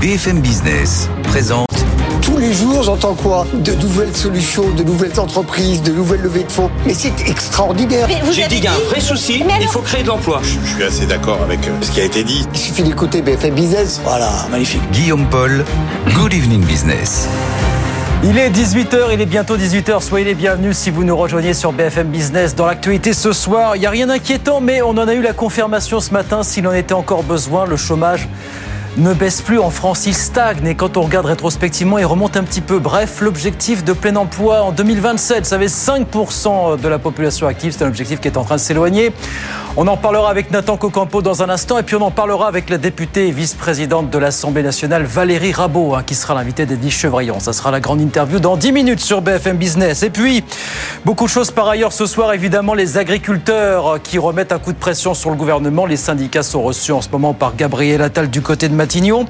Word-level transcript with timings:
BFM 0.00 0.40
Business 0.40 1.08
présente 1.22 1.66
tous 2.20 2.36
les 2.36 2.52
jours, 2.52 2.82
j'entends 2.82 3.14
quoi? 3.14 3.46
De 3.54 3.72
nouvelles 3.72 4.14
solutions, 4.14 4.68
de 4.70 4.82
nouvelles 4.82 5.18
entreprises, 5.18 5.80
de 5.82 5.92
nouvelles 5.92 6.20
levées 6.20 6.44
de 6.44 6.52
fonds. 6.52 6.70
Mais 6.84 6.92
c'est 6.92 7.28
extraordinaire. 7.28 8.06
J'ai 8.30 8.46
dit 8.46 8.56
qu'il 8.56 8.64
y 8.64 8.66
a 8.66 8.74
un 8.74 8.88
vrai 8.90 9.00
souci, 9.00 9.42
il 9.60 9.68
faut 9.68 9.80
créer 9.80 10.02
de 10.02 10.08
l'emploi. 10.08 10.40
Je 10.42 10.74
suis 10.74 10.82
assez 10.82 11.06
d'accord 11.06 11.40
avec 11.42 11.66
euh, 11.66 11.70
ce 11.80 11.90
qui 11.92 12.00
a 12.00 12.04
été 12.04 12.24
dit. 12.24 12.46
Il 12.52 12.58
suffit 12.58 12.82
d'écouter 12.82 13.22
BFM 13.22 13.54
Business. 13.54 14.00
Voilà, 14.04 14.30
magnifique. 14.50 14.82
Guillaume 14.92 15.26
Paul, 15.30 15.64
Good 16.14 16.34
Evening 16.34 16.62
Business. 16.64 17.28
Il 18.22 18.36
est 18.36 18.50
18h, 18.50 19.14
il 19.14 19.20
est 19.20 19.26
bientôt 19.26 19.56
18h. 19.56 20.02
Soyez 20.02 20.26
les 20.26 20.34
bienvenus 20.34 20.76
si 20.76 20.90
vous 20.90 21.04
nous 21.04 21.16
rejoignez 21.16 21.54
sur 21.54 21.72
BFM 21.72 22.08
Business. 22.08 22.54
Dans 22.54 22.66
l'actualité 22.66 23.14
ce 23.14 23.32
soir, 23.32 23.76
il 23.76 23.80
n'y 23.80 23.86
a 23.86 23.90
rien 23.90 24.08
d'inquiétant, 24.08 24.60
mais 24.60 24.82
on 24.82 24.90
en 24.90 25.08
a 25.08 25.14
eu 25.14 25.22
la 25.22 25.32
confirmation 25.32 26.00
ce 26.00 26.12
matin 26.12 26.42
s'il 26.42 26.66
en 26.66 26.72
était 26.72 26.92
encore 26.92 27.22
besoin. 27.22 27.64
Le 27.66 27.76
chômage 27.76 28.28
ne 28.96 29.12
baisse 29.12 29.42
plus 29.42 29.58
en 29.58 29.70
France, 29.70 30.06
il 30.06 30.14
stagne 30.14 30.66
et 30.66 30.74
quand 30.74 30.96
on 30.96 31.02
regarde 31.02 31.26
rétrospectivement, 31.26 31.98
il 31.98 32.06
remonte 32.06 32.36
un 32.36 32.44
petit 32.44 32.60
peu. 32.60 32.78
Bref, 32.78 33.20
l'objectif 33.20 33.84
de 33.84 33.92
plein 33.92 34.16
emploi 34.16 34.62
en 34.62 34.72
2027, 34.72 35.44
ça 35.44 35.56
avait 35.56 35.66
5% 35.66 36.80
de 36.80 36.88
la 36.88 36.98
population 36.98 37.46
active, 37.46 37.74
c'est 37.76 37.84
un 37.84 37.88
objectif 37.88 38.20
qui 38.20 38.28
est 38.28 38.36
en 38.36 38.44
train 38.44 38.56
de 38.56 38.60
s'éloigner. 38.60 39.12
On 39.78 39.86
en 39.88 39.98
parlera 39.98 40.30
avec 40.30 40.50
Nathan 40.50 40.78
Cocampo 40.78 41.20
dans 41.20 41.42
un 41.42 41.50
instant 41.50 41.78
et 41.78 41.82
puis 41.82 41.96
on 41.96 42.00
en 42.00 42.10
parlera 42.10 42.48
avec 42.48 42.70
la 42.70 42.78
députée 42.78 43.28
et 43.28 43.30
vice-présidente 43.30 44.08
de 44.08 44.16
l'Assemblée 44.16 44.62
nationale 44.62 45.04
Valérie 45.04 45.52
Rabault 45.52 45.94
hein, 45.94 46.02
qui 46.02 46.14
sera 46.14 46.32
l'invitée 46.32 46.64
d'Edith 46.64 46.92
Chevrillon. 46.92 47.40
Ça 47.40 47.52
sera 47.52 47.70
la 47.70 47.78
grande 47.78 48.00
interview 48.00 48.38
dans 48.38 48.56
10 48.56 48.72
minutes 48.72 49.00
sur 49.00 49.20
BFM 49.20 49.58
Business. 49.58 50.02
Et 50.02 50.08
puis, 50.08 50.42
beaucoup 51.04 51.24
de 51.24 51.28
choses 51.28 51.50
par 51.50 51.68
ailleurs 51.68 51.92
ce 51.92 52.06
soir, 52.06 52.32
évidemment, 52.32 52.72
les 52.72 52.96
agriculteurs 52.96 54.00
qui 54.02 54.18
remettent 54.18 54.52
un 54.52 54.58
coup 54.58 54.72
de 54.72 54.78
pression 54.78 55.12
sur 55.12 55.28
le 55.28 55.36
gouvernement. 55.36 55.84
Les 55.84 55.98
syndicats 55.98 56.42
sont 56.42 56.62
reçus 56.62 56.92
en 56.92 57.02
ce 57.02 57.10
moment 57.10 57.34
par 57.34 57.54
Gabriel 57.54 58.00
Attal 58.00 58.30
du 58.30 58.40
côté 58.40 58.70
de 58.70 58.74
Matignon. 58.74 59.26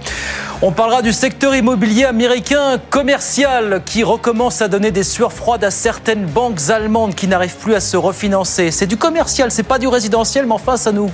On 0.63 0.71
parlera 0.71 1.03
du 1.03 1.13
secteur 1.13 1.57
immobilier 1.57 2.05
américain 2.05 2.81
commercial 2.89 3.83
qui 3.85 4.05
recommence 4.05 4.63
à 4.63 4.69
donner 4.69 4.91
des 4.91 5.03
sueurs 5.03 5.33
froides 5.33 5.65
à 5.65 5.71
certaines 5.71 6.25
banques 6.25 6.71
allemandes 6.71 7.15
qui 7.17 7.27
n'arrivent 7.27 7.57
plus 7.57 7.75
à 7.75 7.81
se 7.81 7.97
refinancer. 7.97 8.71
C'est 8.71 8.87
du 8.87 8.97
commercial, 8.97 9.51
c'est 9.51 9.65
pas 9.65 9.79
du 9.79 9.89
résidentiel, 9.89 10.36
mais 10.45 10.53
enfin 10.53 10.77
ça 10.77 10.93
nous 10.93 11.11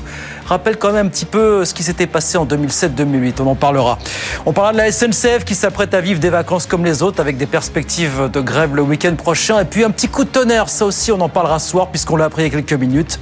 rappelle 0.47 0.77
quand 0.77 0.93
même 0.93 1.07
un 1.07 1.09
petit 1.09 1.25
peu 1.25 1.65
ce 1.65 1.73
qui 1.73 1.83
s'était 1.83 2.07
passé 2.07 2.37
en 2.37 2.47
2007-2008. 2.47 3.35
On 3.41 3.47
en 3.47 3.55
parlera. 3.55 3.99
On 4.47 4.53
parlera 4.53 4.73
de 4.73 4.79
la 4.79 4.91
SNCF 4.91 5.45
qui 5.45 5.55
s'apprête 5.55 5.95
à 5.95 6.01
vivre 6.01 6.19
des 6.19 6.31
vacances 6.31 6.67
comme 6.67 6.85
les 6.85 7.03
autres 7.03 7.21
avec 7.21 7.37
des 7.37 7.47
perspectives 7.47 8.29
de 8.33 8.41
grève 8.41 8.75
le 8.75 8.83
week-end 8.83 9.15
prochain. 9.15 9.61
Et 9.61 9.65
puis 9.65 9.85
un 9.85 9.91
petit 9.91 10.09
coup 10.09 10.25
de 10.25 10.31
tonnerre, 10.31 10.69
ça 10.69 10.85
aussi 10.87 11.13
on 11.13 11.21
en 11.21 11.29
parlera 11.29 11.59
ce 11.59 11.71
soir 11.71 11.89
puisqu'on 11.89 12.17
l'a 12.17 12.25
appris 12.25 12.43
il 12.43 12.47
y 12.47 12.49
a 12.49 12.61
quelques 12.61 12.81
minutes. 12.81 13.21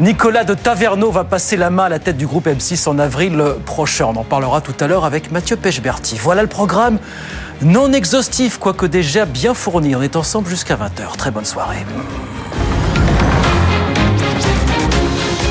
Nicolas 0.00 0.44
de 0.44 0.54
Taverneau 0.54 1.10
va 1.10 1.24
passer 1.24 1.56
la 1.56 1.70
main 1.70 1.84
à 1.84 1.88
la 1.88 1.98
tête 1.98 2.16
du 2.16 2.26
groupe 2.26 2.46
M6 2.46 2.88
en 2.88 2.98
avril 2.98 3.42
prochain. 3.64 4.06
On 4.06 4.16
en 4.16 4.24
parlera 4.24 4.60
tout 4.60 4.74
à 4.80 4.86
l'heure 4.86 5.04
avec 5.04 5.30
Mathieu 5.30 5.56
Pechberti. 5.56 6.18
Voilà 6.20 6.42
le 6.42 6.48
programme 6.48 6.98
non 7.62 7.92
exhaustif, 7.92 8.58
quoique 8.58 8.86
déjà 8.86 9.24
bien 9.24 9.54
fourni. 9.54 9.96
On 9.96 10.02
est 10.02 10.16
ensemble 10.16 10.48
jusqu'à 10.48 10.76
20h. 10.76 11.16
Très 11.16 11.30
bonne 11.30 11.44
soirée. 11.44 11.84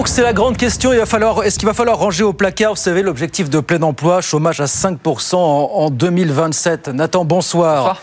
Donc 0.00 0.08
c'est 0.08 0.22
la 0.22 0.32
grande 0.32 0.56
question. 0.56 0.94
Il 0.94 0.98
va 0.98 1.04
falloir, 1.04 1.44
est-ce 1.44 1.58
qu'il 1.58 1.68
va 1.68 1.74
falloir 1.74 1.98
ranger 1.98 2.24
au 2.24 2.32
placard, 2.32 2.70
vous 2.70 2.80
savez, 2.80 3.02
l'objectif 3.02 3.50
de 3.50 3.60
plein 3.60 3.82
emploi, 3.82 4.22
chômage 4.22 4.58
à 4.62 4.64
5% 4.64 5.34
en, 5.34 5.90
2027. 5.90 6.88
Nathan, 6.88 7.26
bonsoir. 7.26 8.00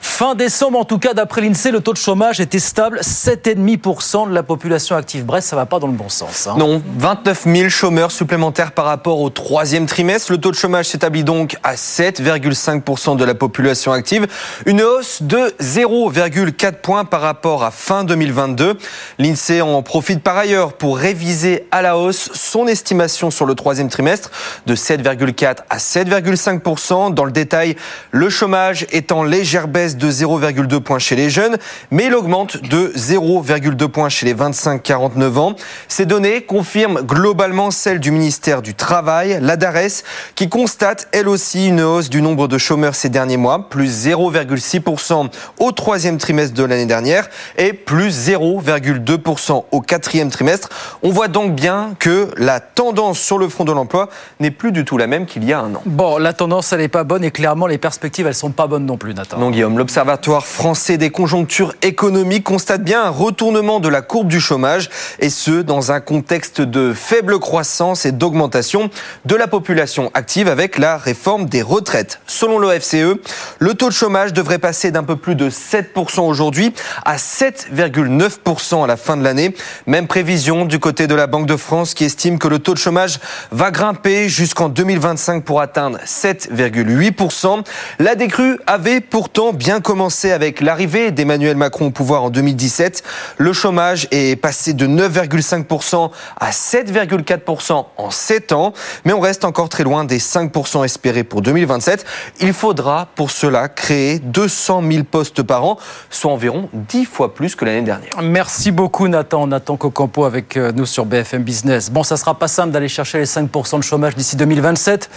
Fin 0.00 0.34
décembre, 0.34 0.78
en 0.78 0.84
tout 0.84 0.98
cas, 0.98 1.14
d'après 1.14 1.40
l'INSEE, 1.40 1.70
le 1.70 1.80
taux 1.80 1.92
de 1.92 1.98
chômage 1.98 2.40
était 2.40 2.58
stable, 2.58 3.00
7,5% 3.00 4.28
de 4.28 4.34
la 4.34 4.42
population 4.42 4.96
active. 4.96 5.24
Bref, 5.24 5.44
ça 5.44 5.56
va 5.56 5.66
pas 5.66 5.78
dans 5.78 5.86
le 5.86 5.92
bon 5.92 6.08
sens. 6.08 6.48
Hein. 6.48 6.56
Non, 6.58 6.82
29 6.98 7.44
000 7.44 7.68
chômeurs 7.68 8.10
supplémentaires 8.10 8.72
par 8.72 8.86
rapport 8.86 9.20
au 9.20 9.30
troisième 9.30 9.86
trimestre. 9.86 10.32
Le 10.32 10.38
taux 10.38 10.50
de 10.50 10.56
chômage 10.56 10.86
s'établit 10.86 11.22
donc 11.22 11.56
à 11.62 11.74
7,5% 11.74 13.16
de 13.16 13.24
la 13.24 13.34
population 13.34 13.92
active, 13.92 14.26
une 14.64 14.82
hausse 14.82 15.22
de 15.22 15.54
0,4 15.60 16.72
points 16.72 17.04
par 17.04 17.20
rapport 17.20 17.62
à 17.62 17.70
fin 17.70 18.02
2022. 18.04 18.78
L'INSEE 19.18 19.60
en 19.60 19.82
profite 19.82 20.22
par 20.22 20.36
ailleurs 20.36 20.72
pour 20.72 20.98
réviser 20.98 21.35
à 21.70 21.82
la 21.82 21.98
hausse 21.98 22.30
son 22.32 22.66
estimation 22.66 23.30
sur 23.30 23.46
le 23.46 23.54
troisième 23.54 23.88
trimestre 23.88 24.30
de 24.66 24.74
7,4 24.74 25.58
à 25.68 25.78
7,5%. 25.78 27.12
Dans 27.12 27.24
le 27.24 27.32
détail, 27.32 27.76
le 28.10 28.30
chômage 28.30 28.86
est 28.92 29.12
en 29.12 29.22
légère 29.22 29.68
baisse 29.68 29.96
de 29.96 30.10
0,2 30.10 30.80
points 30.80 30.98
chez 30.98 31.16
les 31.16 31.30
jeunes, 31.30 31.56
mais 31.90 32.06
il 32.06 32.14
augmente 32.14 32.62
de 32.62 32.92
0,2 32.96 33.88
points 33.88 34.08
chez 34.08 34.26
les 34.26 34.34
25-49 34.34 35.38
ans. 35.38 35.56
Ces 35.88 36.06
données 36.06 36.42
confirment 36.42 37.00
globalement 37.02 37.70
celles 37.70 38.00
du 38.00 38.10
ministère 38.10 38.62
du 38.62 38.74
Travail, 38.74 39.38
la 39.42 39.56
DARES, 39.56 40.02
qui 40.34 40.48
constate 40.48 41.08
elle 41.12 41.28
aussi 41.28 41.68
une 41.68 41.80
hausse 41.80 42.08
du 42.08 42.22
nombre 42.22 42.48
de 42.48 42.58
chômeurs 42.58 42.94
ces 42.94 43.08
derniers 43.08 43.36
mois, 43.36 43.68
plus 43.68 44.06
0,6% 44.06 45.30
au 45.58 45.72
troisième 45.72 46.18
trimestre 46.18 46.54
de 46.54 46.64
l'année 46.64 46.86
dernière 46.86 47.28
et 47.58 47.72
plus 47.72 48.28
0,2% 48.28 49.64
au 49.70 49.80
quatrième 49.80 50.30
trimestre. 50.30 50.68
On 51.02 51.10
voit 51.10 51.25
donc 51.28 51.54
bien 51.54 51.94
que 51.98 52.28
la 52.36 52.60
tendance 52.60 53.18
sur 53.18 53.38
le 53.38 53.48
front 53.48 53.64
de 53.64 53.72
l'emploi 53.72 54.08
n'est 54.40 54.50
plus 54.50 54.72
du 54.72 54.84
tout 54.84 54.98
la 54.98 55.06
même 55.06 55.26
qu'il 55.26 55.44
y 55.44 55.52
a 55.52 55.60
un 55.60 55.74
an. 55.74 55.82
Bon, 55.86 56.18
la 56.18 56.32
tendance, 56.32 56.72
elle 56.72 56.80
n'est 56.80 56.88
pas 56.88 57.04
bonne 57.04 57.24
et 57.24 57.30
clairement, 57.30 57.66
les 57.66 57.78
perspectives, 57.78 58.26
elles 58.26 58.34
sont 58.34 58.50
pas 58.50 58.66
bonnes 58.66 58.86
non 58.86 58.96
plus, 58.96 59.14
Nathan. 59.14 59.38
Non, 59.38 59.50
Guillaume 59.50 59.78
l'Observatoire 59.78 60.46
français 60.46 60.96
des 60.96 61.10
conjonctures 61.10 61.74
économiques 61.82 62.44
constate 62.44 62.82
bien 62.82 63.02
un 63.02 63.10
retournement 63.10 63.80
de 63.80 63.88
la 63.88 64.02
courbe 64.02 64.28
du 64.28 64.40
chômage, 64.40 64.88
et 65.18 65.30
ce, 65.30 65.62
dans 65.62 65.92
un 65.92 66.00
contexte 66.00 66.60
de 66.60 66.92
faible 66.92 67.38
croissance 67.38 68.06
et 68.06 68.12
d'augmentation 68.12 68.90
de 69.24 69.34
la 69.34 69.48
population 69.48 70.10
active 70.14 70.48
avec 70.48 70.78
la 70.78 70.96
réforme 70.96 71.46
des 71.46 71.62
retraites. 71.62 72.20
Selon 72.26 72.58
l'OFCE, 72.58 73.16
le 73.58 73.74
taux 73.74 73.88
de 73.88 73.94
chômage 73.94 74.32
devrait 74.32 74.58
passer 74.58 74.90
d'un 74.90 75.02
peu 75.02 75.16
plus 75.16 75.34
de 75.34 75.50
7% 75.50 76.20
aujourd'hui 76.20 76.72
à 77.04 77.16
7,9% 77.16 78.84
à 78.84 78.86
la 78.86 78.96
fin 78.96 79.16
de 79.16 79.24
l'année. 79.24 79.54
Même 79.86 80.06
prévision 80.06 80.64
du 80.64 80.78
côté 80.78 81.06
de 81.06 81.14
la 81.16 81.26
Banque 81.26 81.46
de 81.46 81.56
France 81.56 81.94
qui 81.94 82.04
estime 82.04 82.38
que 82.38 82.48
le 82.48 82.58
taux 82.58 82.74
de 82.74 82.78
chômage 82.78 83.18
va 83.50 83.70
grimper 83.70 84.28
jusqu'en 84.28 84.68
2025 84.68 85.44
pour 85.44 85.60
atteindre 85.60 85.98
7,8%. 86.04 87.64
La 87.98 88.14
décrue 88.14 88.58
avait 88.66 89.00
pourtant 89.00 89.52
bien 89.52 89.80
commencé 89.80 90.32
avec 90.32 90.60
l'arrivée 90.60 91.10
d'Emmanuel 91.10 91.56
Macron 91.56 91.86
au 91.86 91.90
pouvoir 91.90 92.24
en 92.24 92.30
2017. 92.30 93.02
Le 93.38 93.52
chômage 93.52 94.08
est 94.10 94.36
passé 94.36 94.74
de 94.74 94.86
9,5% 94.86 96.10
à 96.38 96.50
7,4% 96.50 97.86
en 97.96 98.10
7 98.10 98.52
ans, 98.52 98.72
mais 99.04 99.12
on 99.12 99.20
reste 99.20 99.44
encore 99.44 99.68
très 99.68 99.84
loin 99.84 100.04
des 100.04 100.18
5% 100.18 100.84
espérés 100.84 101.24
pour 101.24 101.42
2027. 101.42 102.04
Il 102.40 102.52
faudra 102.52 103.08
pour 103.14 103.30
cela 103.30 103.68
créer 103.68 104.18
200 104.18 104.82
000 104.90 105.04
postes 105.04 105.42
par 105.42 105.64
an, 105.64 105.78
soit 106.10 106.30
environ 106.30 106.68
10 106.74 107.04
fois 107.06 107.34
plus 107.34 107.54
que 107.54 107.64
l'année 107.64 107.82
dernière. 107.82 108.12
Merci 108.22 108.70
beaucoup 108.70 109.08
Nathan. 109.08 109.46
Nathan 109.46 109.76
Cocampo 109.76 110.24
avec 110.24 110.56
euh, 110.56 110.72
nous 110.72 110.86
sur 110.86 111.05
BFM 111.06 111.42
Business. 111.42 111.90
Bon, 111.90 112.02
ça 112.02 112.16
sera 112.16 112.38
pas 112.38 112.48
simple 112.48 112.70
d'aller 112.70 112.88
chercher 112.88 113.18
les 113.18 113.26
5% 113.26 113.78
de 113.78 113.82
chômage 113.82 114.14
d'ici 114.14 114.36
2027. 114.36 115.10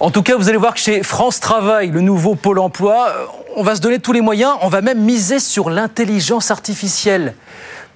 En 0.00 0.10
tout 0.10 0.22
cas, 0.22 0.36
vous 0.36 0.48
allez 0.48 0.58
voir 0.58 0.74
que 0.74 0.80
chez 0.80 1.02
France 1.02 1.40
Travail, 1.40 1.90
le 1.90 2.00
nouveau 2.00 2.34
pôle 2.34 2.58
emploi, 2.58 3.08
euh, 3.08 3.26
on 3.56 3.62
va 3.62 3.76
se 3.76 3.80
donner 3.80 4.00
tous 4.00 4.12
les 4.12 4.20
moyens, 4.20 4.54
on 4.60 4.68
va 4.68 4.80
même 4.80 5.00
miser 5.00 5.38
sur 5.38 5.70
l'intelligence 5.70 6.50
artificielle 6.50 7.34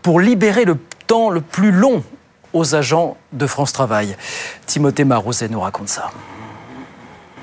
pour 0.01 0.21
libérer 0.21 0.65
le 0.65 0.77
temps 1.07 1.31
le 1.31 1.41
plus 1.41 1.73
long 1.73 2.03
aux 2.53 2.75
agents 2.75 3.17
de 3.33 3.47
France 3.47 3.73
Travail. 3.73 4.17
Timothée 4.67 5.05
Marouzet 5.05 5.49
nous 5.49 5.61
raconte 5.61 5.89
ça. 5.89 6.11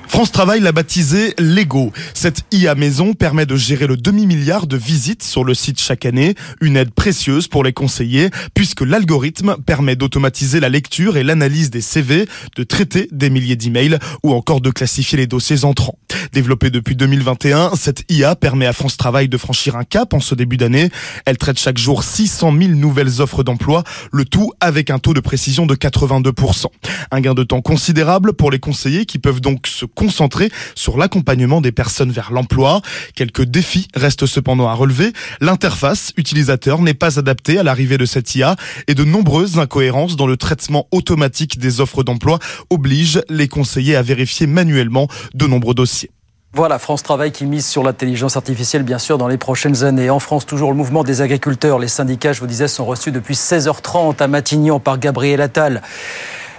France 0.07 0.31
Travail 0.31 0.61
l'a 0.61 0.71
baptisé 0.71 1.33
Lego. 1.37 1.91
Cette 2.13 2.43
IA 2.51 2.75
maison 2.75 3.13
permet 3.13 3.45
de 3.45 3.55
gérer 3.55 3.87
le 3.87 3.97
demi-milliard 3.97 4.67
de 4.67 4.77
visites 4.77 5.23
sur 5.23 5.43
le 5.43 5.53
site 5.53 5.79
chaque 5.79 6.05
année, 6.05 6.35
une 6.61 6.77
aide 6.77 6.91
précieuse 6.91 7.47
pour 7.47 7.63
les 7.63 7.73
conseillers 7.73 8.29
puisque 8.53 8.81
l'algorithme 8.81 9.57
permet 9.65 9.95
d'automatiser 9.95 10.59
la 10.59 10.69
lecture 10.69 11.17
et 11.17 11.23
l'analyse 11.23 11.69
des 11.69 11.81
CV, 11.81 12.27
de 12.55 12.63
traiter 12.63 13.07
des 13.11 13.29
milliers 13.29 13.55
d'emails 13.55 13.97
ou 14.23 14.33
encore 14.33 14.61
de 14.61 14.69
classifier 14.69 15.17
les 15.17 15.27
dossiers 15.27 15.65
entrants. 15.65 15.97
Développée 16.33 16.69
depuis 16.69 16.95
2021, 16.95 17.71
cette 17.75 18.03
IA 18.09 18.35
permet 18.35 18.65
à 18.65 18.73
France 18.73 18.97
Travail 18.97 19.29
de 19.29 19.37
franchir 19.37 19.75
un 19.75 19.83
cap 19.83 20.13
en 20.13 20.19
ce 20.19 20.35
début 20.35 20.57
d'année. 20.57 20.89
Elle 21.25 21.37
traite 21.37 21.59
chaque 21.59 21.77
jour 21.77 22.03
600 22.03 22.53
000 22.57 22.71
nouvelles 22.73 23.21
offres 23.21 23.43
d'emploi, 23.43 23.83
le 24.11 24.25
tout 24.25 24.51
avec 24.59 24.89
un 24.89 24.99
taux 24.99 25.13
de 25.13 25.19
précision 25.19 25.65
de 25.65 25.75
82%. 25.75 26.65
Un 27.11 27.21
gain 27.21 27.33
de 27.33 27.43
temps 27.43 27.61
considérable 27.61 28.33
pour 28.33 28.51
les 28.51 28.59
conseillers 28.59 29.05
qui 29.05 29.19
peuvent 29.19 29.41
donc 29.41 29.67
se 29.67 29.85
concentré 29.95 30.51
sur 30.75 30.97
l'accompagnement 30.97 31.61
des 31.61 31.71
personnes 31.71 32.11
vers 32.11 32.31
l'emploi. 32.31 32.81
Quelques 33.15 33.43
défis 33.43 33.87
restent 33.95 34.25
cependant 34.25 34.67
à 34.67 34.73
relever. 34.73 35.13
L'interface 35.41 36.13
utilisateur 36.17 36.81
n'est 36.81 36.93
pas 36.93 37.17
adaptée 37.17 37.57
à 37.57 37.63
l'arrivée 37.63 37.97
de 37.97 38.05
cette 38.05 38.35
IA 38.35 38.55
et 38.87 38.93
de 38.93 39.03
nombreuses 39.03 39.57
incohérences 39.57 40.15
dans 40.15 40.27
le 40.27 40.37
traitement 40.37 40.87
automatique 40.91 41.57
des 41.57 41.81
offres 41.81 42.03
d'emploi 42.03 42.39
obligent 42.69 43.21
les 43.29 43.47
conseillers 43.47 43.95
à 43.95 44.01
vérifier 44.01 44.47
manuellement 44.47 45.07
de 45.33 45.47
nombreux 45.47 45.73
dossiers. 45.73 46.11
Voilà, 46.55 46.79
France 46.79 47.03
Travail 47.03 47.33
qui 47.33 47.45
mise 47.45 47.65
sur 47.65 47.83
l'intelligence 47.83 48.37
artificielle, 48.37 48.83
bien 48.83 48.97
sûr, 48.97 49.17
dans 49.17 49.27
les 49.27 49.37
prochaines 49.37 49.83
années. 49.83 50.09
En 50.09 50.19
France, 50.19 50.45
toujours 50.45 50.71
le 50.71 50.77
mouvement 50.77 51.03
des 51.03 51.19
agriculteurs. 51.19 51.79
Les 51.79 51.89
syndicats, 51.89 52.31
je 52.31 52.39
vous 52.39 52.47
disais, 52.47 52.69
sont 52.69 52.85
reçus 52.85 53.11
depuis 53.11 53.33
16h30 53.33 54.23
à 54.23 54.27
Matignon 54.29 54.79
par 54.79 54.97
Gabriel 54.97 55.41
Attal. 55.41 55.81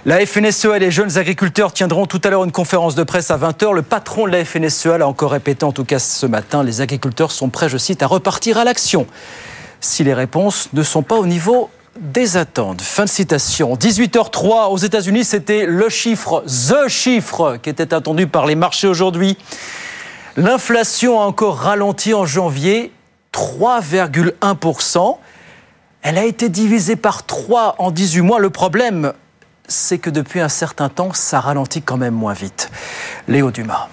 La 0.07 0.25
FNSEA 0.25 0.77
et 0.77 0.79
les 0.79 0.89
jeunes 0.89 1.17
agriculteurs 1.17 1.73
tiendront 1.73 2.05
tout 2.05 2.21
à 2.23 2.29
l'heure 2.29 2.45
une 2.45 2.53
conférence 2.53 2.95
de 2.95 3.03
presse 3.03 3.29
à 3.29 3.37
20h. 3.37 3.73
Le 3.73 3.81
patron 3.81 4.25
de 4.25 4.31
la 4.31 4.45
FNSEA 4.45 4.97
l'a 4.97 5.05
encore 5.05 5.31
répété, 5.31 5.65
en 5.65 5.73
tout 5.73 5.83
cas 5.83 5.99
ce 5.99 6.25
matin, 6.25 6.63
les 6.63 6.79
agriculteurs 6.79 7.29
sont 7.29 7.49
prêts, 7.49 7.67
je 7.67 7.77
cite, 7.77 8.01
à 8.01 8.07
repartir 8.07 8.57
à 8.57 8.63
l'action. 8.63 9.05
Si 9.81 10.05
les 10.05 10.13
réponses 10.13 10.69
ne 10.71 10.81
sont 10.81 11.01
pas 11.03 11.15
au 11.15 11.25
niveau 11.25 11.69
des 11.99 12.37
attentes. 12.37 12.81
Fin 12.81 13.03
de 13.03 13.09
citation. 13.09 13.73
18h03 13.75 14.69
aux 14.71 14.77
États-Unis, 14.77 15.25
c'était 15.25 15.65
le 15.65 15.89
chiffre, 15.89 16.41
the 16.45 16.87
chiffre 16.87 17.57
qui 17.61 17.69
était 17.69 17.93
attendu 17.93 18.27
par 18.27 18.45
les 18.45 18.55
marchés 18.55 18.87
aujourd'hui. 18.87 19.37
L'inflation 20.37 21.19
a 21.19 21.25
encore 21.25 21.57
ralenti 21.57 22.13
en 22.13 22.25
janvier, 22.25 22.93
3,1%. 23.33 25.17
Elle 26.01 26.17
a 26.17 26.23
été 26.23 26.47
divisée 26.47 26.95
par 26.95 27.25
3 27.25 27.75
en 27.79 27.91
18 27.91 28.21
mois. 28.21 28.39
Le 28.39 28.51
problème, 28.51 29.11
c'est 29.67 29.97
que 29.97 30.09
depuis 30.09 30.39
un 30.39 30.49
certain 30.49 30.89
temps, 30.89 31.13
ça 31.13 31.39
ralentit 31.39 31.81
quand 31.81 31.97
même 31.97 32.13
moins 32.13 32.33
vite. 32.33 32.71
Léo 33.27 33.51
Dumas. 33.51 33.89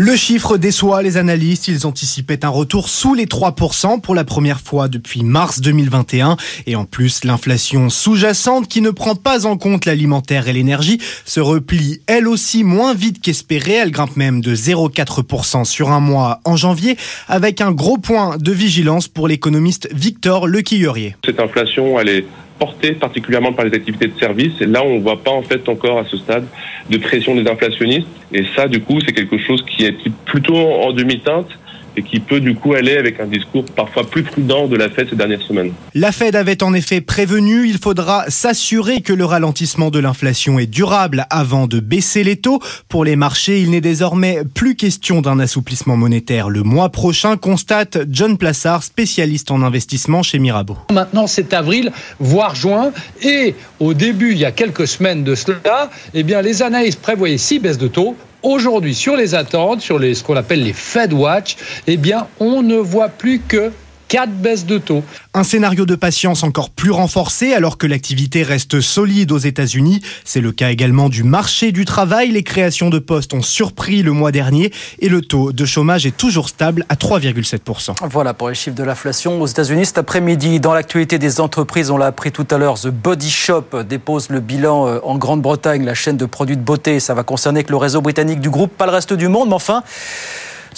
Le 0.00 0.14
chiffre 0.14 0.58
déçoit 0.58 1.02
les 1.02 1.16
analystes. 1.16 1.66
Ils 1.66 1.84
anticipaient 1.84 2.44
un 2.44 2.50
retour 2.50 2.88
sous 2.88 3.14
les 3.14 3.26
3% 3.26 4.00
pour 4.00 4.14
la 4.14 4.22
première 4.22 4.60
fois 4.60 4.86
depuis 4.86 5.24
mars 5.24 5.60
2021. 5.60 6.36
Et 6.68 6.76
en 6.76 6.84
plus, 6.84 7.24
l'inflation 7.24 7.90
sous-jacente 7.90 8.68
qui 8.68 8.80
ne 8.80 8.90
prend 8.90 9.16
pas 9.16 9.44
en 9.44 9.56
compte 9.56 9.86
l'alimentaire 9.86 10.46
et 10.46 10.52
l'énergie 10.52 11.00
se 11.24 11.40
replie 11.40 12.00
elle 12.06 12.28
aussi 12.28 12.62
moins 12.62 12.94
vite 12.94 13.20
qu'espéré. 13.20 13.72
Elle 13.72 13.90
grimpe 13.90 14.16
même 14.16 14.40
de 14.40 14.54
0,4% 14.54 15.64
sur 15.64 15.90
un 15.90 15.98
mois 15.98 16.42
en 16.44 16.54
janvier 16.54 16.96
avec 17.26 17.60
un 17.60 17.72
gros 17.72 17.98
point 17.98 18.36
de 18.38 18.52
vigilance 18.52 19.08
pour 19.08 19.26
l'économiste 19.26 19.88
Victor 19.92 20.46
Lequillerier. 20.46 21.16
Cette 21.24 21.40
inflation, 21.40 21.98
elle 21.98 22.08
est 22.08 22.26
portée 22.58 22.92
particulièrement 22.92 23.52
par 23.52 23.64
les 23.64 23.74
activités 23.74 24.08
de 24.08 24.18
service. 24.18 24.60
Et 24.60 24.66
là, 24.66 24.82
on 24.84 24.96
ne 24.96 25.00
voit 25.00 25.22
pas 25.22 25.30
en 25.30 25.42
fait 25.42 25.68
encore 25.68 25.98
à 25.98 26.04
ce 26.04 26.16
stade 26.16 26.46
de 26.90 26.98
pression 26.98 27.34
des 27.34 27.48
inflationnistes. 27.48 28.08
Et 28.32 28.44
ça, 28.56 28.66
du 28.68 28.80
coup, 28.80 28.98
c'est 29.00 29.12
quelque 29.12 29.38
chose 29.38 29.64
qui 29.66 29.84
est 29.84 29.96
plutôt 30.24 30.56
en 30.56 30.92
demi-teinte 30.92 31.48
et 31.96 32.02
qui 32.02 32.20
peut 32.20 32.40
du 32.40 32.54
coup 32.54 32.74
aller 32.74 32.96
avec 32.96 33.20
un 33.20 33.26
discours 33.26 33.64
parfois 33.64 34.08
plus 34.08 34.22
prudent 34.22 34.66
de 34.68 34.76
la 34.76 34.88
Fed 34.88 35.08
ces 35.10 35.16
dernières 35.16 35.42
semaines. 35.42 35.72
La 35.94 36.12
Fed 36.12 36.36
avait 36.36 36.62
en 36.62 36.74
effet 36.74 37.00
prévenu, 37.00 37.66
il 37.68 37.78
faudra 37.78 38.24
s'assurer 38.28 39.00
que 39.00 39.12
le 39.12 39.24
ralentissement 39.24 39.90
de 39.90 39.98
l'inflation 39.98 40.58
est 40.58 40.66
durable 40.66 41.26
avant 41.30 41.66
de 41.66 41.80
baisser 41.80 42.24
les 42.24 42.36
taux. 42.36 42.60
Pour 42.88 43.04
les 43.04 43.16
marchés, 43.16 43.60
il 43.60 43.70
n'est 43.70 43.80
désormais 43.80 44.42
plus 44.54 44.74
question 44.74 45.20
d'un 45.20 45.38
assouplissement 45.40 45.96
monétaire 45.96 46.48
le 46.48 46.62
mois 46.62 46.90
prochain, 46.90 47.36
constate 47.36 47.98
John 48.10 48.38
Plassard, 48.38 48.82
spécialiste 48.82 49.50
en 49.50 49.62
investissement 49.62 50.22
chez 50.22 50.38
Mirabeau. 50.38 50.76
Maintenant, 50.90 51.26
c'est 51.26 51.52
avril, 51.52 51.92
voire 52.18 52.54
juin, 52.54 52.92
et 53.22 53.54
au 53.80 53.94
début, 53.94 54.32
il 54.32 54.38
y 54.38 54.44
a 54.44 54.52
quelques 54.52 54.86
semaines 54.86 55.24
de 55.24 55.34
cela, 55.34 55.90
eh 56.14 56.22
bien, 56.22 56.42
les 56.42 56.62
analystes 56.62 57.00
prévoyaient 57.00 57.38
six 57.38 57.58
baisses 57.58 57.78
de 57.78 57.88
taux 57.88 58.16
Aujourd'hui, 58.42 58.94
sur 58.94 59.16
les 59.16 59.34
attentes, 59.34 59.80
sur 59.80 59.98
les, 59.98 60.14
ce 60.14 60.22
qu'on 60.22 60.36
appelle 60.36 60.62
les 60.62 60.72
Fed 60.72 61.12
Watch, 61.12 61.56
eh 61.86 61.96
bien, 61.96 62.28
on 62.38 62.62
ne 62.62 62.76
voit 62.76 63.08
plus 63.08 63.40
que 63.40 63.72
quatre 64.08 64.32
baisses 64.32 64.66
de 64.66 64.78
taux. 64.78 65.04
Un 65.34 65.44
scénario 65.44 65.86
de 65.86 65.94
patience 65.94 66.42
encore 66.42 66.70
plus 66.70 66.90
renforcé 66.90 67.52
alors 67.52 67.78
que 67.78 67.86
l'activité 67.86 68.42
reste 68.42 68.80
solide 68.80 69.30
aux 69.30 69.38
États-Unis. 69.38 70.00
C'est 70.24 70.40
le 70.40 70.50
cas 70.50 70.70
également 70.70 71.08
du 71.08 71.22
marché 71.22 71.70
du 71.72 71.84
travail. 71.84 72.30
Les 72.30 72.42
créations 72.42 72.90
de 72.90 72.98
postes 72.98 73.34
ont 73.34 73.42
surpris 73.42 74.02
le 74.02 74.12
mois 74.12 74.32
dernier 74.32 74.72
et 75.00 75.08
le 75.08 75.20
taux 75.20 75.52
de 75.52 75.64
chômage 75.64 76.06
est 76.06 76.16
toujours 76.16 76.48
stable 76.48 76.86
à 76.88 76.94
3,7%. 76.94 77.94
Voilà 78.10 78.34
pour 78.34 78.48
les 78.48 78.54
chiffres 78.54 78.76
de 78.76 78.82
l'inflation 78.82 79.40
aux 79.40 79.46
États-Unis 79.46 79.86
cet 79.86 79.98
après-midi. 79.98 80.58
Dans 80.58 80.72
l'actualité 80.72 81.18
des 81.18 81.40
entreprises, 81.40 81.90
on 81.90 81.98
l'a 81.98 82.06
appris 82.06 82.32
tout 82.32 82.46
à 82.50 82.58
l'heure, 82.58 82.80
The 82.80 82.88
Body 82.88 83.30
Shop 83.30 83.82
dépose 83.88 84.30
le 84.30 84.40
bilan 84.40 84.88
euh, 84.88 84.98
en 85.04 85.16
Grande-Bretagne, 85.16 85.84
la 85.84 85.94
chaîne 85.94 86.16
de 86.16 86.26
produits 86.26 86.56
de 86.56 86.62
beauté. 86.62 86.98
Ça 87.00 87.14
va 87.14 87.22
concerner 87.22 87.64
que 87.64 87.70
le 87.70 87.76
réseau 87.76 88.00
britannique 88.00 88.40
du 88.40 88.50
groupe, 88.50 88.72
pas 88.76 88.86
le 88.86 88.92
reste 88.92 89.12
du 89.12 89.28
monde, 89.28 89.48
mais 89.48 89.54
enfin 89.54 89.82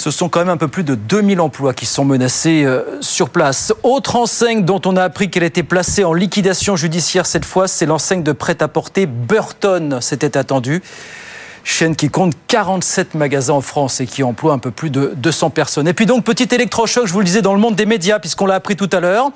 ce 0.00 0.10
sont 0.10 0.30
quand 0.30 0.40
même 0.40 0.48
un 0.48 0.56
peu 0.56 0.66
plus 0.66 0.82
de 0.82 0.94
2000 0.94 1.42
emplois 1.42 1.74
qui 1.74 1.84
sont 1.84 2.06
menacés 2.06 2.64
euh, 2.64 3.02
sur 3.02 3.28
place. 3.28 3.74
Autre 3.82 4.16
enseigne 4.16 4.64
dont 4.64 4.80
on 4.86 4.96
a 4.96 5.04
appris 5.04 5.28
qu'elle 5.28 5.42
était 5.42 5.62
placée 5.62 6.04
en 6.04 6.14
liquidation 6.14 6.74
judiciaire 6.74 7.26
cette 7.26 7.44
fois, 7.44 7.68
c'est 7.68 7.84
l'enseigne 7.84 8.22
de 8.22 8.32
prêt-à-porter 8.32 9.04
Burton. 9.04 9.98
C'était 10.00 10.38
attendu. 10.38 10.82
Chaîne 11.64 11.94
qui 11.96 12.08
compte 12.08 12.32
47 12.48 13.12
magasins 13.12 13.52
en 13.52 13.60
France 13.60 14.00
et 14.00 14.06
qui 14.06 14.22
emploie 14.22 14.54
un 14.54 14.58
peu 14.58 14.70
plus 14.70 14.88
de 14.88 15.12
200 15.16 15.50
personnes. 15.50 15.86
Et 15.86 15.92
puis 15.92 16.06
donc, 16.06 16.24
petit 16.24 16.48
électrochoc, 16.50 17.06
je 17.06 17.12
vous 17.12 17.18
le 17.18 17.26
disais, 17.26 17.42
dans 17.42 17.52
le 17.52 17.60
monde 17.60 17.74
des 17.74 17.84
médias, 17.84 18.18
puisqu'on 18.18 18.46
l'a 18.46 18.54
appris 18.54 18.76
tout 18.76 18.88
à 18.94 19.00
l'heure. 19.00 19.30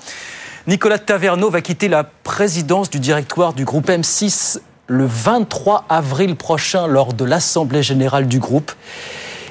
Nicolas 0.67 0.99
Taverneau 0.99 1.51
va 1.51 1.61
quitter 1.61 1.89
la 1.89 2.05
présidence 2.05 2.89
du 2.89 3.01
directoire 3.01 3.53
du 3.53 3.67
groupe 3.67 3.91
M6 3.91 4.61
le 4.87 5.05
23 5.05 5.85
avril 5.91 6.37
prochain 6.37 6.87
lors 6.87 7.13
de 7.13 7.27
l'Assemblée 7.27 7.83
générale 7.83 8.29
du 8.29 8.39
groupe. 8.39 8.73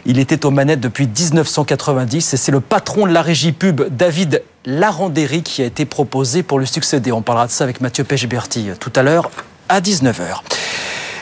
Il 0.06 0.20
était 0.20 0.46
aux 0.46 0.52
manettes 0.52 0.82
depuis 0.82 1.08
1990 1.08 2.34
et 2.34 2.38
c'est 2.38 2.52
le 2.52 2.60
patron 2.60 3.08
de 3.08 3.14
la 3.14 3.22
régie 3.22 3.54
pub, 3.54 3.84
David 3.90 4.44
Larandéry, 4.66 5.44
qui 5.44 5.62
a 5.62 5.66
été 5.66 5.86
proposé 5.86 6.44
pour 6.44 6.60
le 6.60 6.66
succéder. 6.66 7.12
On 7.14 7.22
parlera 7.22 7.48
de 7.48 7.52
ça 7.52 7.64
avec 7.64 7.80
Mathieu 7.80 8.04
Pechberti 8.04 8.72
tout 8.80 8.92
à 8.96 9.04
l'heure 9.04 9.32
à 9.70 9.80
19h. 9.80 10.42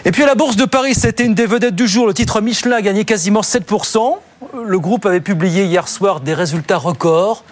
Et 0.04 0.12
puis 0.12 0.24
à 0.24 0.26
la 0.26 0.34
Bourse 0.34 0.56
de 0.56 0.66
Paris, 0.66 0.96
c'était 0.96 1.26
une 1.26 1.36
des 1.36 1.46
vedettes 1.46 1.76
du 1.76 1.88
jour. 1.88 2.08
Le 2.08 2.14
titre 2.16 2.42
Michelin 2.42 2.78
a 2.78 2.82
gagné 2.82 3.06
quasiment 3.06 3.42
7%. 3.42 4.18
Le 4.66 4.80
groupe 4.80 5.06
avait 5.06 5.22
publié 5.22 5.66
hier 5.66 5.88
soir 5.88 6.20
des 6.20 6.34
résultats 6.34 6.78
records. 6.78 7.44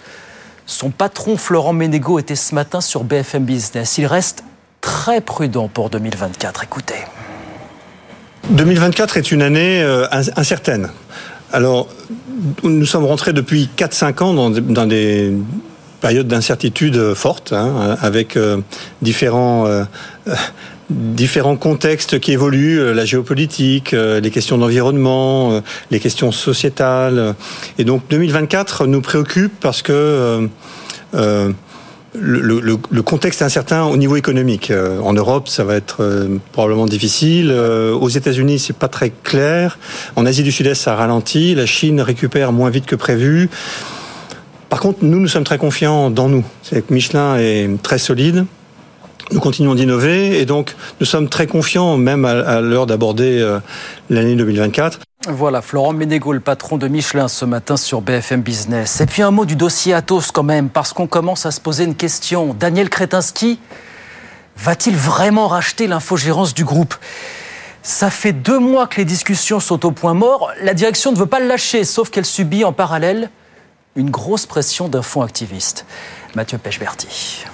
Son 0.66 0.90
patron 0.90 1.36
Florent 1.36 1.72
Ménégo 1.72 2.18
était 2.18 2.34
ce 2.34 2.56
matin 2.56 2.80
sur 2.80 3.04
BFM 3.04 3.44
Business. 3.44 3.98
Il 3.98 4.06
reste 4.06 4.42
très 4.80 5.20
prudent 5.20 5.68
pour 5.68 5.90
2024. 5.90 6.64
Écoutez. 6.64 6.96
2024 8.50 9.16
est 9.16 9.30
une 9.30 9.42
année 9.42 9.80
euh, 9.80 10.06
incertaine. 10.36 10.88
Alors, 11.52 11.88
nous 12.64 12.86
sommes 12.86 13.04
rentrés 13.04 13.32
depuis 13.32 13.68
4-5 13.76 14.22
ans 14.22 14.50
dans, 14.50 14.86
des 14.86 15.32
périodes 16.00 16.26
d'incertitude 16.26 17.14
fortes, 17.14 17.52
hein, 17.52 17.96
avec 18.00 18.36
euh, 18.36 18.58
différents, 19.02 19.66
euh, 19.66 19.84
différents 20.90 21.56
contextes 21.56 22.18
qui 22.18 22.32
évoluent, 22.32 22.92
la 22.92 23.04
géopolitique, 23.04 23.92
les 23.92 24.30
questions 24.30 24.58
d'environnement, 24.58 25.62
les 25.92 26.00
questions 26.00 26.32
sociétales. 26.32 27.34
Et 27.78 27.84
donc 27.84 28.02
2024 28.10 28.86
nous 28.86 29.00
préoccupe 29.00 29.52
parce 29.60 29.82
que 29.82 30.48
le, 32.14 32.60
le, 32.60 32.76
le, 32.90 33.02
contexte 33.02 33.40
est 33.40 33.44
incertain 33.44 33.84
au 33.84 33.96
niveau 33.96 34.16
économique. 34.16 34.70
Euh, 34.70 34.98
en 35.00 35.12
Europe, 35.12 35.48
ça 35.48 35.64
va 35.64 35.76
être 35.76 35.98
euh, 36.02 36.38
probablement 36.52 36.86
difficile. 36.86 37.50
Euh, 37.52 37.92
aux 37.92 38.08
États-Unis, 38.08 38.58
c'est 38.58 38.76
pas 38.76 38.88
très 38.88 39.10
clair. 39.10 39.78
En 40.16 40.26
Asie 40.26 40.42
du 40.42 40.50
Sud-Est, 40.50 40.74
ça 40.74 40.96
ralentit. 40.96 41.54
La 41.54 41.66
Chine 41.66 42.00
récupère 42.00 42.52
moins 42.52 42.70
vite 42.70 42.86
que 42.86 42.96
prévu. 42.96 43.48
Par 44.68 44.80
contre, 44.80 44.98
nous, 45.02 45.20
nous 45.20 45.28
sommes 45.28 45.44
très 45.44 45.58
confiants 45.58 46.10
dans 46.10 46.28
nous. 46.28 46.44
C'est 46.62 46.86
que 46.86 46.92
Michelin 46.92 47.36
est 47.36 47.80
très 47.82 47.98
solide. 47.98 48.44
Nous 49.32 49.40
continuons 49.40 49.76
d'innover 49.76 50.40
et 50.40 50.44
donc 50.44 50.74
nous 50.98 51.06
sommes 51.06 51.28
très 51.28 51.46
confiants, 51.46 51.96
même 51.96 52.24
à 52.24 52.60
l'heure 52.60 52.86
d'aborder 52.86 53.58
l'année 54.08 54.34
2024. 54.34 54.98
Voilà, 55.28 55.60
Florent 55.60 55.92
Ménégo, 55.92 56.32
le 56.32 56.40
patron 56.40 56.78
de 56.78 56.88
Michelin 56.88 57.28
ce 57.28 57.44
matin 57.44 57.76
sur 57.76 58.00
BFM 58.00 58.40
Business. 58.40 59.02
Et 59.02 59.06
puis 59.06 59.20
un 59.20 59.30
mot 59.30 59.44
du 59.44 59.54
dossier 59.54 59.92
Atos 59.92 60.32
quand 60.32 60.42
même, 60.42 60.70
parce 60.70 60.94
qu'on 60.94 61.06
commence 61.06 61.44
à 61.44 61.50
se 61.50 61.60
poser 61.60 61.84
une 61.84 61.94
question. 61.94 62.54
Daniel 62.54 62.88
Kretinsky 62.88 63.60
va-t-il 64.56 64.96
vraiment 64.96 65.46
racheter 65.46 65.86
l'infogérance 65.86 66.54
du 66.54 66.64
groupe? 66.64 66.94
Ça 67.82 68.08
fait 68.08 68.32
deux 68.32 68.58
mois 68.58 68.86
que 68.86 68.96
les 68.96 69.04
discussions 69.04 69.60
sont 69.60 69.84
au 69.84 69.90
point 69.90 70.14
mort. 70.14 70.52
La 70.62 70.72
direction 70.72 71.12
ne 71.12 71.18
veut 71.18 71.26
pas 71.26 71.40
le 71.40 71.48
lâcher, 71.48 71.84
sauf 71.84 72.08
qu'elle 72.08 72.24
subit 72.24 72.64
en 72.64 72.72
parallèle 72.72 73.28
une 73.96 74.10
grosse 74.10 74.46
pression 74.46 74.88
d'un 74.88 75.02
fonds 75.02 75.20
activiste. 75.20 75.84
Mathieu 76.34 76.56
Pechberti. 76.56 77.44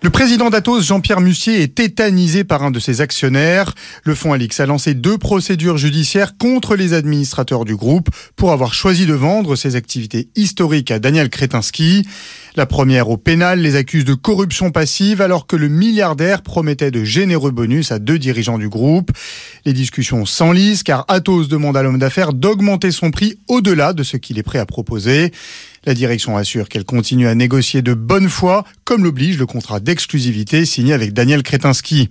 Le 0.00 0.10
président 0.10 0.48
d'Atos, 0.48 0.86
Jean-Pierre 0.86 1.20
Mussier, 1.20 1.60
est 1.60 1.74
tétanisé 1.74 2.44
par 2.44 2.62
un 2.62 2.70
de 2.70 2.78
ses 2.78 3.00
actionnaires. 3.00 3.74
Le 4.04 4.14
fonds 4.14 4.32
Alix 4.32 4.60
a 4.60 4.66
lancé 4.66 4.94
deux 4.94 5.18
procédures 5.18 5.76
judiciaires 5.76 6.36
contre 6.38 6.76
les 6.76 6.92
administrateurs 6.92 7.64
du 7.64 7.74
groupe 7.74 8.08
pour 8.36 8.52
avoir 8.52 8.74
choisi 8.74 9.06
de 9.06 9.14
vendre 9.14 9.56
ses 9.56 9.74
activités 9.74 10.28
historiques 10.36 10.92
à 10.92 11.00
Daniel 11.00 11.30
Kretinsky. 11.30 12.06
La 12.54 12.64
première 12.64 13.10
au 13.10 13.16
pénal 13.16 13.58
les 13.60 13.74
accuse 13.74 14.04
de 14.04 14.14
corruption 14.14 14.70
passive 14.70 15.20
alors 15.20 15.48
que 15.48 15.56
le 15.56 15.66
milliardaire 15.66 16.42
promettait 16.42 16.92
de 16.92 17.02
généreux 17.02 17.50
bonus 17.50 17.90
à 17.90 17.98
deux 17.98 18.20
dirigeants 18.20 18.58
du 18.58 18.68
groupe. 18.68 19.10
Les 19.64 19.72
discussions 19.72 20.24
s'enlisent 20.26 20.84
car 20.84 21.06
Atos 21.08 21.48
demande 21.48 21.76
à 21.76 21.82
l'homme 21.82 21.98
d'affaires 21.98 22.34
d'augmenter 22.34 22.92
son 22.92 23.10
prix 23.10 23.36
au-delà 23.48 23.92
de 23.94 24.04
ce 24.04 24.16
qu'il 24.16 24.38
est 24.38 24.44
prêt 24.44 24.60
à 24.60 24.66
proposer. 24.66 25.32
La 25.88 25.94
direction 25.94 26.36
assure 26.36 26.68
qu'elle 26.68 26.84
continue 26.84 27.28
à 27.28 27.34
négocier 27.34 27.80
de 27.80 27.94
bonne 27.94 28.28
foi, 28.28 28.64
comme 28.84 29.04
l'oblige 29.04 29.38
le 29.38 29.46
contrat 29.46 29.80
d'exclusivité 29.80 30.66
signé 30.66 30.92
avec 30.92 31.14
Daniel 31.14 31.42
Kretinsky. 31.42 32.10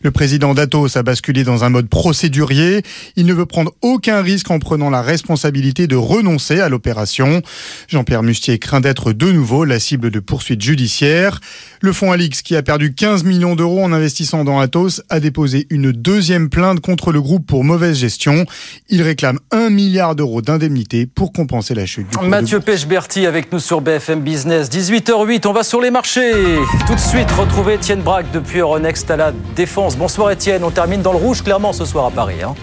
Le 0.00 0.10
président 0.10 0.54
d'Atos 0.54 0.96
a 0.96 1.02
basculé 1.02 1.44
dans 1.44 1.62
un 1.62 1.68
mode 1.68 1.90
procédurier. 1.90 2.82
Il 3.16 3.26
ne 3.26 3.34
veut 3.34 3.44
prendre 3.44 3.74
aucun 3.82 4.22
risque 4.22 4.50
en 4.50 4.58
prenant 4.58 4.88
la 4.88 5.02
responsabilité 5.02 5.86
de 5.86 5.96
renoncer 5.96 6.60
à 6.60 6.70
l'opération. 6.70 7.42
Jean-Pierre 7.88 8.22
Mustier 8.22 8.58
craint 8.58 8.80
d'être 8.80 9.12
de 9.12 9.30
nouveau 9.30 9.66
la 9.66 9.80
cible 9.80 10.10
de 10.10 10.20
poursuites 10.20 10.62
judiciaires. 10.62 11.40
Le 11.82 11.92
fonds 11.92 12.12
Alix, 12.12 12.40
qui 12.40 12.56
a 12.56 12.62
perdu 12.62 12.94
15 12.94 13.24
millions 13.24 13.54
d'euros 13.54 13.84
en 13.84 13.92
investissant 13.92 14.44
dans 14.44 14.60
Atos, 14.60 15.02
a 15.10 15.20
déposé 15.20 15.66
une 15.68 15.92
deuxième 15.92 16.48
plainte 16.48 16.80
contre 16.80 17.12
le 17.12 17.20
groupe 17.20 17.46
pour 17.46 17.64
mauvaise 17.64 17.98
gestion. 17.98 18.46
Il 18.88 19.02
réclame 19.02 19.38
1 19.50 19.68
milliard 19.68 20.14
d'euros 20.14 20.40
d'indemnité 20.40 21.04
pour 21.04 21.34
compenser 21.34 21.74
la 21.74 21.84
chute 21.84 22.08
du 22.08 22.16
de 23.09 23.09
Avec 23.16 23.50
nous 23.52 23.58
sur 23.58 23.80
BFM 23.80 24.20
Business. 24.20 24.70
18h08, 24.70 25.44
on 25.48 25.52
va 25.52 25.64
sur 25.64 25.80
les 25.80 25.90
marchés. 25.90 26.32
Tout 26.86 26.94
de 26.94 27.00
suite, 27.00 27.28
retrouver 27.32 27.74
Étienne 27.74 28.02
Braque 28.02 28.30
depuis 28.30 28.60
Euronext 28.60 29.10
à 29.10 29.16
la 29.16 29.32
Défense. 29.56 29.96
Bonsoir 29.96 30.30
Étienne, 30.30 30.62
on 30.62 30.70
termine 30.70 31.02
dans 31.02 31.10
le 31.10 31.18
rouge 31.18 31.42
clairement 31.42 31.72
ce 31.72 31.84
soir 31.84 32.06
à 32.06 32.10
Paris. 32.12 32.36
hein. 32.44 32.54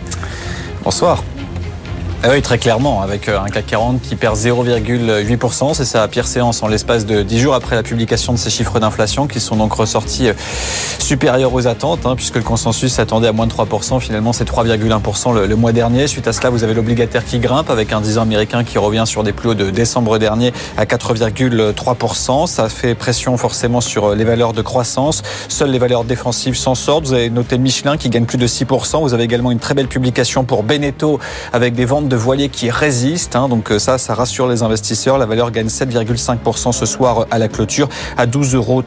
Bonsoir. 0.85 1.21
Ah 2.23 2.29
oui, 2.31 2.41
très 2.41 2.57
clairement, 2.57 3.03
avec 3.03 3.29
euh, 3.29 3.39
un 3.39 3.45
CAC 3.45 3.67
40 3.67 4.01
qui 4.01 4.15
perd 4.15 4.35
0,8%. 4.35 5.75
C'est 5.75 5.85
sa 5.85 6.07
pire 6.07 6.25
séance 6.25 6.63
en 6.63 6.67
l'espace 6.67 7.05
de 7.05 7.21
10 7.21 7.39
jours 7.39 7.53
après 7.53 7.75
la 7.75 7.83
publication 7.83 8.33
de 8.33 8.39
ces 8.39 8.49
chiffres 8.49 8.79
d'inflation 8.79 9.27
qui 9.27 9.39
sont 9.39 9.55
donc 9.55 9.71
ressortis 9.73 10.29
euh, 10.29 10.33
supérieurs 10.97 11.53
aux 11.53 11.67
attentes, 11.67 12.07
hein, 12.07 12.15
puisque 12.15 12.37
le 12.37 12.41
consensus 12.41 12.93
s'attendait 12.93 13.27
à 13.27 13.33
moins 13.33 13.45
de 13.45 13.53
3%. 13.53 13.99
Finalement, 13.99 14.33
c'est 14.33 14.49
3,1% 14.49 15.45
le, 15.45 15.55
mois 15.55 15.73
dernier. 15.73 16.07
Suite 16.07 16.27
à 16.27 16.33
cela, 16.33 16.49
vous 16.49 16.63
avez 16.63 16.73
l'obligataire 16.73 17.23
qui 17.23 17.37
grimpe 17.37 17.69
avec 17.69 17.93
un 17.93 18.01
10 18.01 18.17
ans 18.17 18.23
américain 18.23 18.63
qui 18.63 18.79
revient 18.79 19.03
sur 19.05 19.23
des 19.23 19.31
plus 19.31 19.49
hauts 19.49 19.53
de 19.53 19.69
décembre 19.69 20.17
dernier 20.17 20.53
à 20.75 20.85
4,3%. 20.85 22.47
Ça 22.47 22.67
fait 22.67 22.95
pression 22.95 23.37
forcément 23.37 23.79
sur 23.79 24.05
euh, 24.05 24.15
les 24.15 24.23
valeurs 24.23 24.53
de 24.53 24.63
croissance. 24.63 25.21
Seules 25.49 25.69
les 25.69 25.79
valeurs 25.79 26.03
défensives 26.03 26.55
s'en 26.55 26.73
sortent. 26.73 27.05
Vous 27.05 27.13
avez 27.13 27.29
noté 27.29 27.59
Michelin 27.59 27.95
qui 27.95 28.09
gagne 28.09 28.25
plus 28.25 28.39
de 28.39 28.47
6%. 28.47 29.01
Vous 29.01 29.13
avez 29.13 29.23
également 29.23 29.51
une 29.51 29.59
très 29.59 29.75
belle 29.75 29.87
publication 29.87 30.45
pour 30.45 30.63
Beneteau 30.63 31.19
avec 31.53 31.75
des 31.75 31.85
ventes 31.85 32.06
de 32.07 32.15
voiliers 32.15 32.49
qui 32.49 32.69
résistent. 32.69 33.35
hein. 33.35 33.49
donc 33.49 33.71
euh, 33.71 33.79
ça, 33.79 33.97
ça 33.97 34.13
rassure 34.13 34.47
les 34.47 34.63
investisseurs. 34.63 35.17
La 35.17 35.25
valeur 35.25 35.51
gagne 35.51 35.67
7,5% 35.67 36.71
ce 36.71 36.85
soir 36.85 37.27
à 37.31 37.37
la 37.37 37.47
clôture 37.47 37.89
à 38.17 38.25
12,32 38.25 38.55
euros. 38.55 38.83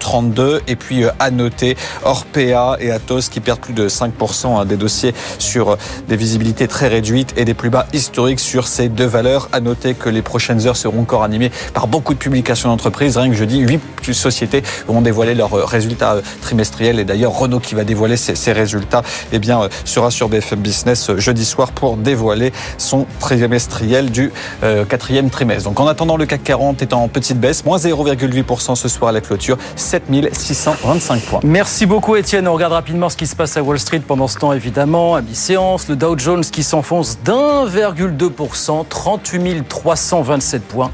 Et 0.67 0.77
puis 0.77 1.05
euh, 1.05 1.11
à 1.19 1.31
noter 1.31 1.77
Orpea 2.05 2.77
et 2.81 2.91
Atos 2.91 3.29
qui 3.29 3.41
perdent 3.41 3.61
plus 3.61 3.73
de 3.73 3.89
5% 3.89 4.61
hein, 4.61 4.65
des 4.65 4.77
dossiers 4.77 5.15
sur 5.39 5.71
euh, 5.71 5.77
des 6.09 6.17
visibilités 6.17 6.69
très 6.69 6.89
réduites 6.89 7.35
et 7.37 7.45
des 7.45 7.55
plus 7.55 7.71
bas 7.71 7.87
historiques 7.93 8.41
sur 8.41 8.67
ces 8.67 8.89
deux 8.89 9.07
valeurs. 9.07 9.49
À 9.53 9.61
noter 9.61 9.95
que 9.95 10.09
les 10.09 10.23
prochaines 10.23 10.67
heures 10.67 10.77
seront 10.77 11.01
encore 11.01 11.23
animées 11.23 11.51
par 11.75 11.87
beaucoup 11.87 12.15
de 12.15 12.19
publications 12.19 12.69
d'entreprises. 12.69 13.17
Rien 13.17 13.31
que 13.31 13.37
jeudi, 13.37 13.59
8 13.61 13.81
sociétés 14.13 14.63
vont 14.87 15.03
dévoiler 15.03 15.35
leurs 15.35 15.53
résultats 15.69 16.17
trimestriels. 16.43 16.99
Et 16.99 17.05
d'ailleurs, 17.05 17.33
Renault 17.33 17.61
qui 17.61 17.75
va 17.75 17.85
dévoiler 17.85 18.17
ses, 18.17 18.53
résultats, 18.53 19.03
eh 19.33 19.39
bien, 19.39 19.69
sera 19.85 20.11
sur 20.11 20.29
BFM 20.29 20.61
Business 20.61 21.13
jeudi 21.17 21.45
soir 21.45 21.73
pour 21.73 21.97
dévoiler 21.97 22.53
son 22.79 23.07
trimestriel 23.19 24.11
du 24.11 24.33
euh, 24.63 24.85
quatrième 24.85 25.31
trimestre. 25.31 25.69
Donc 25.69 25.81
en 25.81 25.87
attendant, 25.87 26.17
le 26.17 26.27
CAC 26.27 26.43
40 26.45 26.83
est 26.83 26.93
en 26.93 27.09
petite 27.09 27.39
baisse, 27.39 27.65
moins 27.65 27.79
0,8% 27.79 28.75
ce 28.75 28.89
soir 28.89 29.11
à 29.11 29.13
la 29.13 29.21
clôture, 29.21 29.59
7625 29.77 31.23
points. 31.23 31.41
Merci 31.43 31.87
beaucoup 31.87 32.17
Étienne. 32.17 32.49
On 32.49 32.55
regarde 32.55 32.73
rapidement 32.73 33.09
ce 33.09 33.17
qui 33.17 33.27
se 33.27 33.37
passe 33.37 33.57
à 33.57 33.63
Wall 33.63 33.79
Street 33.79 34.03
pendant 34.07 34.29
ce 34.29 34.39
temps 34.39 34.53
évidemment. 34.53 35.15
À 35.15 35.23
mi-séance, 35.23 35.89
le 35.89 35.97
Dow 35.97 36.19
Jones 36.19 36.45
qui 36.45 36.63
s'enfonce 36.63 37.19
d'1,2%, 37.25 38.85
38 38.89 39.69
327 39.69 40.63
points. 40.63 40.91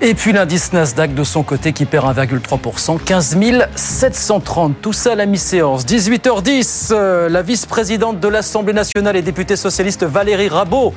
Et 0.00 0.14
puis 0.14 0.32
l'indice 0.32 0.72
Nasdaq 0.72 1.12
de 1.12 1.24
son 1.24 1.42
côté 1.42 1.72
qui 1.72 1.84
perd 1.84 2.16
1,3%, 2.16 3.02
15 3.02 3.36
730. 3.74 4.80
Tout 4.80 4.92
ça 4.92 5.12
à 5.12 5.14
la 5.16 5.26
mi-séance. 5.26 5.84
18h10, 5.84 6.90
euh, 6.92 7.28
la 7.28 7.42
vice-présidente 7.42 8.20
de 8.20 8.28
l'Assemblée 8.28 8.72
nationale 8.72 9.16
et 9.16 9.22
députée 9.22 9.56
socialiste 9.56 10.04
Valérie 10.04 10.48
Rabault 10.48 10.94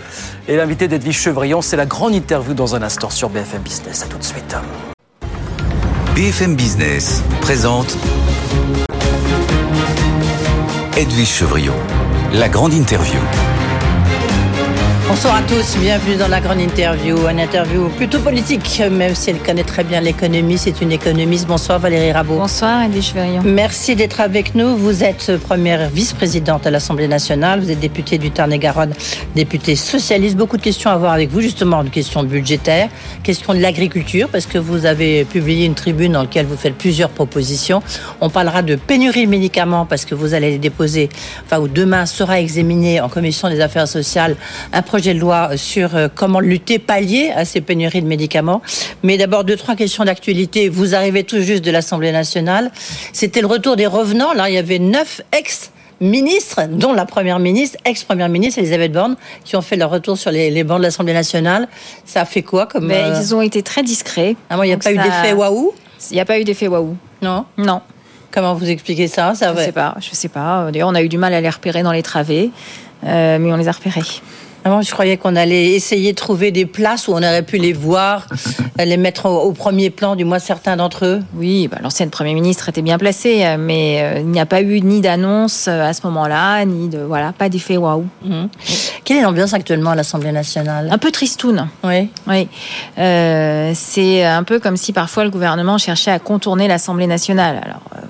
est 0.48 0.56
l'invitée 0.56 0.88
d'Edwige 0.88 1.20
Chevrillon. 1.20 1.64
C'est 1.64 1.78
la 1.78 1.88
grande 1.88 2.14
interview 2.14 2.54
dans 2.54 2.76
un 2.76 2.84
instant 2.84 3.10
sur 3.10 3.30
BFM 3.30 3.64
Business. 3.64 4.04
À 4.04 4.06
tout 4.06 4.20
de 4.20 4.24
suite. 4.24 4.56
BFM 6.14 6.56
Business 6.56 7.24
présente 7.42 7.98
Edwige 10.96 11.28
Chevrillon, 11.28 11.74
la 12.34 12.50
grande 12.50 12.74
interview. 12.74 13.20
Bonsoir 15.14 15.36
à 15.36 15.42
tous, 15.42 15.78
bienvenue 15.78 16.16
dans 16.16 16.30
la 16.30 16.40
grande 16.40 16.62
interview. 16.62 17.28
Une 17.28 17.42
interview 17.42 17.90
plutôt 17.90 18.20
politique, 18.20 18.82
même 18.90 19.14
si 19.14 19.32
elle 19.32 19.40
connaît 19.40 19.66
très 19.66 19.84
bien 19.84 20.00
l'économie. 20.00 20.58
C'est 20.58 20.80
une 20.80 20.94
économiste. 20.94 21.48
Bonsoir 21.48 21.80
Valérie 21.80 22.14
Rabault. 22.14 22.38
Bonsoir 22.38 22.84
Edwige 22.84 23.08
Chevrillon. 23.08 23.42
Merci 23.44 23.98
d'être 23.98 24.22
avec 24.22 24.56
nous. 24.56 24.78
Vous 24.78 25.04
êtes 25.04 25.36
première 25.40 25.90
vice-présidente 25.90 26.66
à 26.66 26.72
l'Assemblée 26.72 27.10
nationale. 27.10 27.60
Vous 27.60 27.70
êtes 27.70 27.82
députée 27.82 28.20
du 28.20 28.32
Tarn-et-Garonne, 28.32 28.94
députée 29.36 29.76
socialiste. 29.76 30.38
Beaucoup 30.38 30.56
de 30.56 30.62
questions 30.62 30.90
à 30.90 30.96
voir 30.96 31.12
avec 31.12 31.30
vous, 31.30 31.42
justement, 31.42 31.84
de 31.84 31.90
questions 31.90 32.24
budgétaires, 32.24 32.88
questions 33.22 33.54
de 33.54 33.60
l'agriculture, 33.60 34.30
parce 34.30 34.46
que 34.46 34.58
vous 34.58 34.86
avez 34.86 35.26
publié 35.26 35.66
une 35.66 35.76
tribune 35.76 36.14
dans 36.14 36.22
laquelle 36.22 36.46
vous 36.46 36.56
faites 36.56 36.78
plusieurs 36.78 37.10
propositions. 37.10 37.84
On 38.22 38.30
parlera 38.30 38.62
de 38.62 38.76
pénurie 38.76 39.26
de 39.26 39.30
médicaments, 39.30 39.86
parce 39.86 40.06
que 40.06 40.16
vous 40.16 40.34
allez 40.34 40.58
déposer, 40.58 41.10
enfin, 41.44 41.60
ou 41.60 41.68
demain 41.68 42.06
sera 42.06 42.40
examiné 42.40 43.02
en 43.02 43.10
commission 43.10 43.50
des 43.50 43.60
affaires 43.60 43.90
sociales 43.90 44.38
un 44.72 44.82
projet 44.82 45.01
de 45.10 45.20
loi 45.20 45.58
sur 45.58 45.96
euh, 45.96 46.08
comment 46.14 46.40
lutter, 46.40 46.80
pallier 46.80 47.32
à 47.36 47.44
ces 47.46 47.62
pénuries 47.62 48.02
de 48.02 48.08
médicaments. 48.08 48.62
Mais 49.04 49.18
d'abord, 49.18 49.44
deux, 49.44 49.58
trois 49.58 49.76
questions 49.76 50.06
d'actualité. 50.06 50.70
Vous 50.70 50.96
arrivez 50.96 51.24
tout 51.24 51.42
juste 51.42 51.66
de 51.66 51.72
l'Assemblée 51.72 52.12
nationale. 52.12 52.72
C'était 53.14 53.42
le 53.42 53.48
retour 53.48 53.76
des 53.76 53.88
revenants. 53.88 54.34
Là, 54.34 54.50
il 54.50 54.56
y 54.56 54.58
avait 54.58 54.80
neuf 54.80 55.22
ex 55.38 55.72
ministres, 56.00 56.62
dont 56.70 56.94
la 56.94 57.06
première 57.06 57.38
ministre, 57.38 57.78
ex-première 57.86 58.28
ministre 58.30 58.60
Elisabeth 58.60 58.92
Borne, 58.92 59.16
qui 59.46 59.56
ont 59.56 59.62
fait 59.62 59.76
leur 59.76 59.92
retour 59.92 60.18
sur 60.18 60.32
les, 60.32 60.50
les 60.50 60.64
bancs 60.64 60.80
de 60.80 60.84
l'Assemblée 60.84 61.14
nationale. 61.14 61.68
Ça 62.06 62.22
a 62.22 62.26
fait 62.26 62.42
quoi 62.42 62.66
comme 62.66 62.88
Mais 62.88 63.04
euh, 63.04 63.20
Ils 63.22 63.36
ont 63.36 63.42
été 63.42 63.62
très 63.62 63.84
discrets. 63.84 64.36
Ah 64.50 64.58
bon, 64.58 64.64
il 64.64 64.68
n'y 64.68 64.74
a 64.74 64.78
pas 64.78 64.92
eu 64.92 64.98
d'effet 64.98 65.34
waouh? 65.34 65.74
Il 66.10 66.16
n'y 66.16 66.20
a 66.20 66.26
pas 66.26 66.40
eu 66.40 66.44
d'effet 66.44 66.68
waouh. 66.68 66.96
Non? 67.22 67.46
Non. 67.58 67.82
Comment 68.32 68.56
vous 68.56 68.68
expliquez 68.70 69.08
ça, 69.08 69.36
ça 69.36 69.50
Je 69.50 69.54
va- 69.58 69.66
sais 69.66 69.72
pas. 69.72 69.96
Je 70.00 70.10
sais 70.16 70.30
pas. 70.30 70.70
D'ailleurs, 70.72 70.88
on 70.90 70.96
a 70.96 71.04
eu 71.04 71.10
du 71.10 71.18
mal 71.20 71.34
à 71.36 71.42
les 71.42 71.50
repérer 71.50 71.84
dans 71.84 71.92
les 71.92 72.02
travées, 72.02 72.50
euh, 73.06 73.38
mais 73.40 73.52
on 73.54 73.58
les 73.58 73.68
a 73.68 73.72
repérés. 73.72 74.02
Ah 74.64 74.70
bon, 74.70 74.82
je 74.84 74.92
croyais 74.92 75.18
qu'on 75.18 75.36
allait 75.36 75.72
essayer 75.72 76.12
de 76.12 76.16
trouver 76.16 76.52
des 76.52 76.68
places 76.68 77.08
où 77.08 77.14
on 77.14 77.18
aurait 77.18 77.42
pu 77.42 77.58
les 77.58 77.74
voir, 77.74 78.28
les 78.78 78.96
mettre 78.98 79.26
au, 79.26 79.40
au 79.42 79.54
premier 79.54 79.90
plan, 79.90 80.16
du 80.16 80.24
moins 80.24 80.38
certains 80.38 80.76
d'entre 80.76 81.06
eux. 81.06 81.20
Oui, 81.34 81.68
bah, 81.68 81.80
l'ancienne 81.82 82.12
Premier 82.12 82.36
ministre 82.36 82.70
était 82.70 82.84
bien 82.84 83.00
placée, 83.00 83.44
euh, 83.44 83.58
mais 83.60 84.02
euh, 84.04 84.20
il 84.20 84.28
n'y 84.28 84.40
a 84.40 84.46
pas 84.46 84.62
eu 84.62 84.80
ni 84.82 85.02
d'annonce 85.02 85.66
euh, 85.68 85.90
à 85.90 85.94
ce 85.94 86.06
moment-là, 86.06 86.64
ni 86.66 86.90
de 86.90 87.00
voilà, 87.00 87.34
pas 87.34 87.50
d'effet 87.50 87.78
waouh. 87.78 88.06
Mhm. 88.24 88.50
Quelle 89.04 89.18
est 89.18 89.22
l'ambiance 89.24 89.54
actuellement 89.56 89.92
à 89.92 89.96
l'Assemblée 89.96 90.32
nationale? 90.32 90.90
Un 90.92 90.98
peu 91.00 91.10
tristoun. 91.12 91.68
Oui. 91.84 92.10
Oui. 92.28 92.48
Euh, 93.00 93.72
c'est 93.74 94.24
un 94.24 94.44
peu 94.44 94.60
comme 94.60 94.78
si 94.78 94.94
parfois 94.94 95.24
le 95.24 95.32
gouvernement 95.32 95.80
cherchait 95.80 96.12
à 96.12 96.20
contourner 96.20 96.68
l'Assemblée 96.68 97.08
nationale. 97.08 97.60
Alors. 97.66 97.82
euh, 97.96 98.02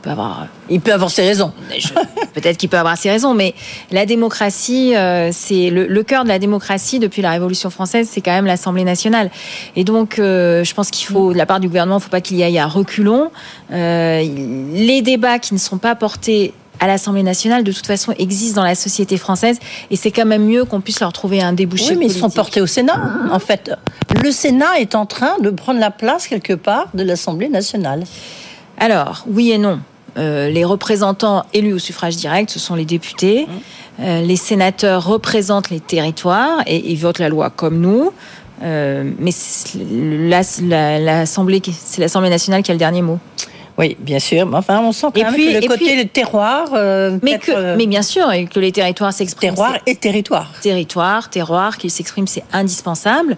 peut 0.00 0.10
avoir, 0.10 0.46
il 0.68 0.80
peut 0.80 0.92
avoir 0.92 1.10
ses 1.10 1.22
raisons. 1.22 1.52
Peut-être 2.34 2.56
qu'il 2.56 2.68
peut 2.68 2.78
avoir 2.78 2.96
ses 2.96 3.10
raisons, 3.10 3.34
mais 3.34 3.54
la 3.90 4.06
démocratie, 4.06 4.94
euh, 4.96 5.30
c'est 5.32 5.70
le, 5.70 5.86
le 5.86 6.02
cœur 6.02 6.24
de 6.24 6.28
la 6.28 6.38
démocratie 6.38 6.98
depuis 6.98 7.22
la 7.22 7.30
Révolution 7.30 7.70
française, 7.70 8.08
c'est 8.10 8.20
quand 8.20 8.32
même 8.32 8.46
l'Assemblée 8.46 8.84
nationale. 8.84 9.30
Et 9.76 9.84
donc, 9.84 10.18
euh, 10.18 10.64
je 10.64 10.74
pense 10.74 10.90
qu'il 10.90 11.06
faut, 11.06 11.32
de 11.32 11.38
la 11.38 11.46
part 11.46 11.60
du 11.60 11.68
gouvernement, 11.68 11.96
il 11.96 12.00
ne 12.00 12.04
faut 12.04 12.10
pas 12.10 12.20
qu'il 12.20 12.36
y 12.36 12.42
aille 12.42 12.58
à 12.58 12.66
reculons. 12.66 13.30
Euh, 13.72 14.22
les 14.72 15.02
débats 15.02 15.38
qui 15.38 15.54
ne 15.54 15.58
sont 15.58 15.78
pas 15.78 15.94
portés 15.94 16.54
à 16.80 16.86
l'Assemblée 16.86 17.22
nationale, 17.22 17.62
de 17.62 17.72
toute 17.72 17.86
façon, 17.86 18.12
existent 18.18 18.62
dans 18.62 18.66
la 18.66 18.74
société 18.74 19.18
française, 19.18 19.58
et 19.90 19.96
c'est 19.96 20.10
quand 20.10 20.24
même 20.24 20.46
mieux 20.46 20.64
qu'on 20.64 20.80
puisse 20.80 21.00
leur 21.00 21.12
trouver 21.12 21.42
un 21.42 21.52
débouché. 21.52 21.90
Oui, 21.90 21.96
mais 21.98 22.06
ils 22.06 22.12
sont 22.12 22.30
portés 22.30 22.62
au 22.62 22.66
Sénat. 22.66 22.98
En 23.30 23.38
fait, 23.38 23.70
le 24.22 24.30
Sénat 24.30 24.80
est 24.80 24.94
en 24.94 25.04
train 25.04 25.38
de 25.40 25.50
prendre 25.50 25.78
la 25.78 25.90
place 25.90 26.26
quelque 26.26 26.54
part 26.54 26.88
de 26.94 27.02
l'Assemblée 27.02 27.50
nationale. 27.50 28.04
Alors, 28.80 29.24
oui 29.28 29.52
et 29.52 29.58
non. 29.58 29.78
Euh, 30.18 30.48
les 30.48 30.64
représentants 30.64 31.44
élus 31.52 31.74
au 31.74 31.78
suffrage 31.78 32.16
direct, 32.16 32.50
ce 32.50 32.58
sont 32.58 32.74
les 32.74 32.86
députés. 32.86 33.46
Euh, 34.00 34.22
les 34.22 34.36
sénateurs 34.36 35.04
représentent 35.06 35.70
les 35.70 35.80
territoires 35.80 36.62
et 36.66 36.90
ils 36.90 36.96
votent 36.96 37.18
la 37.18 37.28
loi 37.28 37.50
comme 37.50 37.78
nous. 37.78 38.10
Euh, 38.62 39.08
mais 39.18 39.30
l'Assemblée, 40.62 41.62
c'est 41.72 42.00
l'Assemblée 42.00 42.30
nationale 42.30 42.62
qui 42.62 42.70
a 42.70 42.74
le 42.74 42.78
dernier 42.78 43.02
mot. 43.02 43.18
Oui, 43.80 43.96
bien 43.98 44.18
sûr. 44.18 44.46
Mais 44.46 44.58
enfin, 44.58 44.78
on 44.80 44.92
sent 44.92 45.06
quand 45.14 45.20
Et 45.20 45.24
même 45.24 45.32
puis- 45.34 45.46
que 45.54 45.60
le 45.62 45.66
côté 45.66 45.84
puis- 45.86 45.96
le 45.96 46.04
terroir. 46.06 46.66
euh, 46.74 47.18
Mais, 47.22 47.38
peut-être, 47.38 47.46
que, 47.46 47.52
euh, 47.52 47.74
mais 47.78 47.86
bien 47.86 48.02
sûr, 48.02 48.30
et 48.30 48.44
que 48.44 48.60
les 48.60 48.70
territoires 48.72 49.12
s'expriment. 49.12 49.54
terroir 49.54 49.78
et 49.86 49.96
territoire. 49.96 50.52
Territoire, 50.60 51.30
terroir, 51.30 51.78
qu'ils 51.78 51.90
s'expriment, 51.90 52.26
c'est 52.26 52.44
indispensable. 52.52 53.36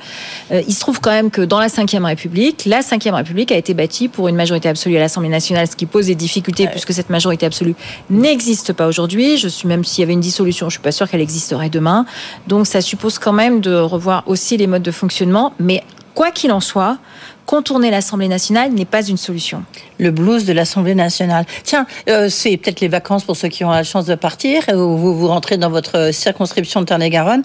Euh, 0.50 0.61
il 0.66 0.75
se 0.75 0.80
trouve 0.80 1.00
quand 1.00 1.12
même 1.12 1.30
que 1.30 1.42
dans 1.42 1.61
la 1.61 1.68
Ve 1.68 2.04
République, 2.04 2.64
la 2.66 2.80
Ve 2.80 3.14
République 3.14 3.52
a 3.52 3.56
été 3.56 3.72
bâtie 3.72 4.08
pour 4.08 4.26
une 4.28 4.34
majorité 4.37 4.68
absolue 4.68 4.96
à 4.96 5.00
l'Assemblée 5.00 5.28
nationale, 5.30 5.68
ce 5.68 5.76
qui 5.76 5.87
pose 5.87 6.06
des 6.06 6.16
difficultés 6.16 6.66
puisque 6.66 6.92
cette 6.92 7.08
majorité 7.08 7.46
absolue 7.46 7.76
n'existe 8.11 8.72
pas 8.72 8.88
aujourd'hui. 8.88 9.37
Je 9.37 9.46
suis 9.49 9.68
même 9.68 9.84
s'il 9.84 10.02
y 10.02 10.04
avait 10.04 10.12
une 10.12 10.20
dissolution, 10.20 10.68
je 10.68 10.72
suis 10.75 10.82
pas 10.82 10.90
sûre 10.92 11.08
qu'elle 11.08 11.20
existerait 11.20 11.70
demain. 11.70 12.04
Donc 12.49 12.66
ça 12.66 12.80
suppose 12.80 13.18
quand 13.20 13.32
même 13.32 13.61
de 13.61 13.75
revoir 13.76 14.25
aussi 14.26 14.56
les 14.56 14.66
modes 14.66 14.82
de 14.82 14.90
fonctionnement, 14.90 15.54
mais 15.61 15.84
quoi 16.14 16.30
qu'il 16.30 16.52
en 16.52 16.61
soit, 16.61 16.99
contourner 17.46 17.90
l'Assemblée 17.90 18.28
nationale 18.28 18.72
n'est 18.72 18.84
pas 18.84 19.06
une 19.06 19.16
solution. 19.16 19.64
Le 19.99 20.11
blues 20.11 20.44
de 20.44 20.52
l'Assemblée 20.52 20.94
nationale. 20.94 21.44
Tiens, 21.64 21.87
euh, 22.08 22.28
c'est 22.28 22.56
peut-être 22.56 22.80
les 22.80 22.88
vacances 22.88 23.25
pour 23.25 23.37
ceux 23.37 23.49
qui 23.49 23.64
ont 23.64 23.70
la 23.70 23.84
chance 23.84 24.06
de 24.06 24.14
partir, 24.14 24.62
ou 24.68 24.96
vous, 24.96 25.16
vous 25.16 25.28
rentrez 25.28 25.56
dans 25.56 25.70
votre 25.70 26.12
circonscription 26.12 26.80
de 26.80 26.87
Tarn-et-Garonne. 26.87 27.42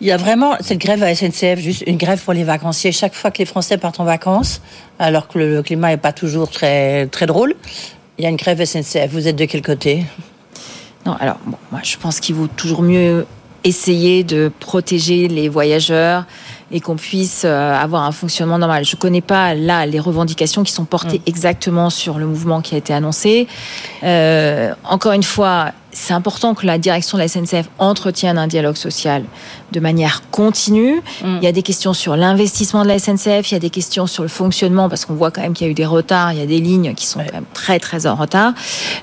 Il 0.00 0.08
y 0.08 0.12
a 0.12 0.16
vraiment 0.16 0.54
cette 0.60 0.78
grève 0.78 1.02
à 1.02 1.14
SNCF, 1.14 1.60
juste 1.60 1.84
une 1.86 1.96
grève 1.96 2.22
pour 2.22 2.32
les 2.32 2.44
vacanciers. 2.44 2.92
Chaque 2.92 3.14
fois 3.14 3.30
que 3.30 3.38
les 3.38 3.46
Français 3.46 3.78
partent 3.78 4.00
en 4.00 4.04
vacances, 4.04 4.60
alors 4.98 5.28
que 5.28 5.38
le 5.38 5.62
climat 5.62 5.88
n'est 5.88 5.96
pas 5.96 6.12
toujours 6.12 6.50
très, 6.50 7.06
très 7.06 7.26
drôle, 7.26 7.54
il 8.18 8.24
y 8.24 8.26
a 8.26 8.30
une 8.30 8.36
grève 8.36 8.62
SNCF. 8.64 9.08
Vous 9.10 9.28
êtes 9.28 9.36
de 9.36 9.44
quel 9.44 9.62
côté? 9.62 10.04
Non, 11.06 11.14
alors, 11.20 11.38
bon, 11.46 11.56
moi, 11.70 11.80
je 11.82 11.96
pense 11.96 12.20
qu'il 12.20 12.34
vaut 12.34 12.48
toujours 12.48 12.82
mieux 12.82 13.26
essayer 13.64 14.24
de 14.24 14.52
protéger 14.60 15.28
les 15.28 15.48
voyageurs 15.48 16.26
et 16.74 16.80
qu'on 16.80 16.96
puisse 16.96 17.42
euh, 17.44 17.72
avoir 17.72 18.02
un 18.02 18.10
fonctionnement 18.10 18.58
normal. 18.58 18.84
Je 18.84 18.96
ne 18.96 19.00
connais 19.00 19.20
pas 19.20 19.54
là 19.54 19.86
les 19.86 20.00
revendications 20.00 20.64
qui 20.64 20.72
sont 20.72 20.84
portées 20.84 21.20
mm. 21.20 21.28
exactement 21.28 21.88
sur 21.88 22.18
le 22.18 22.26
mouvement 22.26 22.60
qui 22.60 22.74
a 22.74 22.78
été 22.78 22.92
annoncé. 22.92 23.46
Euh, 24.02 24.74
encore 24.82 25.12
une 25.12 25.22
fois, 25.22 25.70
c'est 25.92 26.12
important 26.12 26.54
que 26.54 26.66
la 26.66 26.76
direction 26.78 27.16
de 27.16 27.22
la 27.22 27.28
SNCF 27.28 27.70
entretienne 27.78 28.38
un 28.38 28.48
dialogue 28.48 28.74
social 28.74 29.22
de 29.72 29.80
manière 29.80 30.22
continue. 30.30 31.02
Mm. 31.22 31.38
Il 31.40 31.44
y 31.44 31.46
a 31.46 31.52
des 31.52 31.62
questions 31.62 31.94
sur 31.94 32.16
l'investissement 32.16 32.82
de 32.82 32.88
la 32.88 32.98
SNCF, 32.98 33.50
il 33.50 33.52
y 33.52 33.56
a 33.56 33.60
des 33.60 33.70
questions 33.70 34.06
sur 34.06 34.22
le 34.22 34.28
fonctionnement, 34.28 34.88
parce 34.88 35.04
qu'on 35.04 35.14
voit 35.14 35.30
quand 35.30 35.42
même 35.42 35.54
qu'il 35.54 35.66
y 35.66 35.68
a 35.68 35.70
eu 35.70 35.74
des 35.74 35.86
retards, 35.86 36.32
il 36.32 36.38
y 36.38 36.42
a 36.42 36.46
des 36.46 36.60
lignes 36.60 36.94
qui 36.94 37.06
sont 37.06 37.20
quand 37.20 37.32
même 37.32 37.44
très 37.54 37.78
très 37.78 38.06
en 38.06 38.14
retard. 38.14 38.52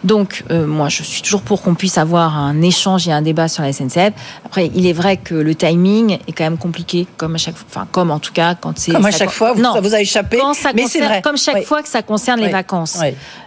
Donc 0.03 0.43
euh, 0.51 0.65
moi, 0.65 0.89
je 0.89 1.03
suis 1.03 1.21
toujours 1.21 1.41
pour 1.41 1.61
qu'on 1.61 1.75
puisse 1.75 1.97
avoir 1.97 2.37
un 2.37 2.61
échange 2.61 3.07
et 3.07 3.11
un 3.11 3.21
débat 3.21 3.47
sur 3.47 3.63
la 3.63 3.73
SNCF. 3.73 4.11
Après, 4.45 4.71
il 4.73 4.87
est 4.87 4.93
vrai 4.93 5.17
que 5.17 5.35
le 5.35 5.55
timing 5.55 6.19
est 6.27 6.31
quand 6.31 6.43
même 6.43 6.57
compliqué, 6.57 7.07
comme 7.17 7.35
à 7.35 7.37
chaque 7.37 7.55
fois, 7.55 7.65
enfin 7.69 7.87
comme 7.91 8.11
en 8.11 8.19
tout 8.19 8.33
cas 8.33 8.55
quand 8.55 8.77
c'est... 8.77 8.91
Comme 8.91 9.05
à 9.05 9.11
chaque 9.11 9.31
fois, 9.31 9.53
vous, 9.53 9.63
ça 9.63 9.81
vous 9.81 9.95
a 9.95 10.01
échappé, 10.01 10.39
mais 10.75 10.87
c'est 10.87 11.01
vrai. 11.01 11.21
Comme 11.21 11.37
chaque 11.37 11.63
fois 11.63 11.81
que 11.81 11.89
ça 11.89 12.01
concerne 12.01 12.39
les 12.39 12.49
vacances. 12.49 12.99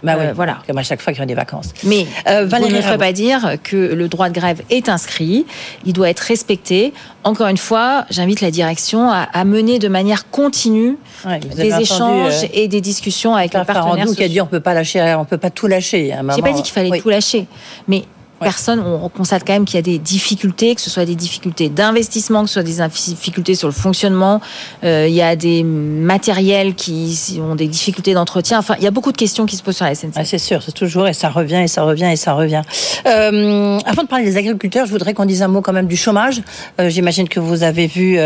Bah 0.03 0.15
euh, 0.17 0.33
voilà. 0.35 0.59
Comme 0.67 0.77
à 0.77 0.83
chaque 0.83 1.01
fois 1.01 1.13
qu'il 1.13 1.19
y 1.19 1.23
a 1.23 1.25
des 1.25 1.35
vacances. 1.35 1.73
Mais 1.83 2.07
euh, 2.27 2.45
Valérie 2.45 2.71
vous 2.71 2.77
ne 2.77 2.81
ferait 2.81 2.97
pas 2.97 3.13
dire 3.13 3.57
que 3.63 3.75
le 3.75 4.07
droit 4.07 4.29
de 4.29 4.33
grève 4.33 4.61
est 4.69 4.89
inscrit, 4.89 5.45
il 5.85 5.93
doit 5.93 6.09
être 6.09 6.19
respecté. 6.19 6.93
Encore 7.23 7.47
une 7.47 7.57
fois, 7.57 8.05
j'invite 8.11 8.41
la 8.41 8.51
direction 8.51 9.09
à, 9.09 9.45
mener 9.45 9.79
de 9.79 9.87
manière 9.87 10.29
continue 10.29 10.97
des 11.55 11.73
échanges 11.73 12.43
euh, 12.43 12.47
et 12.53 12.67
des 12.67 12.81
discussions 12.81 13.35
avec 13.35 13.53
les 13.53 13.65
partenaires. 13.65 14.05
qui 14.07 14.23
a 14.23 14.27
dit 14.27 14.41
on 14.41 14.45
peut 14.45 14.59
pas 14.59 14.73
lâcher, 14.73 15.15
on 15.17 15.25
peut 15.25 15.37
pas 15.37 15.49
tout 15.49 15.67
lâcher. 15.67 16.15
J'ai 16.35 16.41
pas 16.41 16.51
dit 16.51 16.61
qu'il 16.61 16.73
fallait 16.73 16.99
tout 16.99 17.09
lâcher, 17.09 17.47
mais 17.87 18.03
personne, 18.39 18.79
on 18.79 19.09
constate 19.09 19.43
quand 19.45 19.53
même 19.53 19.65
qu'il 19.65 19.75
y 19.75 19.79
a 19.79 19.81
des 19.81 19.97
difficultés, 19.97 20.75
que 20.75 20.81
ce 20.81 20.89
soit 20.89 21.05
des 21.05 21.15
difficultés 21.15 21.69
d'investissement, 21.69 22.43
que 22.43 22.47
ce 22.47 22.53
soit 22.55 22.63
des 22.63 22.85
difficultés 22.87 23.55
sur 23.55 23.67
le 23.67 23.73
fonctionnement. 23.73 24.41
Euh, 24.83 25.07
il 25.07 25.15
y 25.15 25.21
a 25.21 25.35
des 25.35 25.63
matériels 25.63 26.75
qui 26.75 27.39
ont 27.41 27.55
des 27.55 27.67
difficultés 27.67 28.13
d'entretien. 28.13 28.59
Enfin, 28.59 28.75
il 28.77 28.83
y 28.83 28.87
a 28.87 28.91
beaucoup 28.91 29.11
de 29.11 29.17
questions 29.17 29.45
qui 29.45 29.55
se 29.55 29.63
posent 29.63 29.77
sur 29.77 29.85
la 29.85 29.95
SNCF. 29.95 30.23
c'est 30.25 30.37
sûr, 30.37 30.61
c'est 30.61 30.73
toujours 30.73 31.07
et 31.07 31.13
ça 31.13 31.29
revient 31.29 31.61
et 31.63 31.67
ça 31.67 31.83
revient 31.83 32.09
et 32.11 32.15
ça 32.15 32.33
revient. 32.33 32.61
Euh, 33.05 33.79
avant 33.85 34.03
de 34.03 34.07
parler 34.07 34.25
des 34.25 34.37
agriculteurs, 34.37 34.85
je 34.85 34.91
voudrais 34.91 35.13
qu'on 35.13 35.25
dise 35.25 35.41
un 35.41 35.47
mot 35.47 35.61
quand 35.61 35.73
même 35.73 35.87
du 35.87 35.97
chômage. 35.97 36.41
Euh, 36.79 36.89
j'imagine 36.89 37.29
que 37.29 37.39
vous 37.39 37.63
avez 37.63 37.87
vu 37.87 38.17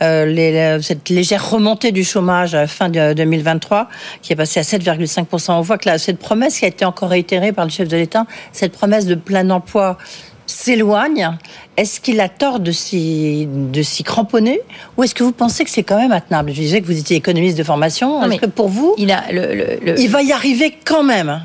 les, 0.00 0.78
cette 0.82 1.08
légère 1.08 1.50
remontée 1.50 1.92
du 1.92 2.04
chômage 2.04 2.56
fin 2.66 2.88
de 2.88 3.12
2023, 3.14 3.88
qui 4.22 4.32
est 4.32 4.36
passée 4.36 4.60
à 4.60 4.62
7,5%. 4.62 5.52
On 5.52 5.60
voit 5.60 5.78
que 5.78 5.88
là, 5.88 5.98
cette 5.98 6.18
promesse 6.18 6.58
qui 6.58 6.64
a 6.64 6.68
été 6.68 6.84
encore 6.84 7.10
réitérée 7.10 7.52
par 7.52 7.64
le 7.64 7.70
chef 7.70 7.88
de 7.88 7.96
l'État, 7.96 8.26
cette 8.52 8.72
promesse 8.72 9.06
de 9.06 9.14
plein 9.14 9.44
emploi 9.52 9.98
s'éloigne, 10.46 11.30
est-ce 11.76 12.00
qu'il 12.00 12.20
a 12.20 12.28
tort 12.28 12.60
de 12.60 12.72
s'y, 12.72 13.46
de 13.48 13.82
s'y 13.82 14.02
cramponner 14.02 14.60
ou 14.96 15.04
est-ce 15.04 15.14
que 15.14 15.24
vous 15.24 15.32
pensez 15.32 15.64
que 15.64 15.70
c'est 15.70 15.82
quand 15.82 15.98
même 15.98 16.12
attenable 16.12 16.50
Je 16.52 16.60
disais 16.60 16.80
que 16.80 16.86
vous 16.86 16.98
étiez 16.98 17.16
économiste 17.16 17.56
de 17.56 17.62
formation. 17.62 18.22
Est-ce 18.24 18.40
que 18.40 18.46
pour 18.46 18.68
vous, 18.68 18.94
il, 18.98 19.10
a 19.10 19.22
le, 19.30 19.98
il 19.98 20.08
va 20.08 20.22
y 20.22 20.32
arriver 20.32 20.76
quand 20.84 21.04
même? 21.04 21.40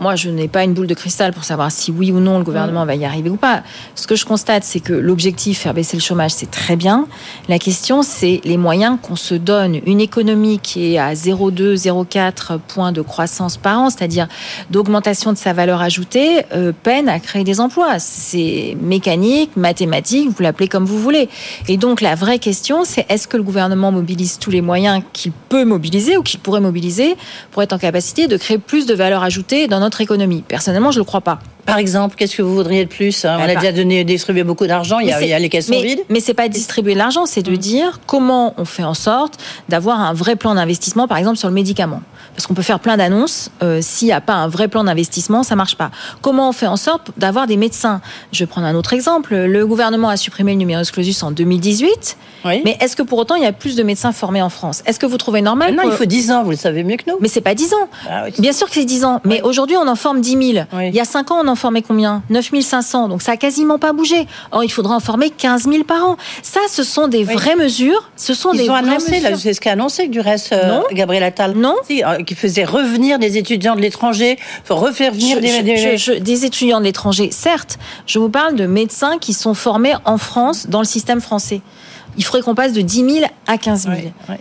Moi, 0.00 0.16
je 0.16 0.30
n'ai 0.30 0.48
pas 0.48 0.64
une 0.64 0.72
boule 0.72 0.86
de 0.86 0.94
cristal 0.94 1.32
pour 1.32 1.44
savoir 1.44 1.70
si 1.70 1.90
oui 1.90 2.10
ou 2.10 2.20
non 2.20 2.38
le 2.38 2.44
gouvernement 2.44 2.86
va 2.86 2.94
y 2.94 3.04
arriver 3.04 3.28
ou 3.28 3.36
pas. 3.36 3.62
Ce 3.94 4.06
que 4.06 4.16
je 4.16 4.24
constate, 4.24 4.64
c'est 4.64 4.80
que 4.80 4.94
l'objectif, 4.94 5.60
faire 5.60 5.74
baisser 5.74 5.96
le 5.96 6.02
chômage, 6.02 6.30
c'est 6.30 6.50
très 6.50 6.74
bien. 6.74 7.06
La 7.48 7.58
question, 7.58 8.02
c'est 8.02 8.40
les 8.44 8.56
moyens 8.56 8.98
qu'on 9.02 9.16
se 9.16 9.34
donne. 9.34 9.78
Une 9.84 10.00
économie 10.00 10.58
qui 10.58 10.94
est 10.94 10.98
à 10.98 11.12
0,2, 11.12 11.74
0,4 11.74 12.58
points 12.58 12.92
de 12.92 13.02
croissance 13.02 13.58
par 13.58 13.78
an, 13.78 13.90
c'est-à-dire 13.90 14.26
d'augmentation 14.70 15.32
de 15.32 15.38
sa 15.38 15.52
valeur 15.52 15.82
ajoutée, 15.82 16.44
euh, 16.54 16.72
peine 16.82 17.08
à 17.08 17.20
créer 17.20 17.44
des 17.44 17.60
emplois. 17.60 17.98
C'est 17.98 18.76
mécanique, 18.80 19.50
mathématique, 19.56 20.30
vous 20.34 20.42
l'appelez 20.42 20.68
comme 20.68 20.86
vous 20.86 20.98
voulez. 20.98 21.28
Et 21.68 21.76
donc, 21.76 22.00
la 22.00 22.14
vraie 22.14 22.38
question, 22.38 22.84
c'est 22.84 23.04
est-ce 23.10 23.28
que 23.28 23.36
le 23.36 23.42
gouvernement 23.42 23.92
mobilise 23.92 24.38
tous 24.38 24.50
les 24.50 24.62
moyens 24.62 25.02
qu'il 25.12 25.32
peut 25.32 25.64
mobiliser 25.64 26.16
ou 26.16 26.22
qu'il 26.22 26.40
pourrait 26.40 26.60
mobiliser 26.60 27.16
pour 27.50 27.62
être 27.62 27.74
en 27.74 27.78
capacité 27.78 28.28
de 28.28 28.36
créer 28.38 28.58
plus 28.58 28.86
de 28.86 28.94
valeur 28.94 29.22
ajoutée 29.22 29.57
dans 29.66 29.80
notre 29.80 30.00
économie. 30.00 30.42
Personnellement, 30.46 30.90
je 30.90 30.98
ne 30.98 31.00
le 31.00 31.06
crois 31.06 31.20
pas. 31.20 31.40
Par 31.66 31.78
exemple, 31.78 32.16
qu'est-ce 32.16 32.36
que 32.36 32.42
vous 32.42 32.54
voudriez 32.54 32.84
de 32.84 32.88
plus 32.88 33.24
hein? 33.24 33.36
On 33.40 33.42
a 33.42 33.54
déjà 33.54 33.72
donné, 33.72 34.04
distribué 34.04 34.44
beaucoup 34.44 34.66
d'argent, 34.66 35.00
il, 35.00 35.08
y 35.08 35.12
a 35.12 35.38
les 35.38 35.48
caisses 35.48 35.68
mais, 35.68 35.82
vides. 35.82 36.00
Mais 36.08 36.20
c'est 36.20 36.34
pas 36.34 36.48
distribuer 36.48 36.94
l'argent, 36.94 37.26
c'est 37.26 37.42
de 37.42 37.52
mm. 37.52 37.56
dire 37.56 38.00
comment 38.06 38.54
on 38.56 38.64
fait 38.64 38.84
en 38.84 38.94
sorte 38.94 39.34
d'avoir 39.68 40.00
un 40.00 40.14
vrai 40.14 40.36
plan 40.36 40.54
d'investissement, 40.54 41.08
par 41.08 41.18
exemple 41.18 41.36
sur 41.36 41.48
le 41.48 41.54
médicament. 41.54 42.02
Parce 42.38 42.46
qu'on 42.46 42.54
peut 42.54 42.62
faire 42.62 42.78
plein 42.78 42.96
d'annonces, 42.96 43.50
euh, 43.64 43.80
s'il 43.82 44.06
n'y 44.06 44.12
a 44.12 44.20
pas 44.20 44.34
un 44.34 44.46
vrai 44.46 44.68
plan 44.68 44.84
d'investissement, 44.84 45.42
ça 45.42 45.56
marche 45.56 45.74
pas. 45.74 45.90
Comment 46.22 46.50
on 46.50 46.52
fait 46.52 46.68
en 46.68 46.76
sorte 46.76 47.10
d'avoir 47.16 47.48
des 47.48 47.56
médecins? 47.56 48.00
Je 48.30 48.38
vais 48.38 48.46
prendre 48.46 48.64
un 48.68 48.76
autre 48.76 48.92
exemple. 48.92 49.34
Le 49.34 49.66
gouvernement 49.66 50.08
a 50.08 50.16
supprimé 50.16 50.52
le 50.52 50.58
numerus 50.58 50.92
clausus 50.92 51.20
en 51.24 51.32
2018, 51.32 52.16
mais 52.44 52.78
est-ce 52.80 52.94
que 52.94 53.02
pour 53.02 53.18
autant 53.18 53.34
il 53.34 53.42
y 53.42 53.46
a 53.46 53.50
plus 53.50 53.74
de 53.74 53.82
médecins 53.82 54.12
formés 54.12 54.40
en 54.40 54.50
France? 54.50 54.84
Est-ce 54.86 55.00
que 55.00 55.06
vous 55.06 55.16
trouvez 55.16 55.42
normal 55.42 55.74
Non, 55.74 55.82
il 55.86 55.90
faut 55.90 56.04
10 56.04 56.30
ans, 56.30 56.44
vous 56.44 56.52
le 56.52 56.56
savez 56.56 56.84
mieux 56.84 56.96
que 56.96 57.10
nous. 57.10 57.16
Mais 57.20 57.26
c'est 57.26 57.40
pas 57.40 57.56
10 57.56 57.74
ans. 57.74 57.88
Ah 58.08 58.26
Bien 58.38 58.52
sûr 58.52 58.68
que 58.68 58.74
c'est 58.74 58.84
10 58.84 59.04
ans, 59.04 59.20
mais 59.24 59.42
aujourd'hui 59.42 59.76
on 59.76 59.88
en 59.88 59.96
forme 59.96 60.20
10 60.20 60.52
000. 60.54 60.66
Il 60.80 60.94
y 60.94 61.00
a 61.00 61.04
5 61.04 61.32
ans 61.32 61.40
on 61.44 61.48
en 61.48 61.56
formait 61.56 61.82
combien? 61.82 62.22
9 62.30 62.50
500, 62.60 63.08
donc 63.08 63.20
ça 63.20 63.32
a 63.32 63.36
quasiment 63.36 63.80
pas 63.80 63.92
bougé. 63.92 64.28
Or 64.52 64.62
il 64.62 64.70
faudra 64.70 64.94
en 64.94 65.00
former 65.00 65.30
15 65.30 65.64
000 65.64 65.82
par 65.82 66.06
an. 66.06 66.16
Ça, 66.44 66.60
ce 66.70 66.84
sont 66.84 67.08
des 67.08 67.24
vraies 67.24 67.56
mesures. 67.56 68.08
Ce 68.14 68.32
sont 68.32 68.52
Ils 68.52 68.58
des 68.58 68.70
ont 68.70 68.74
annoncé, 68.74 69.20
c'est 69.36 69.54
ce 69.54 69.60
qu'a 69.60 69.72
annoncé 69.72 70.06
du 70.06 70.20
reste 70.20 70.52
euh, 70.52 70.82
Gabriel 70.92 71.24
Attal. 71.24 71.54
Non. 71.56 71.74
Euh, 71.90 72.22
qui 72.28 72.34
faisait 72.34 72.64
revenir 72.64 73.18
des 73.18 73.38
étudiants 73.38 73.74
de 73.74 73.80
l'étranger, 73.80 74.38
refaire 74.68 75.12
venir 75.12 75.40
des... 75.40 76.20
des 76.20 76.44
étudiants 76.44 76.78
de 76.78 76.84
l'étranger, 76.84 77.30
certes. 77.32 77.78
Je 78.06 78.18
vous 78.18 78.28
parle 78.28 78.54
de 78.54 78.66
médecins 78.66 79.18
qui 79.18 79.32
sont 79.32 79.54
formés 79.54 79.94
en 80.04 80.18
France, 80.18 80.66
dans 80.68 80.80
le 80.80 80.86
système 80.86 81.20
français 81.20 81.62
il 82.16 82.24
faudrait 82.24 82.42
qu'on 82.42 82.56
passe 82.56 82.72
de 82.72 82.80
10 82.80 83.10
000 83.20 83.26
à 83.46 83.58
15 83.58 83.84
000. 83.84 83.96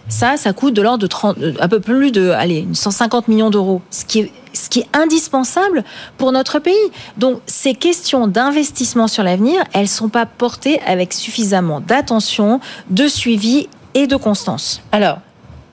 Ça, 0.10 0.36
ça 0.36 0.52
coûte 0.52 0.74
de 0.74 0.82
l'ordre 0.82 0.98
de 0.98 1.06
30, 1.06 1.38
un 1.60 1.68
peu 1.68 1.80
plus 1.80 2.12
de, 2.12 2.32
allez, 2.32 2.68
150 2.74 3.28
millions 3.28 3.52
d'euros, 3.52 3.82
ce 3.92 4.04
qui 4.04 4.22
est 4.22 4.32
ce 4.54 4.70
qui 4.70 4.80
est 4.80 4.88
indispensable 4.94 5.84
pour 6.18 6.32
notre 6.32 6.58
pays. 6.58 6.74
Donc 7.18 7.40
ces 7.46 7.76
questions 7.76 8.28
d'investissement 8.28 9.08
sur 9.08 9.24
l'avenir, 9.24 9.64
elles 9.74 9.84
ne 9.84 9.88
sont 9.88 10.10
pas 10.10 10.26
portées 10.26 10.82
avec 10.82 11.14
suffisamment 11.14 11.80
d'attention, 11.80 12.60
de 12.90 13.08
suivi 13.08 13.68
et 13.94 14.08
de 14.08 14.16
constance. 14.16 14.82
Alors, 14.92 15.20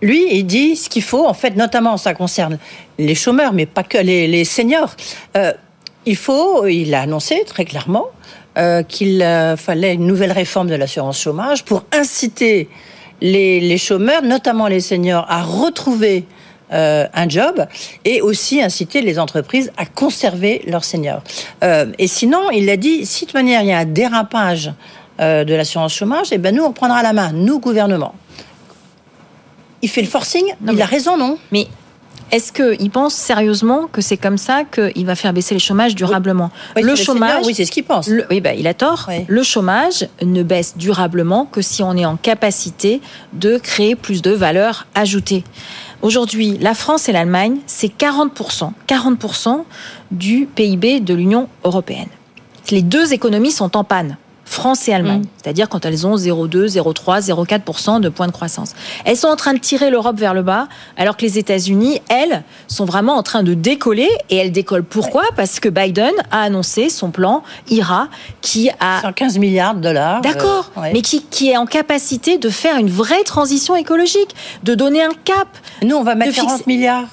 lui, 0.04 0.26
il 0.30 0.44
dit 0.44 0.76
ce 0.76 0.88
qu'il 0.88 1.02
faut, 1.02 1.26
en 1.26 1.34
fait, 1.34 1.56
notamment 1.56 1.96
ça 1.96 2.14
concerne 2.14 2.58
les 2.98 3.14
chômeurs, 3.14 3.52
mais 3.52 3.66
pas 3.66 3.82
que 3.82 3.98
les, 3.98 4.44
seniors. 4.44 4.94
Euh, 5.36 5.52
il 6.06 6.16
faut, 6.16 6.66
il 6.66 6.94
a 6.94 7.02
annoncé 7.02 7.42
très 7.46 7.64
clairement 7.64 8.06
euh, 8.58 8.82
qu'il 8.82 9.22
euh, 9.22 9.56
fallait 9.56 9.94
une 9.94 10.06
nouvelle 10.06 10.32
réforme 10.32 10.68
de 10.68 10.74
l'assurance 10.74 11.18
chômage 11.18 11.64
pour 11.64 11.84
inciter 11.92 12.68
les, 13.22 13.78
chômeurs, 13.78 14.22
notamment 14.22 14.66
les 14.66 14.80
seniors, 14.80 15.26
à 15.28 15.42
retrouver 15.42 16.24
un 16.70 17.28
job 17.28 17.66
et 18.04 18.20
aussi 18.20 18.60
inciter 18.60 19.00
les 19.00 19.20
entreprises 19.20 19.70
à 19.76 19.86
conserver 19.86 20.62
leurs 20.66 20.82
seniors. 20.82 21.22
et 21.62 22.06
sinon, 22.08 22.50
il 22.50 22.68
a 22.68 22.76
dit, 22.76 23.06
si 23.06 23.26
de 23.26 23.32
manière 23.32 23.62
il 23.62 23.68
y 23.68 23.72
a 23.72 23.78
un 23.78 23.84
dérapage 23.84 24.72
de 25.20 25.54
l'assurance 25.54 25.94
chômage, 25.94 26.28
eh 26.32 26.38
ben 26.38 26.52
nous 26.52 26.64
on 26.64 26.72
prendra 26.72 27.00
la 27.04 27.12
main, 27.12 27.30
nous 27.32 27.60
gouvernement 27.60 28.14
il 29.84 29.88
fait 29.88 30.00
le 30.00 30.08
forcing. 30.08 30.44
il 30.72 30.80
a 30.80 30.86
raison, 30.86 31.18
non? 31.18 31.38
Mais 31.52 31.68
est-ce 32.32 32.52
qu'il 32.52 32.90
pense 32.90 33.14
sérieusement 33.14 33.86
que 33.92 34.00
c'est 34.00 34.16
comme 34.16 34.38
ça 34.38 34.64
qu'il 34.64 35.04
va 35.04 35.14
faire 35.14 35.34
baisser 35.34 35.54
le 35.54 35.60
chômage 35.60 35.94
durablement? 35.94 36.50
Le 36.74 36.96
chômage, 36.96 37.44
oui, 37.44 37.54
c'est 37.54 37.66
ce 37.66 37.70
qu'il 37.70 37.84
pense. 37.84 38.08
oui, 38.30 38.40
bah, 38.40 38.54
il 38.54 38.66
a 38.66 38.72
tort. 38.72 39.10
Le 39.28 39.42
chômage 39.42 40.08
ne 40.22 40.42
baisse 40.42 40.78
durablement 40.78 41.44
que 41.44 41.60
si 41.60 41.82
on 41.82 41.94
est 41.98 42.06
en 42.06 42.16
capacité 42.16 43.02
de 43.34 43.58
créer 43.58 43.94
plus 43.94 44.22
de 44.22 44.30
valeur 44.30 44.86
ajoutée. 44.94 45.44
Aujourd'hui, 46.00 46.56
la 46.62 46.74
France 46.74 47.10
et 47.10 47.12
l'Allemagne, 47.12 47.58
c'est 47.66 47.94
40%, 47.94 48.72
40% 48.88 49.64
du 50.10 50.48
PIB 50.54 51.00
de 51.00 51.12
l'Union 51.12 51.48
européenne. 51.62 52.08
Les 52.70 52.82
deux 52.82 53.12
économies 53.12 53.52
sont 53.52 53.76
en 53.76 53.84
panne 53.84 54.16
France 54.54 54.88
et 54.88 54.94
Allemagne, 54.94 55.20
Mm. 55.22 55.26
c'est-à-dire 55.42 55.68
quand 55.68 55.84
elles 55.84 56.06
ont 56.06 56.16
0,2, 56.16 56.66
0,3, 56.68 57.20
0,4% 57.20 58.00
de 58.00 58.08
points 58.08 58.26
de 58.28 58.32
croissance. 58.32 58.72
Elles 59.04 59.16
sont 59.16 59.28
en 59.28 59.36
train 59.36 59.52
de 59.54 59.58
tirer 59.58 59.90
l'Europe 59.90 60.16
vers 60.18 60.32
le 60.34 60.42
bas, 60.42 60.68
alors 60.96 61.16
que 61.16 61.22
les 61.22 61.38
États-Unis, 61.38 62.00
elles, 62.08 62.42
sont 62.68 62.84
vraiment 62.84 63.14
en 63.16 63.22
train 63.22 63.42
de 63.42 63.54
décoller. 63.54 64.08
Et 64.30 64.36
elles 64.36 64.52
décollent 64.52 64.84
pourquoi? 64.84 65.24
Parce 65.36 65.60
que 65.60 65.68
Biden 65.68 66.12
a 66.30 66.42
annoncé 66.42 66.88
son 66.88 67.10
plan 67.10 67.42
IRA, 67.68 68.08
qui 68.40 68.70
a 68.80 69.00
115 69.02 69.38
milliards 69.38 69.74
de 69.74 69.80
dollars. 69.80 70.20
D'accord, 70.22 70.70
Euh, 70.76 70.80
ouais. 70.82 70.90
mais 70.92 71.02
qui, 71.02 71.22
qui 71.22 71.50
est 71.50 71.56
en 71.56 71.66
capacité 71.66 72.38
de 72.38 72.48
faire 72.48 72.76
une 72.78 72.90
vraie 72.90 73.24
transition 73.24 73.76
écologique, 73.76 74.34
de 74.62 74.74
donner 74.74 75.02
un 75.02 75.12
cap. 75.24 75.48
Nous, 75.82 75.96
on 75.96 76.02
va 76.04 76.14
mettre 76.14 76.30
de 76.30 76.34
fixer- 76.34 76.46
40 76.46 76.66
milliards. 76.66 77.04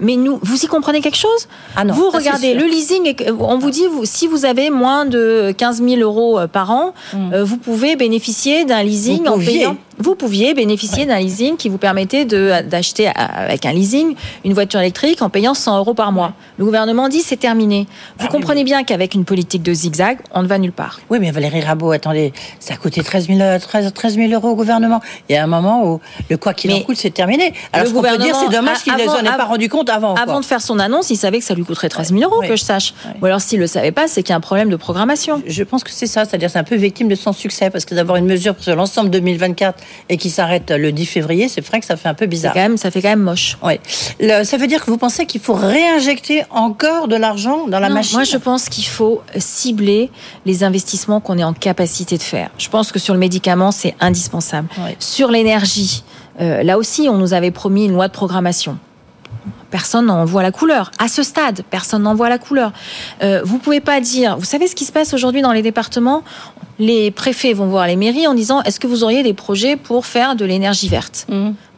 Mais 0.00 0.16
nous, 0.16 0.38
vous 0.42 0.64
y 0.64 0.66
comprenez 0.66 1.00
quelque 1.00 1.16
chose? 1.16 1.48
Ah 1.76 1.84
non, 1.84 1.94
Vous 1.94 2.10
regardez 2.10 2.54
le 2.54 2.64
leasing, 2.64 3.14
on 3.38 3.58
vous 3.58 3.70
dit, 3.70 3.86
vous, 3.86 4.04
si 4.04 4.26
vous 4.26 4.44
avez 4.44 4.70
moins 4.70 5.04
de 5.04 5.52
15 5.56 5.82
000 5.82 6.00
euros 6.00 6.38
euh, 6.38 6.46
par 6.46 6.70
an, 6.70 6.94
euh, 7.14 7.44
vous 7.44 7.56
pouvez 7.58 7.96
bénéficier 7.96 8.64
d'un 8.64 8.82
leasing. 8.82 9.22
Vous 9.22 9.26
en 9.30 9.34
pouviez. 9.34 9.58
payant. 9.58 9.76
Vous 10.00 10.14
pouviez 10.14 10.54
bénéficier 10.54 11.04
d'un 11.06 11.18
leasing 11.18 11.56
qui 11.56 11.68
vous 11.68 11.78
permettait 11.78 12.24
de- 12.24 12.62
d'acheter 12.62 13.08
euh, 13.08 13.12
avec 13.16 13.66
un 13.66 13.72
leasing 13.72 14.14
une 14.44 14.54
voiture 14.54 14.80
électrique 14.80 15.20
en 15.22 15.28
payant 15.28 15.54
100 15.54 15.76
euros 15.78 15.94
par 15.94 16.10
mois. 16.10 16.32
Le 16.58 16.64
gouvernement 16.64 17.08
dit 17.08 17.20
c'est 17.20 17.36
terminé. 17.36 17.86
Vous 18.18 18.28
comprenez 18.28 18.64
bien 18.64 18.82
qu'avec 18.82 19.14
une 19.14 19.24
politique 19.24 19.62
de 19.62 19.72
zigzag, 19.74 20.18
on 20.34 20.42
ne 20.42 20.48
va 20.48 20.58
nulle 20.58 20.72
part. 20.72 21.00
Oui, 21.10 21.18
mais 21.20 21.30
Valérie 21.30 21.60
Rabault, 21.60 21.92
attendez, 21.92 22.32
ça 22.58 22.74
a 22.74 22.76
coûté 22.78 23.02
13 23.02 23.26
000, 23.28 23.40
euh, 23.40 23.58
13, 23.58 23.92
13 23.92 24.14
000 24.16 24.32
euros 24.32 24.48
au 24.48 24.56
gouvernement. 24.56 25.00
Il 25.28 25.34
y 25.34 25.36
a 25.36 25.44
un 25.44 25.46
moment 25.46 25.84
où 25.86 26.00
le 26.30 26.36
quoi 26.38 26.54
qu'il 26.54 26.72
en 26.72 26.80
coûte, 26.80 26.96
c'est 26.96 27.10
terminé. 27.12 27.52
Alors, 27.72 27.84
le 27.84 27.90
ce 27.90 27.94
qu'on 27.94 28.00
peut 28.02 28.08
dire, 28.08 28.16
gouvernement, 28.18 28.40
c'est 28.50 28.56
dommage 28.56 28.78
qu'il 28.82 28.92
ne 28.94 29.04
s'en 29.04 29.20
ait 29.20 29.36
pas 29.36 29.44
rendu 29.44 29.68
compte 29.68 29.90
avant. 29.90 30.14
quoi. 30.14 30.22
Avant 30.22 30.40
de 30.40 30.44
faire 30.46 30.62
son 30.62 30.78
annonce, 30.78 31.10
il 31.10 31.16
savait 31.16 31.38
que 31.38 31.44
ça 31.44 31.54
lui 31.54 31.64
coûterait 31.64 31.88
13 31.90 32.10
000 32.12 32.22
euros, 32.22 32.40
que 32.40 32.56
je 32.56 32.62
sache. 32.64 32.94
Ou 33.20 33.26
alors 33.26 33.40
s'il 33.40 33.58
ne 33.58 33.64
le 33.64 33.68
savait 33.68 33.92
pas, 33.92 34.08
c'est 34.08 34.22
qu'il 34.22 34.30
y 34.30 34.32
a 34.32 34.36
un 34.36 34.40
problème 34.40 34.70
de 34.70 34.76
programmation. 34.76 35.42
Je 35.46 35.62
pense 35.62 35.84
que 35.84 35.90
c'est 35.90 36.06
ça, 36.06 36.24
c'est-à-dire 36.24 36.48
c'est 36.50 36.58
un 36.58 36.64
peu 36.64 36.76
victime 36.76 37.08
de 37.08 37.14
son 37.14 37.32
succès, 37.34 37.68
parce 37.70 37.84
que 37.84 37.94
d'avoir 37.94 38.16
une 38.16 38.26
mesure 38.26 38.54
sur 38.58 38.74
l'ensemble 38.76 39.10
2024 39.10 39.78
et 40.08 40.16
qui 40.16 40.30
s'arrête 40.30 40.70
le 40.70 40.92
10 40.92 41.06
février, 41.06 41.48
c'est 41.48 41.60
vrai 41.60 41.80
que 41.80 41.86
ça 41.86 41.96
fait 41.96 42.08
un 42.08 42.14
peu 42.14 42.26
bizarre. 42.26 42.54
Quand 42.54 42.60
même, 42.60 42.76
ça 42.76 42.90
fait 42.90 43.02
quand 43.02 43.08
même 43.10 43.20
moche. 43.22 43.56
Oui. 43.62 43.80
Le- 44.20 44.44
ça 44.44 44.56
veut 44.56 44.66
dire 44.66 44.84
que 44.84 44.90
vous 44.90 44.98
pensez 44.98 45.26
qu'il 45.26 45.40
faut 45.40 45.54
réinjecter 45.54 46.44
encore 46.50 47.08
de 47.08 47.16
l'argent 47.16 47.66
dans 47.68 47.78
la 47.80 47.88
Non, 47.88 47.94
machine 47.96 48.16
Moi, 48.16 48.24
je 48.24 48.36
pense 48.36 48.68
qu'il 48.68 48.86
faut 48.86 49.22
cibler 49.38 50.10
les 50.46 50.64
investissements 50.64 51.20
qu'on 51.20 51.38
est 51.38 51.44
en 51.44 51.52
capacité 51.54 52.16
de 52.18 52.22
faire. 52.22 52.50
Je 52.58 52.68
pense 52.68 52.92
que 52.92 52.98
sur 52.98 53.14
le 53.14 53.20
médicament, 53.20 53.70
c'est 53.72 53.94
indispensable. 54.00 54.68
Sur 54.98 55.30
l'énergie, 55.30 56.02
euh, 56.40 56.62
là 56.62 56.78
aussi, 56.78 57.08
on 57.08 57.16
nous 57.18 57.34
avait 57.34 57.50
promis 57.50 57.84
une 57.86 57.92
loi 57.92 58.08
de 58.08 58.12
programmation. 58.12 58.78
Personne 59.70 60.06
n'en 60.06 60.24
voit 60.24 60.42
la 60.42 60.50
couleur. 60.50 60.90
À 60.98 61.08
ce 61.08 61.22
stade, 61.22 61.62
personne 61.70 62.02
n'en 62.02 62.14
voit 62.14 62.28
la 62.28 62.38
couleur. 62.38 62.72
Euh, 63.22 63.40
vous 63.44 63.58
pouvez 63.58 63.80
pas 63.80 64.00
dire. 64.00 64.36
Vous 64.36 64.44
savez 64.44 64.66
ce 64.66 64.74
qui 64.74 64.84
se 64.84 64.92
passe 64.92 65.14
aujourd'hui 65.14 65.42
dans 65.42 65.52
les 65.52 65.62
départements? 65.62 66.22
Les 66.78 67.10
préfets 67.10 67.52
vont 67.52 67.66
voir 67.66 67.86
les 67.86 67.96
mairies 67.96 68.26
en 68.26 68.34
disant 68.34 68.62
Est-ce 68.62 68.80
que 68.80 68.86
vous 68.86 69.04
auriez 69.04 69.22
des 69.22 69.34
projets 69.34 69.76
pour 69.76 70.06
faire 70.06 70.34
de 70.34 70.44
l'énergie 70.44 70.88
verte? 70.88 71.26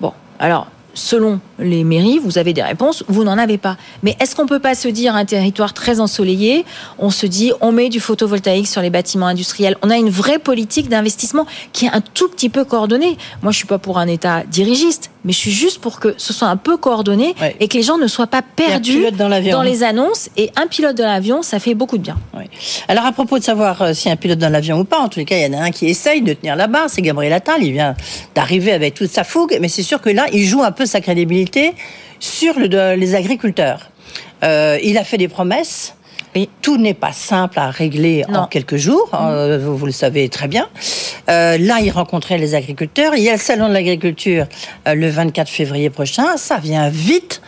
Bon, 0.00 0.12
alors. 0.38 0.66
Selon 0.94 1.40
les 1.58 1.84
mairies, 1.84 2.18
vous 2.18 2.38
avez 2.38 2.52
des 2.52 2.62
réponses, 2.62 3.04
vous 3.08 3.24
n'en 3.24 3.38
avez 3.38 3.58
pas. 3.58 3.76
Mais 4.02 4.16
est-ce 4.20 4.36
qu'on 4.36 4.46
peut 4.46 4.58
pas 4.58 4.74
se 4.74 4.88
dire 4.88 5.14
un 5.14 5.24
territoire 5.24 5.72
très 5.72 6.00
ensoleillé, 6.00 6.64
on 6.98 7.10
se 7.10 7.26
dit 7.26 7.52
on 7.60 7.72
met 7.72 7.88
du 7.88 8.00
photovoltaïque 8.00 8.66
sur 8.66 8.82
les 8.82 8.90
bâtiments 8.90 9.26
industriels, 9.26 9.76
on 9.82 9.90
a 9.90 9.96
une 9.96 10.10
vraie 10.10 10.38
politique 10.38 10.88
d'investissement 10.88 11.46
qui 11.72 11.86
est 11.86 11.90
un 11.90 12.00
tout 12.00 12.28
petit 12.28 12.48
peu 12.48 12.64
coordonnée. 12.64 13.16
Moi, 13.42 13.52
je 13.52 13.58
suis 13.58 13.66
pas 13.66 13.78
pour 13.78 13.98
un 13.98 14.06
État 14.06 14.42
dirigiste, 14.44 15.10
mais 15.24 15.32
je 15.32 15.38
suis 15.38 15.52
juste 15.52 15.80
pour 15.80 16.00
que 16.00 16.14
ce 16.16 16.32
soit 16.32 16.48
un 16.48 16.56
peu 16.56 16.76
coordonné 16.76 17.34
et 17.60 17.68
que 17.68 17.76
les 17.76 17.82
gens 17.82 17.98
ne 17.98 18.06
soient 18.06 18.26
pas 18.26 18.42
perdus 18.42 19.04
dans 19.12 19.62
les 19.62 19.82
annonces. 19.82 20.28
Et 20.36 20.50
un 20.56 20.66
pilote 20.66 20.96
de 20.96 21.02
l'avion, 21.02 21.42
ça 21.42 21.58
fait 21.58 21.74
beaucoup 21.74 21.98
de 21.98 22.02
bien. 22.02 22.18
Alors 22.88 23.06
à 23.06 23.12
propos 23.12 23.38
de 23.38 23.44
savoir 23.44 23.82
euh, 23.82 23.92
a 24.04 24.10
un 24.10 24.16
pilote 24.16 24.38
dans 24.38 24.48
l'avion 24.48 24.80
ou 24.80 24.84
pas, 24.84 24.98
en 24.98 25.08
tous 25.08 25.20
les 25.20 25.24
cas, 25.24 25.36
il 25.36 25.52
y 25.52 25.56
en 25.56 25.58
a 25.58 25.62
un 25.62 25.70
qui 25.70 25.86
essaye 25.86 26.22
de 26.22 26.32
tenir 26.32 26.56
la 26.56 26.66
barre, 26.66 26.88
c'est 26.88 27.02
Gabriel 27.02 27.32
Attal. 27.32 27.62
Il 27.62 27.72
vient 27.72 27.94
d'arriver 28.34 28.72
avec 28.72 28.94
toute 28.94 29.10
sa 29.10 29.24
fougue, 29.24 29.56
mais 29.60 29.68
c'est 29.68 29.82
sûr 29.82 30.00
que 30.00 30.10
là, 30.10 30.26
il 30.32 30.44
joue 30.44 30.62
un 30.62 30.72
peu 30.72 30.81
sa 30.86 31.00
crédibilité 31.00 31.72
sur 32.20 32.58
le- 32.58 32.68
de- 32.68 32.94
les 32.94 33.14
agriculteurs. 33.14 33.90
Euh, 34.44 34.78
il 34.82 34.98
a 34.98 35.04
fait 35.04 35.18
des 35.18 35.28
promesses. 35.28 35.94
Tout 36.62 36.78
n'est 36.78 36.94
pas 36.94 37.12
simple 37.12 37.58
à 37.58 37.68
régler 37.70 38.24
en 38.32 38.46
quelques 38.46 38.76
jours, 38.76 39.10
euh, 39.12 39.58
vous, 39.62 39.76
vous 39.76 39.84
le 39.84 39.92
savez 39.92 40.30
très 40.30 40.48
bien. 40.48 40.66
Euh, 41.28 41.58
là, 41.58 41.80
il 41.82 41.90
rencontrait 41.90 42.38
les 42.38 42.54
agriculteurs. 42.54 43.14
Il 43.14 43.22
y 43.22 43.28
a 43.28 43.32
le 43.32 43.38
salon 43.38 43.68
de 43.68 43.74
l'agriculture 43.74 44.46
le 44.86 45.08
24 45.10 45.50
février 45.50 45.90
prochain. 45.90 46.38
Ça 46.38 46.56
vient 46.56 46.88
vite. 46.88 47.42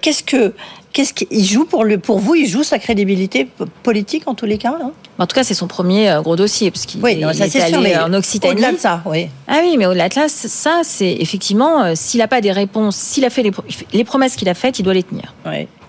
Qu'est-ce 0.00 0.22
que 0.22 0.54
qu'est-ce 0.92 1.12
qu'il 1.12 1.44
joue 1.44 1.64
pour 1.64 1.82
le 1.84 1.98
pour 1.98 2.20
vous 2.20 2.36
Il 2.36 2.46
joue 2.48 2.62
sa 2.62 2.78
crédibilité 2.78 3.48
politique 3.82 4.24
en 4.28 4.34
tous 4.34 4.46
les 4.46 4.58
cas. 4.58 4.76
non 4.80 4.92
En 5.20 5.26
tout 5.26 5.34
cas, 5.34 5.44
c'est 5.44 5.54
son 5.54 5.66
premier 5.68 6.10
euh, 6.10 6.22
gros 6.22 6.34
dossier, 6.34 6.70
parce 6.72 6.86
qu'il 6.86 7.00
Oui, 7.04 7.12
il 7.12 7.20
non, 7.20 7.32
ça, 7.32 7.46
est 7.46 7.50
c'est 7.50 7.60
allé 7.60 7.72
sûr, 7.74 7.80
mais 7.82 7.96
en 7.96 8.12
Occitanie. 8.14 8.54
au-delà 8.54 8.72
de 8.72 8.78
ça, 8.78 9.02
oui. 9.04 9.28
Ah 9.46 9.58
oui, 9.62 9.76
mais 9.78 9.86
au-delà 9.86 10.08
de 10.08 10.14
ça, 10.26 10.80
c'est 10.82 11.12
effectivement, 11.20 11.82
euh, 11.84 11.92
s'il 11.94 12.18
n'a 12.18 12.26
pas 12.28 12.40
des 12.40 12.50
réponses, 12.52 12.96
s'il 12.96 13.24
a 13.26 13.30
fait 13.30 13.42
les, 13.42 13.50
pro- 13.50 13.62
les 13.92 14.04
promesses 14.04 14.34
qu'il 14.34 14.48
a 14.48 14.54
faites, 14.54 14.78
il 14.78 14.82
doit 14.82 14.94
les 14.94 15.02
tenir. 15.02 15.34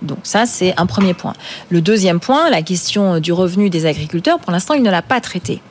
Donc 0.02 0.18
ça, 0.24 0.46
c'est 0.48 0.74
un 0.78 0.86
premier 0.88 1.14
point. 1.14 1.34
Le 1.70 1.80
deuxième 1.80 2.20
point, 2.20 2.50
la 2.50 2.62
question 2.62 3.14
euh, 3.16 3.20
du 3.20 3.32
revenu 3.32 3.70
des 3.70 3.86
agriculteurs, 3.86 4.38
pour 4.40 4.52
l'instant, 4.52 4.74
il 4.74 4.84
ne 4.84 4.90
l'a 4.92 5.02
pas 5.04 5.22
traité. 5.22 5.62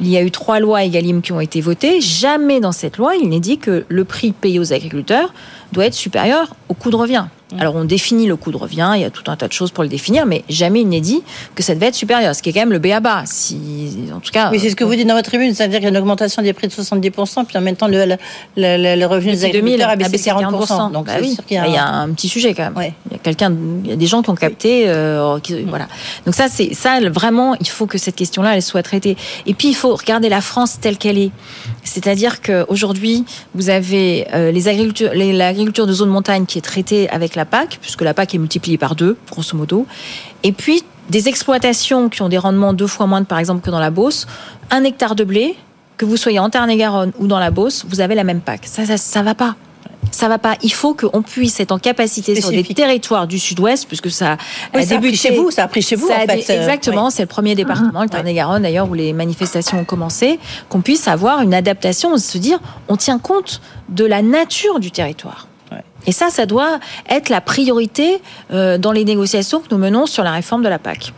Il 0.00 0.08
y 0.08 0.16
a 0.16 0.22
eu 0.22 0.30
trois 0.30 0.58
lois 0.58 0.82
Egalim 0.84 1.20
qui 1.20 1.32
ont 1.32 1.40
été 1.40 1.60
votées. 1.60 2.00
Jamais 2.00 2.60
dans 2.60 2.72
cette 2.72 2.96
loi, 2.96 3.14
il 3.20 3.28
n'est 3.28 3.40
dit 3.40 3.58
que 3.58 3.84
le 3.88 4.04
prix 4.04 4.32
payé 4.32 4.58
aux 4.58 4.72
agriculteurs 4.72 5.34
doit 5.72 5.84
être 5.86 5.94
supérieur 5.94 6.54
au 6.68 6.74
coût 6.74 6.90
de 6.90 6.96
revient. 6.96 7.24
Alors 7.58 7.74
on 7.74 7.84
définit 7.84 8.26
le 8.26 8.36
coût 8.36 8.50
de 8.50 8.56
revient, 8.56 8.92
il 8.94 9.02
y 9.02 9.04
a 9.04 9.10
tout 9.10 9.24
un 9.30 9.36
tas 9.36 9.46
de 9.46 9.52
choses 9.52 9.72
pour 9.72 9.82
le 9.82 9.90
définir, 9.90 10.24
mais 10.24 10.42
jamais 10.48 10.80
il 10.80 10.88
n'est 10.88 11.02
dit 11.02 11.22
que 11.54 11.62
ça 11.62 11.74
devait 11.74 11.88
être 11.88 11.94
supérieur, 11.94 12.34
ce 12.34 12.40
qui 12.42 12.48
est 12.48 12.52
quand 12.54 12.60
même 12.60 12.72
le 12.72 12.78
B.A.B.A. 13.02 13.22
Si, 13.26 13.56
en 14.14 14.20
tout 14.20 14.30
cas, 14.32 14.50
Oui, 14.50 14.58
c'est 14.60 14.70
ce 14.70 14.76
que 14.76 14.84
vous 14.84 14.94
dites 14.94 15.06
dans 15.06 15.14
votre 15.14 15.28
tribune, 15.28 15.54
c'est-à-dire 15.54 15.78
qu'il 15.78 15.84
y 15.84 15.86
a 15.86 15.90
une 15.90 15.96
augmentation 15.98 16.42
des 16.42 16.52
prix 16.52 16.68
de 16.68 16.72
70%, 16.72 17.44
puis 17.46 17.58
en 17.58 17.60
même 17.60 17.76
temps, 17.76 17.88
le, 17.88 18.04
le, 18.06 18.16
le- 18.56 18.96
le 19.00 19.06
revenu 19.06 19.32
des 19.32 19.36
Depuis 19.48 19.52
2000, 19.52 19.82
agriculteurs 19.82 19.88
a 19.88 19.92
a 19.92 19.96
baissé 19.96 20.10
baissé 20.10 20.30
40%. 20.30 20.92
Donc, 20.92 21.06
Bah 21.06 21.12
oui. 21.20 21.34
sûr 21.34 21.44
qu'il 21.44 21.56
y 21.56 21.58
a 21.58 21.62
Bah, 21.62 21.68
il 21.68 21.74
y 21.74 21.78
a 21.78 21.86
un- 21.86 22.10
petit 22.10 22.28
sujet 22.28 22.54
quand 22.54 22.64
même. 22.70 22.92
Il 23.10 23.12
y 23.12 23.14
a 23.16 23.18
quelqu'un, 23.18 23.52
il 23.84 23.90
y 23.90 23.92
a 23.92 23.96
des 23.96 24.06
gens 24.06 24.22
qui 24.22 24.30
ont 24.30 24.34
capté, 24.34 24.84
euh, 24.86 25.38
qui- 25.40 25.62
voilà. 25.62 25.88
Donc 26.26 26.34
ça, 26.34 26.46
c'est 26.48 26.74
ça 26.74 26.98
vraiment. 27.10 27.54
Il 27.60 27.68
faut 27.68 27.86
que 27.86 27.98
cette 27.98 28.16
question-là, 28.16 28.54
elle 28.56 28.62
soit 28.62 28.82
traitée. 28.82 29.16
Et 29.46 29.54
puis 29.54 29.68
il 29.68 29.74
faut 29.74 29.94
regarder 29.94 30.28
la 30.28 30.40
France 30.40 30.78
telle 30.80 30.96
qu'elle 30.98 31.18
est. 31.18 31.30
C'est-à-dire 31.84 32.40
qu'aujourd'hui, 32.42 33.24
vous 33.54 33.70
avez 33.70 34.26
euh, 34.34 34.50
les 34.52 34.68
agricultures, 34.68 35.10
les- 35.14 35.32
l'agriculture 35.32 35.86
de 35.86 35.92
zone 35.92 36.08
montagne 36.10 36.46
qui 36.46 36.58
est 36.58 36.62
traitée 36.62 37.08
avec 37.10 37.34
la 37.34 37.44
PAC, 37.44 37.78
puisque 37.80 38.02
la 38.02 38.14
PAC 38.14 38.34
est 38.34 38.38
multipliée 38.38 38.78
par 38.78 38.94
deux, 38.94 39.16
grosso 39.30 39.56
modo. 39.56 39.86
Et 40.44 40.52
puis 40.52 40.82
des 41.10 41.28
exploitations 41.28 42.08
qui 42.08 42.22
ont 42.22 42.28
des 42.28 42.38
rendements 42.38 42.72
deux 42.72 42.86
fois 42.86 43.06
moins, 43.06 43.22
par 43.24 43.38
exemple, 43.38 43.60
que 43.64 43.70
dans 43.70 43.80
la 43.80 43.90
Beauce. 43.90 44.26
Un 44.70 44.84
hectare 44.84 45.14
de 45.14 45.24
blé, 45.24 45.56
que 45.98 46.04
vous 46.04 46.16
soyez 46.16 46.38
en 46.38 46.48
Tarn-et-Garonne 46.50 47.12
ou 47.18 47.26
dans 47.26 47.38
la 47.38 47.50
Beauce, 47.50 47.84
vous 47.88 48.00
avez 48.00 48.14
la 48.14 48.24
même 48.24 48.40
PAC. 48.40 48.62
Ça, 48.66 48.86
ça, 48.86 48.96
ça 48.96 49.22
va 49.22 49.34
pas. 49.34 49.54
Ça 50.10 50.28
va 50.28 50.36
pas. 50.38 50.56
Il 50.62 50.72
faut 50.72 50.94
qu'on 50.94 51.22
puisse 51.22 51.58
être 51.60 51.72
en 51.72 51.78
capacité 51.78 52.38
sur 52.40 52.50
des 52.50 52.64
territoires 52.64 53.26
du 53.26 53.38
Sud-Ouest, 53.38 53.86
puisque 53.86 54.10
ça 54.10 54.36
Oui, 54.74 54.82
a 54.82 54.86
ça 54.86 54.96
a 54.98 55.12
chez 55.12 55.30
vous, 55.36 55.50
ça 55.50 55.64
a 55.64 55.68
pris 55.68 55.80
chez 55.80 55.96
vous, 55.96 56.08
en 56.10 56.14
fait, 56.14 56.26
dé- 56.26 56.44
euh, 56.50 56.60
Exactement, 56.60 57.06
oui. 57.06 57.12
c'est 57.14 57.22
le 57.22 57.28
premier 57.28 57.54
département, 57.54 58.02
le 58.02 58.08
Tarn-et-Garonne 58.08 58.62
d'ailleurs, 58.62 58.90
où 58.90 58.94
les 58.94 59.12
manifestations 59.12 59.78
ont 59.78 59.84
commencé, 59.84 60.38
qu'on 60.68 60.80
puisse 60.82 61.06
avoir 61.08 61.40
une 61.40 61.54
adaptation, 61.54 62.16
se 62.18 62.36
dire, 62.38 62.58
on 62.88 62.96
tient 62.96 63.18
compte 63.18 63.60
de 63.88 64.04
la 64.04 64.22
nature 64.22 64.80
du 64.80 64.90
territoire. 64.90 65.46
Et 66.06 66.12
ça, 66.12 66.30
ça 66.30 66.46
doit 66.46 66.80
être 67.08 67.28
la 67.28 67.40
priorité 67.40 68.20
euh, 68.52 68.78
dans 68.78 68.92
les 68.92 69.04
négociations 69.04 69.60
que 69.60 69.68
nous 69.70 69.78
menons 69.78 70.06
sur 70.06 70.24
la 70.24 70.32
réforme 70.32 70.62
de 70.62 70.68
la 70.68 70.78
PAC. 70.78 71.12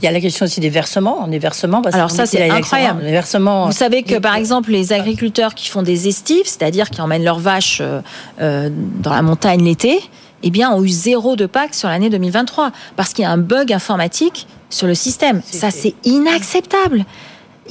Il 0.00 0.04
y 0.04 0.08
a 0.08 0.12
la 0.12 0.20
question 0.20 0.44
aussi 0.44 0.60
des 0.60 0.68
versements. 0.68 1.26
Versements 1.28 1.80
parce 1.80 1.94
Alors 1.94 2.10
ça, 2.10 2.26
c'est 2.26 2.50
incroyable. 2.50 3.02
Les 3.02 3.10
versements. 3.10 3.66
Vous 3.66 3.72
savez 3.72 4.02
que, 4.02 4.18
par 4.18 4.34
exemple, 4.34 4.70
les 4.70 4.92
agriculteurs 4.92 5.54
qui 5.54 5.68
font 5.68 5.82
des 5.82 6.08
estives, 6.08 6.44
c'est-à-dire 6.44 6.90
qui 6.90 7.00
emmènent 7.00 7.24
leurs 7.24 7.38
vaches 7.38 7.78
euh, 7.80 8.00
euh, 8.40 8.68
dans 8.70 9.14
la 9.14 9.22
montagne 9.22 9.64
l'été, 9.64 10.00
eh 10.42 10.50
bien, 10.50 10.70
ont 10.72 10.84
eu 10.84 10.88
zéro 10.88 11.36
de 11.36 11.46
PAC 11.46 11.74
sur 11.74 11.88
l'année 11.88 12.10
2023 12.10 12.70
parce 12.96 13.14
qu'il 13.14 13.22
y 13.22 13.26
a 13.26 13.30
un 13.30 13.38
bug 13.38 13.72
informatique 13.72 14.46
sur 14.68 14.86
le 14.86 14.94
système. 14.94 15.40
Ça, 15.44 15.70
c'est 15.70 15.94
inacceptable. 16.04 17.06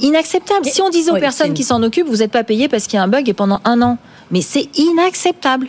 Inacceptable. 0.00 0.66
Si 0.66 0.82
on 0.82 0.90
disait 0.90 1.12
aux 1.12 1.14
oui, 1.14 1.20
personnes 1.20 1.54
qui 1.54 1.62
s'en 1.62 1.82
occupent, 1.84 2.08
vous 2.08 2.16
n'êtes 2.16 2.32
pas 2.32 2.42
payé 2.42 2.68
parce 2.68 2.88
qu'il 2.88 2.96
y 2.96 3.00
a 3.00 3.04
un 3.04 3.08
bug 3.08 3.28
et 3.28 3.34
pendant 3.34 3.60
un 3.64 3.80
an. 3.80 3.98
Mais 4.32 4.40
c'est 4.40 4.68
inacceptable. 4.76 5.68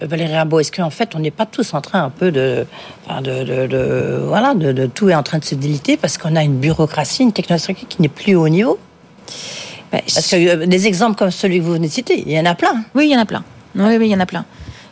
Valérie 0.00 0.34
Rabault, 0.36 0.60
est-ce 0.60 0.72
qu'en 0.72 0.90
fait, 0.90 1.14
on 1.14 1.18
n'est 1.20 1.30
pas 1.30 1.46
tous 1.46 1.72
en 1.74 1.80
train 1.80 2.04
un 2.04 2.10
peu 2.10 2.30
de, 2.30 2.66
enfin, 3.06 3.22
de, 3.22 3.44
de, 3.44 3.66
de- 3.66 4.20
voilà, 4.26 4.54
de, 4.54 4.86
tout 4.86 5.08
est 5.08 5.14
en 5.14 5.22
train 5.22 5.38
de 5.38 5.44
se 5.44 5.54
déliter 5.54 5.96
parce 5.96 6.18
qu'on 6.18 6.36
a 6.36 6.42
une 6.42 6.58
bureaucratie, 6.58 7.22
une 7.22 7.32
technologie 7.32 7.74
qui 7.88 8.02
n'est 8.02 8.08
plus 8.08 8.34
au 8.34 8.48
niveau? 8.48 8.78
Parce 9.90 10.28
que 10.30 10.36
euh, 10.36 10.66
des 10.66 10.86
exemples 10.86 11.16
comme 11.16 11.30
celui 11.30 11.58
que 11.58 11.64
vous 11.64 11.72
venez 11.72 11.88
de 11.88 11.92
citer, 11.92 12.22
il 12.26 12.32
y 12.32 12.38
en 12.38 12.44
a 12.44 12.54
plein. 12.54 12.84
Oui, 12.94 13.06
il 13.08 13.12
y 13.12 13.16
en 13.16 13.20
a 13.20 13.24
plein. 13.24 13.42
Oui, 13.74 13.96
oui, 13.96 14.08
il 14.08 14.12
y 14.12 14.14
en 14.14 14.20
a 14.20 14.26
plein. 14.26 14.44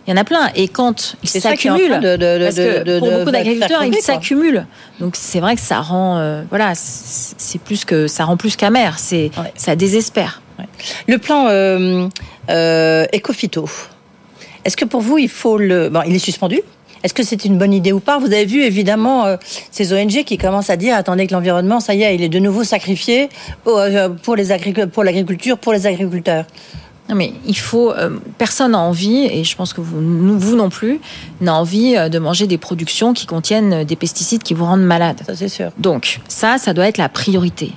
Il 0.07 0.11
y 0.11 0.12
en 0.14 0.17
a 0.21 0.25
plein. 0.25 0.51
Et 0.55 0.69
quand 0.69 1.17
ils 1.23 1.29
s'accumulent, 1.29 1.88
parce 1.90 2.57
que 2.57 2.99
pour 2.99 3.11
beaucoup 3.11 3.31
d'agriculteurs, 3.31 3.85
ils 3.85 3.95
s'accumulent. 3.97 4.67
Donc 5.01 5.17
c'est 5.17 5.40
vrai 5.40 5.55
que 5.57 5.62
ça 5.62 5.81
rend, 5.81 6.19
euh, 6.19 6.43
voilà, 6.51 6.73
c'est 6.75 7.61
plus 7.61 7.85
que 7.85 8.07
ça 8.07 8.25
rend 8.25 8.37
plus 8.37 8.57
qu'amer. 8.57 8.90
C'est 8.99 9.31
ça 9.57 9.77
désespère. 9.77 10.43
Le 11.09 11.19
plan 11.19 11.47
euh, 11.49 12.09
euh, 12.51 13.07
Ecofito, 13.14 13.69
est-ce 14.64 14.77
que 14.77 14.85
pour 14.85 15.00
vous, 15.00 15.18
il 15.18 15.29
faut 15.29 15.59
le. 15.59 15.88
Bon, 15.88 16.03
il 16.07 16.14
est 16.14 16.18
suspendu. 16.18 16.61
Est-ce 17.03 17.12
que 17.12 17.22
c'est 17.22 17.44
une 17.44 17.59
bonne 17.59 17.74
idée 17.74 17.92
ou 17.92 18.00
pas? 18.00 18.18
Vous 18.18 18.27
avez 18.27 18.46
vu 18.46 18.62
évidemment 18.62 19.27
euh, 19.27 19.37
ces 19.70 19.92
ONG 19.92 20.24
qui 20.24 20.38
commencent 20.38 20.70
à 20.70 20.77
dire 20.77 20.96
attendez 20.96 21.27
que 21.27 21.35
l'environnement, 21.35 21.79
ça 21.81 21.94
y 21.94 22.03
est, 22.03 22.14
il 22.14 22.22
est 22.22 22.31
de 22.31 22.38
nouveau 22.38 22.64
sacrifié 22.64 23.29
pour, 23.62 23.79
euh, 23.79 24.09
pour 24.09 24.37
les 24.37 24.46
pour 24.90 25.05
l'agriculture, 25.05 25.59
pour 25.59 25.74
les 25.74 25.87
agriculteurs. 25.87 26.46
Non 27.11 27.14
mais 27.14 27.35
il 27.46 27.59
faut. 27.59 27.92
euh, 27.92 28.09
personne 28.38 28.72
n'a 28.72 28.79
envie, 28.79 29.27
et 29.27 29.44
je 29.44 29.55
pense 29.55 29.74
que 29.74 29.83
vous, 29.83 30.00
nous- 30.00 30.38
vous 30.38 30.57
non 30.57 30.70
plus, 30.70 30.98
n'a 31.42 31.55
envie 31.55 31.92
de 32.09 32.18
manger 32.18 32.46
des 32.46 32.57
productions 32.57 33.12
qui 33.12 33.27
contiennent 33.27 33.85
des 33.85 33.96
pesticides 33.96 34.42
qui 34.42 34.55
vous 34.55 34.64
rendent 34.64 34.81
malade. 34.87 35.20
Ça 35.27 35.35
c'est 35.37 35.48
sûr. 35.48 35.72
Donc 35.77 36.20
ça, 36.29 36.57
ça 36.57 36.72
doit 36.72 36.88
être 36.88 36.96
la 36.96 37.11
priorité. 37.11 37.72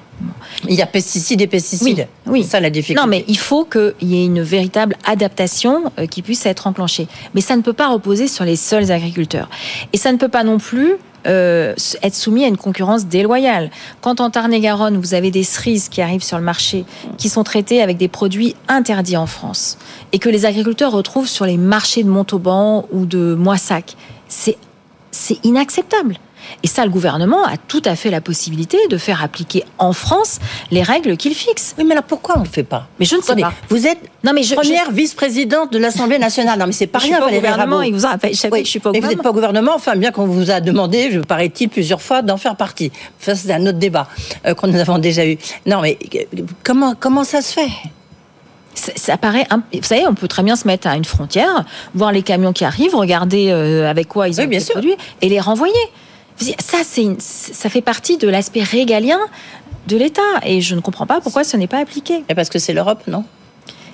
Il 0.68 0.76
y 0.76 0.82
a 0.82 0.86
pesticides 0.86 1.42
et 1.42 1.48
pesticides. 1.48 2.08
Oui, 2.26 2.32
oui. 2.32 2.44
C'est 2.44 2.52
ça 2.52 2.60
la 2.60 2.70
difficulté. 2.70 3.02
Non, 3.02 3.08
mais 3.08 3.24
il 3.28 3.38
faut 3.38 3.66
qu'il 3.66 3.94
y 4.02 4.16
ait 4.16 4.26
une 4.26 4.42
véritable 4.42 4.96
adaptation 5.06 5.92
euh, 6.00 6.08
qui 6.08 6.22
puisse 6.22 6.46
être 6.46 6.68
enclenchée. 6.68 7.08
Mais 7.36 7.42
ça 7.42 7.56
ne 7.56 7.62
peut 7.62 7.74
pas 7.74 7.88
reposer 7.88 8.28
sur 8.28 8.46
les 8.46 8.56
seuls 8.56 8.92
agriculteurs. 8.92 9.50
Et 9.94 9.98
ça 9.98 10.12
ne 10.12 10.18
peut 10.18 10.30
pas 10.30 10.44
non 10.44 10.58
plus 10.58 10.96
euh, 11.28 11.74
être 12.04 12.16
soumis 12.16 12.46
à 12.46 12.48
une 12.48 12.58
concurrence 12.58 13.06
déloyale. 13.06 13.70
Quand 14.02 14.22
en 14.22 14.30
Tarn-et-Garonne, 14.30 14.98
vous 14.98 15.14
avez 15.14 15.30
des 15.30 15.44
cerises 15.44 15.90
qui 15.90 16.02
arrivent 16.02 16.24
sur 16.24 16.38
le 16.38 16.44
marché, 16.44 16.86
qui 17.18 17.28
sont 17.28 17.44
traitées 17.44 17.82
avec 17.82 17.98
des 17.98 18.08
produits 18.08 18.56
interdits 18.68 19.18
en 19.18 19.26
France, 19.26 19.78
et 20.14 20.20
que 20.20 20.30
les 20.30 20.46
agriculteurs 20.46 20.92
retrouvent 20.92 21.28
sur 21.28 21.46
les 21.46 21.58
marchés 21.58 22.04
de 22.04 22.10
Montauban 22.10 22.86
ou 22.92 23.06
de 23.06 23.36
Moissac, 23.36 23.98
c'est 24.30 24.58
inacceptable. 25.44 26.18
Et 26.64 26.68
ça, 26.68 26.84
le 26.84 26.90
gouvernement 26.92 27.44
a 27.46 27.58
tout 27.58 27.82
à 27.86 27.96
fait 27.96 28.10
la 28.10 28.22
possibilité 28.22 28.78
de 28.90 28.98
faire 28.98 29.24
appliquer 29.24 29.64
en 29.78 29.94
France 29.94 30.40
les 30.72 30.82
règles 30.84 31.18
qu'il 31.18 31.34
fixe. 31.36 31.76
Oui, 31.78 31.84
mais 31.86 31.92
alors 31.94 32.04
pourquoi 32.04 32.36
on 32.38 32.40
ne 32.42 32.46
le 32.46 32.50
fait 32.52 32.64
pas? 32.64 32.88
Mais 33.00 33.06
je 33.06 33.16
ne 33.16 33.22
sais 33.22 33.28
Attendez, 33.32 33.44
pas. 33.44 33.54
Vous 33.70 33.86
êtes 33.88 34.00
Non, 34.24 34.32
mais 34.34 34.44
je- 34.44 34.56
première 34.56 34.92
vice-présidente 34.92 35.72
de 35.74 35.78
l'Assemblée 35.78 36.20
nationale. 36.20 36.60
Non, 36.60 36.66
mais 36.68 36.72
c'est 36.72 36.88
pas 36.88 37.00
Je 37.00 37.06
suis 37.06 37.14
rien, 37.14 37.20
pas 37.20 37.26
au 37.26 37.30
Valérie 37.30 37.42
gouvernement, 37.52 37.82
il 37.82 37.94
vous 37.94 38.06
a 38.06 38.18
échappé, 38.24 38.64
je 38.64 38.70
suis 38.70 38.80
pas 38.80 38.90
au 38.90 38.94
mais 38.94 39.00
vous 39.00 39.08
n'êtes 39.08 39.22
pas 39.22 39.30
au 39.30 39.34
gouvernement, 39.34 39.72
enfin, 39.76 39.96
bien 39.96 40.12
qu'on 40.12 40.26
vous 40.26 40.52
a 40.52 40.60
demandé, 40.60 41.10
je 41.12 41.20
paraît-il, 41.20 41.70
plusieurs 41.70 42.02
fois 42.02 42.22
d'en 42.22 42.38
faire 42.38 42.56
partie. 42.56 42.92
Ça, 43.20 43.36
c'est 43.36 43.52
un 43.54 43.66
autre 43.66 43.78
débat 43.80 44.08
euh, 44.46 44.54
qu'on 44.54 44.68
nous 44.68 44.80
avons 44.80 44.98
déjà 45.00 45.26
eu. 45.26 45.38
Non, 45.66 45.82
mais 45.82 45.98
euh, 46.16 46.20
comment, 46.64 46.96
comment 47.00 47.24
ça 47.24 47.42
se 47.42 47.54
fait? 47.54 47.70
Ça, 48.74 48.92
ça 48.96 49.18
paraît. 49.18 49.46
imp- 49.50 49.64
Vous 49.74 49.82
savez, 49.84 50.06
on 50.08 50.14
peut 50.14 50.28
très 50.28 50.44
bien 50.44 50.56
se 50.56 50.68
mettre 50.68 50.88
à 50.88 50.96
une 50.96 51.06
frontière, 51.06 51.66
voir 51.96 52.12
les 52.12 52.22
camions 52.22 52.54
qui 52.54 52.64
arrivent, 52.64 52.96
regarder 52.96 53.50
euh, 53.50 53.90
avec 53.90 54.08
quoi 54.08 54.28
ils 54.28 54.40
ont 54.40 54.44
été 54.44 54.60
produits 54.72 54.96
et 55.22 55.30
les 55.30 55.40
renvoyer. 55.40 55.74
Ça, 56.39 56.78
une- 57.02 57.19
ça 57.19 57.69
fait 57.69 57.82
partie 57.82 58.17
de 58.17 58.28
l'aspect 58.28 58.63
régalien 58.63 59.19
de 59.88 59.97
l'État 59.97 60.21
et 60.43 60.62
je 60.62 60.76
ne 60.76 60.82
comprends 60.82 61.06
pas 61.06 61.21
pourquoi 61.21 61.43
ce 61.43 61.58
n'est 61.58 61.67
pas 61.67 61.80
appliqué. 61.80 62.23
Et 62.30 62.36
parce 62.36 62.50
que 62.50 62.60
c'est 62.60 62.73
l'Europe, 62.73 63.04
non? 63.08 63.23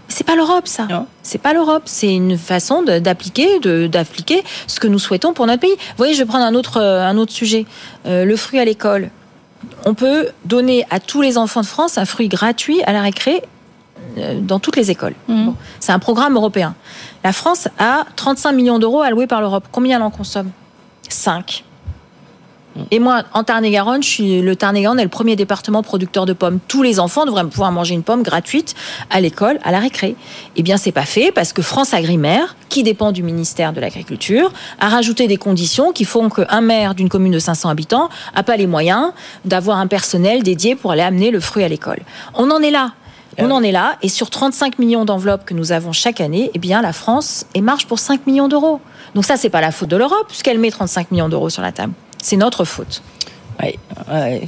C'est 0.10 0.25
pas 0.25 0.36
l'Europe, 0.36 0.67
ça. 0.67 0.86
C'est 1.23 1.38
pas 1.38 1.53
l'Europe. 1.53 1.84
C'est 1.86 2.13
une 2.13 2.38
façon 2.38 2.84
d'appliquer, 2.84 3.60
d'appliquer 3.88 4.43
ce 4.67 4.79
que 4.79 4.88
nous 4.88 4.99
souhaitons 4.99 5.34
pour 5.34 5.47
notre 5.47 5.62
pays. 5.62 5.71
Vous 5.71 5.97
voyez, 5.97 6.13
je 6.13 6.19
vais 6.19 6.25
prendre 6.25 6.43
un 6.45 6.53
autre, 6.56 6.77
euh, 6.79 7.01
un 7.08 7.17
autre 7.17 7.32
sujet. 7.32 7.65
Euh, 8.06 8.25
le 8.25 8.36
fruit 8.36 8.60
à 8.60 8.65
l'école. 8.65 9.10
On 9.86 9.93
peut 9.93 10.27
donner 10.45 10.86
à 10.89 10.99
tous 10.99 11.21
les 11.21 11.38
enfants 11.38 11.62
de 11.62 11.65
France 11.65 11.97
un 11.97 12.06
fruit 12.06 12.27
gratuit 12.27 12.84
à 12.84 12.91
la 12.91 13.01
récré 13.01 13.41
euh, 14.17 14.39
dans 14.41 14.60
toutes 14.60 14.75
les 14.75 14.91
écoles. 14.91 15.15
Bon. 15.29 15.56
C'est 15.79 15.93
un 15.93 15.99
programme 15.99 16.36
européen. 16.36 16.75
La 17.23 17.32
France 17.32 17.69
a 17.79 18.06
35 18.17 18.51
millions 18.51 18.79
d'euros 18.79 19.01
alloués 19.01 19.25
par 19.27 19.39
l'Europe. 19.39 19.65
Combien 19.71 19.95
elle 19.97 20.03
en 20.03 20.12
consomme? 20.12 20.51
5. 21.08 21.63
Et 22.92 23.00
moi, 23.00 23.24
en 23.34 23.44
Tarn-et-Garonne, 23.44 24.02
je 24.02 24.10
suis 24.10 24.42
le 24.42 24.56
Tarn-et-Garonne 24.56 25.00
est 25.00 25.04
le 25.04 25.10
premier 25.10 25.36
département 25.36 25.84
producteur 25.84 26.26
de 26.26 26.34
pommes. 26.34 26.60
Tous 26.68 26.82
les 26.82 27.00
enfants 27.00 27.26
devraient 27.26 27.46
pouvoir 27.46 27.72
manger 27.72 27.94
une 27.94 28.04
pomme 28.04 28.24
gratuite 28.24 28.76
à 29.10 29.22
l'école, 29.22 29.60
à 29.64 29.72
la 29.72 29.80
récré. 29.80 30.16
Eh 30.56 30.64
bien, 30.64 30.78
c'est 30.78 30.92
pas 30.92 31.06
fait 31.06 31.32
parce 31.32 31.54
que 31.54 31.62
France 31.62 31.94
Agrimaire, 31.94 32.56
qui 32.70 32.84
dépend 32.84 33.12
du 33.12 33.24
ministère 33.24 33.74
de 33.74 33.80
l'Agriculture, 33.80 34.52
a 34.80 34.90
rajouté 34.90 35.28
des 35.28 35.38
conditions 35.38 35.92
qui 35.92 36.06
font 36.06 36.30
qu'un 36.30 36.62
maire 36.62 36.96
d'une 36.96 37.10
commune 37.10 37.34
de 37.34 37.40
500 37.40 37.70
habitants 37.70 38.10
a 38.36 38.44
pas 38.44 38.58
les 38.58 38.68
moyens 38.68 39.12
d'avoir 39.46 39.78
un 39.78 39.88
personnel 39.88 40.44
dédié 40.44 40.76
pour 40.76 40.92
aller 40.92 41.02
amener 41.02 41.32
le 41.32 41.40
fruit 41.40 41.64
à 41.64 41.68
l'école. 41.68 42.00
On 42.34 42.50
en 42.50 42.62
est 42.62 42.72
là. 42.72 42.94
On 43.40 43.50
en 43.50 43.64
est 43.64 43.72
là, 43.72 43.98
et 44.04 44.10
sur 44.10 44.30
35 44.30 44.78
millions 44.78 45.06
d'enveloppes 45.06 45.44
que 45.44 45.56
nous 45.56 45.72
avons 45.72 45.92
chaque 45.92 46.22
année, 46.22 46.52
eh 46.54 46.60
bien, 46.60 46.84
la 46.84 46.94
France 46.94 47.48
est 47.56 47.62
marge 47.62 47.88
pour 47.88 47.98
5 47.98 48.28
millions 48.28 48.48
d'euros. 48.48 48.80
Donc 49.16 49.26
ça, 49.26 49.38
c'est 49.38 49.50
pas 49.50 49.60
la 49.60 49.72
faute 49.72 49.90
de 49.90 49.98
l'Europe, 49.98 50.26
puisqu'elle 50.28 50.60
met 50.60 50.70
35 50.70 51.10
millions 51.10 51.30
d'euros 51.30 51.50
sur 51.50 51.64
la 51.64 51.72
table. 51.72 51.94
C'est 52.24 52.38
notre 52.38 52.64
faute. 52.66 53.02
Oui, 53.62 53.78
ouais, 54.12 54.42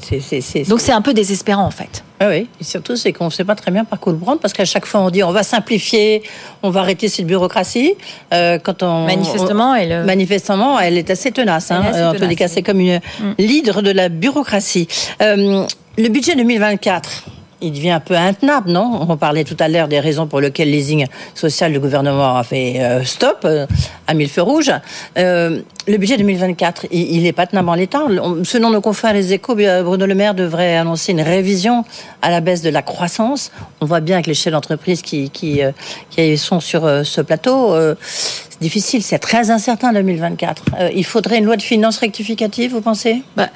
Donc 0.68 0.80
c'est 0.82 0.92
un 0.92 1.02
peu 1.02 1.14
désespérant, 1.14 1.64
en 1.66 1.70
fait. 1.72 2.04
Ah 2.20 2.28
oui, 2.30 2.48
et 2.60 2.64
surtout, 2.64 2.96
c'est 2.96 3.14
qu'on 3.14 3.26
ne 3.26 3.30
sait 3.30 3.44
pas 3.44 3.54
très 3.54 3.70
bien 3.70 3.86
par 3.86 4.00
quoi 4.00 4.12
le 4.14 4.18
prendre, 4.18 4.40
parce 4.40 4.54
qu'à 4.54 4.66
chaque 4.66 4.88
fois, 4.88 5.02
on 5.02 5.12
dit 5.12 5.22
on 5.22 5.32
va 5.32 5.44
simplifier, 5.44 6.24
on 6.64 6.72
va 6.72 6.80
arrêter 6.80 7.08
cette 7.08 7.28
bureaucratie. 7.28 7.94
Euh, 8.34 8.58
quand 8.58 8.82
on, 8.82 9.06
Manifestement, 9.06 9.72
on- 9.72 9.76
elle- 9.76 10.06
Manifestement, 10.06 10.80
elle 10.80 10.98
est 10.98 11.10
assez 11.12 11.32
tenace. 11.32 11.70
hein. 11.70 11.84
Est 11.84 11.90
assez 11.90 12.00
Euh, 12.00 12.10
en 12.12 12.14
tous 12.16 12.26
les 12.28 12.36
cas, 12.36 12.46
oui. 12.46 12.52
c'est 12.56 12.64
comme 12.64 12.80
une 12.80 13.00
leader 13.38 13.84
de 13.84 13.92
la 13.92 14.10
bureaucratie. 14.10 14.88
Euh, 15.22 15.66
le 15.98 16.10
budget 16.10 16.36
2024. 16.36 17.26
Il 17.62 17.72
devient 17.72 17.92
un 17.92 18.00
peu 18.02 18.16
intenable, 18.16 18.70
non? 18.72 19.06
On 19.08 19.18
parlait 19.18 19.44
tout 19.46 19.56
à 19.60 19.68
l'heure 19.70 19.88
des 19.88 20.00
raisons 20.00 20.28
pour 20.28 20.42
lesquelles 20.42 20.70
le 20.70 20.76
leasing 20.76 21.08
social, 21.34 21.72
le 21.72 21.80
gouvernement 21.80 22.36
a 22.38 22.44
fait 22.44 22.76
euh, 22.82 23.04
stop, 23.06 23.40
euh, 23.46 23.66
a 24.08 24.14
mis 24.14 24.24
le 24.26 24.30
feu 24.30 24.42
rouge. 24.42 24.72
Euh, 25.18 25.62
le 25.88 25.98
budget 25.98 26.18
2024, 26.18 26.88
il, 26.92 27.26
est 27.26 27.32
pas 27.32 27.46
tenable 27.46 27.70
en 27.70 27.74
l'état. 27.76 28.04
On- 28.06 28.44
Selon 28.44 28.70
nos 28.72 28.82
confrères 28.82 29.14
Les 29.14 29.34
Échos, 29.34 29.58
euh, 29.60 29.84
Bruno 29.84 30.06
Le 30.06 30.16
Maire 30.16 30.34
devrait 30.34 30.78
annoncer 30.78 31.12
une 31.12 31.22
révision 31.22 31.86
à 32.22 32.32
la 32.32 32.42
baisse 32.42 32.62
de 32.62 32.70
la 32.70 32.82
croissance. 32.82 33.52
On 33.82 33.86
voit 33.86 34.00
bien 34.00 34.16
avec 34.16 34.28
les 34.28 34.34
chefs 34.34 34.52
d'entreprise 34.52 35.02
qui, 35.02 35.30
qui, 35.30 35.62
euh, 35.64 35.72
qui 36.10 36.38
sont 36.38 36.60
sur 36.60 36.86
euh, 36.86 37.04
ce 37.04 37.22
plateau. 37.22 37.76
c'est 38.02 38.62
difficile, 38.62 39.04
c'est 39.04 39.20
très 39.20 39.52
incertain 39.52 39.94
2024. 39.94 40.64
Euh, 40.80 40.90
il 40.96 41.06
faudrait 41.06 41.38
une 41.38 41.46
loi 41.46 41.58
de 41.58 41.62
finances 41.62 41.98
rectificative, 42.00 42.72
vous 42.72 42.82
pensez? 42.82 43.22
Bah, 43.36 43.50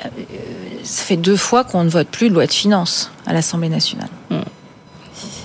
ça 0.83 1.03
fait 1.03 1.17
deux 1.17 1.35
fois 1.37 1.63
qu'on 1.63 1.83
ne 1.83 1.89
vote 1.89 2.07
plus 2.09 2.29
de 2.29 2.33
loi 2.35 2.45
de 2.45 2.51
finances 2.51 3.11
à 3.25 3.33
l'Assemblée 3.33 3.69
nationale. 3.69 4.09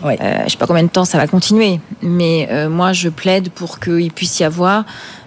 Euh, 0.04 0.16
je 0.38 0.44
ne 0.44 0.48
sais 0.48 0.56
pas 0.56 0.66
combien 0.66 0.82
de 0.82 0.88
temps 0.88 1.04
ça 1.04 1.18
va 1.18 1.26
continuer, 1.26 1.80
mais 2.02 2.48
euh, 2.50 2.68
moi 2.68 2.92
je 2.92 3.08
plaide 3.08 3.50
pour 3.50 3.80
qu'il 3.80 4.12
puisse 4.12 4.38
y 4.40 4.44
avoir, 4.44 4.84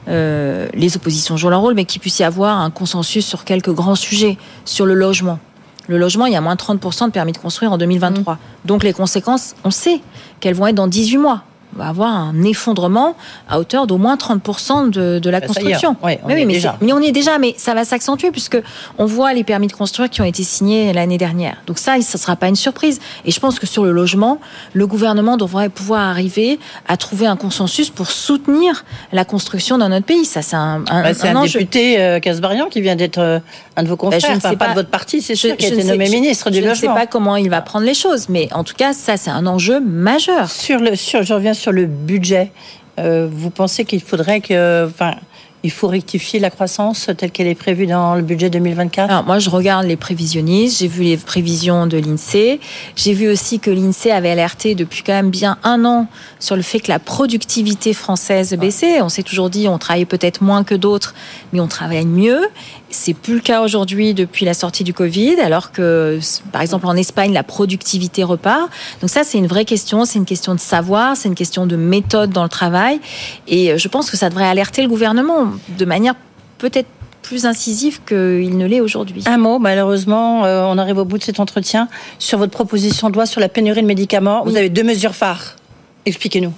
euh, 0.07 0.67
les 0.73 0.95
oppositions 0.95 1.37
jouent 1.37 1.49
leur 1.49 1.61
rôle, 1.61 1.73
mais 1.73 1.85
qu'il 1.85 2.01
puisse 2.01 2.19
y 2.19 2.23
avoir 2.23 2.59
un 2.59 2.69
consensus 2.69 3.25
sur 3.25 3.43
quelques 3.43 3.71
grands 3.71 3.95
sujets, 3.95 4.37
sur 4.65 4.85
le 4.85 4.93
logement. 4.93 5.39
Le 5.87 5.97
logement, 5.97 6.25
il 6.25 6.33
y 6.33 6.35
a 6.35 6.41
moins 6.41 6.55
30% 6.55 7.07
de 7.07 7.11
permis 7.11 7.31
de 7.31 7.37
construire 7.37 7.71
en 7.71 7.77
2023. 7.77 8.33
Mmh. 8.33 8.37
Donc 8.65 8.83
les 8.83 8.93
conséquences, 8.93 9.55
on 9.63 9.71
sait 9.71 10.01
qu'elles 10.39 10.55
vont 10.55 10.67
être 10.67 10.75
dans 10.75 10.87
18 10.87 11.17
mois. 11.17 11.43
On 11.75 11.79
va 11.79 11.89
avoir 11.89 12.09
un 12.11 12.41
effondrement 12.43 13.15
à 13.49 13.59
hauteur 13.59 13.85
d'au 13.87 13.97
moins 13.97 14.15
30% 14.15 14.89
de, 14.89 15.19
de 15.19 15.29
la 15.29 15.39
Bah, 15.41 15.47
construction. 15.47 15.95
ouais, 16.01 16.19
on 16.23 16.27
mais, 16.27 16.35
oui, 16.35 16.45
mais, 16.45 16.53
déjà. 16.53 16.75
mais 16.81 16.91
on 16.93 16.99
y 16.99 17.07
est 17.07 17.11
déjà, 17.11 17.37
mais 17.37 17.53
ça 17.57 17.73
va 17.75 17.85
s'accentuer 17.85 18.31
puisque 18.31 18.57
on 18.97 19.05
voit 19.05 19.33
les 19.33 19.43
permis 19.43 19.67
de 19.67 19.73
construire 19.73 20.09
qui 20.09 20.21
ont 20.21 20.25
été 20.25 20.43
signés 20.43 20.91
l'année 20.93 21.17
dernière. 21.19 21.57
Donc 21.67 21.77
ça, 21.77 21.99
ça 22.01 22.17
ne 22.17 22.21
sera 22.21 22.35
pas 22.35 22.47
une 22.47 22.55
surprise. 22.55 22.99
Et 23.25 23.31
je 23.31 23.39
pense 23.39 23.59
que 23.59 23.67
sur 23.67 23.83
le 23.83 23.91
logement, 23.91 24.39
le 24.73 24.87
gouvernement 24.87 25.37
devrait 25.37 25.69
pouvoir 25.69 26.01
arriver 26.09 26.57
à 26.87 26.97
trouver 26.97 27.27
un 27.27 27.35
consensus 27.35 27.89
pour 27.91 28.09
soutenir 28.09 28.83
la 29.11 29.25
construction 29.25 29.77
dans 29.77 29.89
notre 29.89 30.05
pays. 30.05 30.25
Ça, 30.25 30.41
c'est 30.41 30.55
un, 30.55 30.83
un, 30.89 31.03
Bah, 31.03 31.13
C'est 31.13 31.27
un, 31.29 31.35
enjeu. 31.35 31.59
député 31.59 31.99
euh, 32.01 32.19
Casbarian 32.19 32.67
qui 32.69 32.81
vient 32.81 32.95
d'être 32.95 33.19
euh, 33.19 33.39
un 33.75 33.83
de 33.83 33.87
vos 33.89 33.97
confrères, 33.97 34.21
Bah, 34.21 34.27
je 34.29 34.35
ne 34.35 34.39
sais 34.39 34.55
pas, 34.55 34.65
pas. 34.65 34.69
de 34.71 34.75
votre 34.75 34.89
parti, 34.89 35.21
c'est 35.21 35.35
sûr, 35.35 35.51
Je- 35.51 35.55
qui 35.55 35.65
a 35.65 35.69
je 35.69 35.73
été 35.73 35.83
ne 35.83 35.87
sais- 35.87 35.93
nommé 35.93 36.05
je- 36.07 36.11
ministre 36.11 36.49
du 36.49 36.57
Je 36.57 36.63
ne 36.63 36.69
logement. 36.69 36.93
sais 36.95 36.99
pas 36.99 37.05
comment 37.07 37.35
il 37.35 37.49
va 37.49 37.61
prendre 37.61 37.85
les 37.85 37.93
choses, 37.93 38.29
mais 38.29 38.49
en 38.53 38.63
tout 38.63 38.73
cas, 38.75 38.93
ça, 38.93 39.17
c'est 39.17 39.29
un 39.29 39.45
enjeu 39.45 39.79
majeur. 39.79 40.49
Sur 40.49 40.79
le, 40.79 40.95
sur, 40.95 41.21
je 41.23 41.33
reviens 41.33 41.53
sur 41.57 41.71
le 41.71 41.85
budget. 41.85 42.51
Euh, 42.99 43.27
vous 43.31 43.49
pensez 43.49 43.85
qu'il 43.85 44.01
faudrait 44.01 44.41
que, 44.41 44.87
enfin, 44.87 45.15
il 45.63 45.71
faut 45.71 45.87
rectifier 45.87 46.39
la 46.39 46.49
croissance 46.49 47.09
telle 47.17 47.31
qu'elle 47.31 47.47
est 47.47 47.55
prévue 47.55 47.87
dans 47.87 48.15
le 48.15 48.21
budget 48.21 48.49
2024 48.49 49.09
Alors 49.09 49.25
moi, 49.25 49.39
je 49.39 49.49
regarde 49.49 49.85
les 49.85 49.95
prévisionnistes, 49.95 50.79
j'ai 50.79 50.87
vu 50.87 51.03
les 51.03 51.17
prévisions 51.17 51.87
de 51.87 51.97
l'INSEE, 51.97 52.59
j'ai 52.95 53.13
vu 53.13 53.27
aussi 53.27 53.59
que 53.59 53.71
l'INSEE 53.71 54.11
avait 54.11 54.29
alerté 54.29 54.75
depuis 54.75 55.03
quand 55.03 55.13
même 55.13 55.31
bien 55.31 55.57
un 55.63 55.83
an 55.83 56.07
sur 56.39 56.55
le 56.55 56.61
fait 56.61 56.79
que 56.79 56.89
la 56.89 56.99
productivité 56.99 57.93
française 57.93 58.53
baissait. 58.53 59.01
On 59.01 59.09
s'est 59.09 59.23
toujours 59.23 59.49
dit 59.49 59.67
on 59.67 59.77
travaille 59.77 60.05
peut-être 60.05 60.41
moins 60.41 60.63
que 60.63 60.75
d'autres, 60.75 61.15
mais 61.53 61.59
on 61.59 61.67
travaille 61.67 62.05
mieux. 62.05 62.47
C'est 62.89 63.13
plus 63.13 63.35
le 63.35 63.41
cas 63.41 63.61
aujourd'hui 63.61 64.13
depuis 64.13 64.45
la 64.45 64.53
sortie 64.53 64.83
du 64.83 64.93
Covid, 64.93 65.39
alors 65.41 65.71
que, 65.71 66.19
par 66.51 66.61
exemple, 66.61 66.85
en 66.87 66.95
Espagne, 66.95 67.33
la 67.33 67.43
productivité 67.43 68.23
repart. 68.23 68.69
Donc 69.01 69.09
ça, 69.09 69.23
c'est 69.23 69.37
une 69.37 69.47
vraie 69.47 69.65
question. 69.65 70.05
C'est 70.05 70.19
une 70.19 70.25
question 70.25 70.55
de 70.55 70.59
savoir, 70.59 71.17
c'est 71.17 71.27
une 71.27 71.35
question 71.35 71.65
de 71.65 71.75
méthode 71.75 72.29
dans 72.29 72.43
le 72.43 72.49
travail. 72.49 72.99
Et 73.47 73.71
euh, 73.71 73.77
je 73.77 73.87
pense 73.89 74.09
que 74.09 74.15
ça 74.15 74.29
devrait 74.29 74.47
alerter 74.47 74.81
le 74.81 74.87
gouvernement 74.87 75.47
de 75.77 75.85
manière 75.85 76.15
peut-être 76.57 76.87
plus 77.21 77.45
incisive 77.45 77.99
qu'il 78.05 78.57
ne 78.57 78.65
l'est 78.65 78.79
aujourd'hui. 78.79 79.23
Un 79.25 79.37
mot, 79.37 79.59
malheureusement, 79.59 80.45
euh, 80.45 80.63
on 80.65 80.77
arrive 80.77 80.97
au 80.97 81.05
bout 81.05 81.17
de 81.17 81.23
cet 81.23 81.41
entretien. 81.41 81.89
Sur 82.19 82.37
votre 82.37 82.53
proposition 82.53 83.09
de 83.09 83.15
loi 83.15 83.25
sur 83.25 83.41
la 83.41 83.49
pénurie 83.49 83.81
de 83.81 83.87
médicaments, 83.87 84.43
vous 84.45 84.55
avez 84.55 84.69
deux 84.69 84.83
mesures 84.83 85.13
phares. 85.13 85.57
Expliquez-nous. 86.05 86.53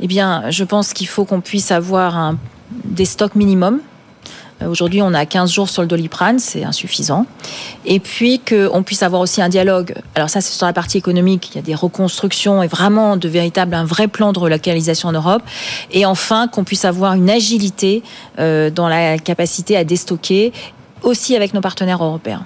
Eh 0.00 0.06
bien, 0.06 0.50
je 0.50 0.64
pense 0.64 0.94
qu'il 0.94 1.08
faut 1.08 1.26
qu'on 1.26 1.42
puisse 1.42 1.70
avoir 1.72 2.16
un, 2.16 2.38
des 2.84 3.04
stocks 3.04 3.34
minimums, 3.34 3.80
Aujourd'hui, 4.66 5.00
on 5.00 5.14
a 5.14 5.24
15 5.24 5.50
jours 5.50 5.68
sur 5.68 5.82
le 5.82 5.88
doliprane, 5.88 6.38
c'est 6.38 6.64
insuffisant. 6.64 7.26
Et 7.86 7.98
puis 7.98 8.40
qu'on 8.40 8.82
puisse 8.82 9.02
avoir 9.02 9.22
aussi 9.22 9.40
un 9.40 9.48
dialogue. 9.48 9.94
Alors 10.14 10.28
ça, 10.28 10.40
c'est 10.40 10.52
sur 10.52 10.66
la 10.66 10.72
partie 10.72 10.98
économique. 10.98 11.50
Il 11.52 11.56
y 11.56 11.58
a 11.58 11.62
des 11.62 11.74
reconstructions 11.74 12.62
et 12.62 12.66
vraiment 12.66 13.16
de 13.16 13.28
véritables, 13.28 13.74
un 13.74 13.84
vrai 13.84 14.06
plan 14.06 14.32
de 14.32 14.38
relocalisation 14.38 15.08
en 15.08 15.12
Europe. 15.12 15.42
Et 15.92 16.04
enfin, 16.04 16.48
qu'on 16.48 16.64
puisse 16.64 16.84
avoir 16.84 17.14
une 17.14 17.30
agilité 17.30 18.02
euh, 18.38 18.70
dans 18.70 18.88
la 18.88 19.18
capacité 19.18 19.76
à 19.76 19.84
déstocker 19.84 20.52
aussi 21.02 21.36
avec 21.36 21.54
nos 21.54 21.60
partenaires 21.60 22.04
européens. 22.04 22.44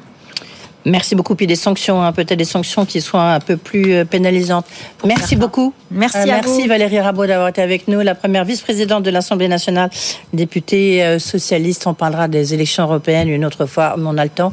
Merci 0.87 1.15
beaucoup. 1.15 1.35
Puis 1.35 1.47
des 1.47 1.57
sanctions, 1.57 2.03
hein, 2.03 2.13
peut-être 2.13 2.37
des 2.39 2.45
sanctions 2.45 2.85
qui 2.85 3.01
soient 3.01 3.33
un 3.33 3.41
peu 3.41 3.57
plus 3.57 3.95
euh, 3.95 4.05
pénalisantes. 4.05 4.67
merci 5.05 5.35
beaucoup. 5.37 5.73
Merci 5.91 6.19
Euh, 6.19 6.23
à 6.23 6.27
merci 6.27 6.63
vous. 6.63 6.69
Valérie 6.69 7.01
Rabault 7.01 7.27
d'avoir 7.27 7.49
été 7.49 7.63
avec 7.63 7.89
nous, 7.89 8.01
la 8.01 8.15
première 8.15 8.45
vice-présidente 8.45 9.03
de 9.03 9.11
l'Assemblée 9.11 9.49
nationale, 9.49 9.91
députée 10.33 11.03
euh, 11.03 11.19
socialiste. 11.19 11.87
On 11.87 11.95
parlera 11.95 12.29
des 12.29 12.53
élections 12.55 12.85
européennes 12.85 13.29
une 13.29 13.45
autre 13.45 13.67
fois, 13.67 13.95
mais 13.97 14.05
on 14.07 14.19
a 14.19 14.25
le 14.25 14.31
temps. 14.31 14.53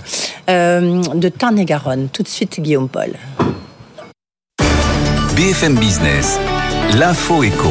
Euh, 0.49 1.01
de 1.15 1.29
Tarn-et-Garonne. 1.29 2.07
Tout 2.13 2.23
de 2.23 2.27
suite, 2.29 2.59
Guillaume 2.61 2.87
Paul. 2.89 3.11
BFM 5.35 5.75
Business, 5.75 6.39
l'info 6.93 7.43
éco. 7.43 7.69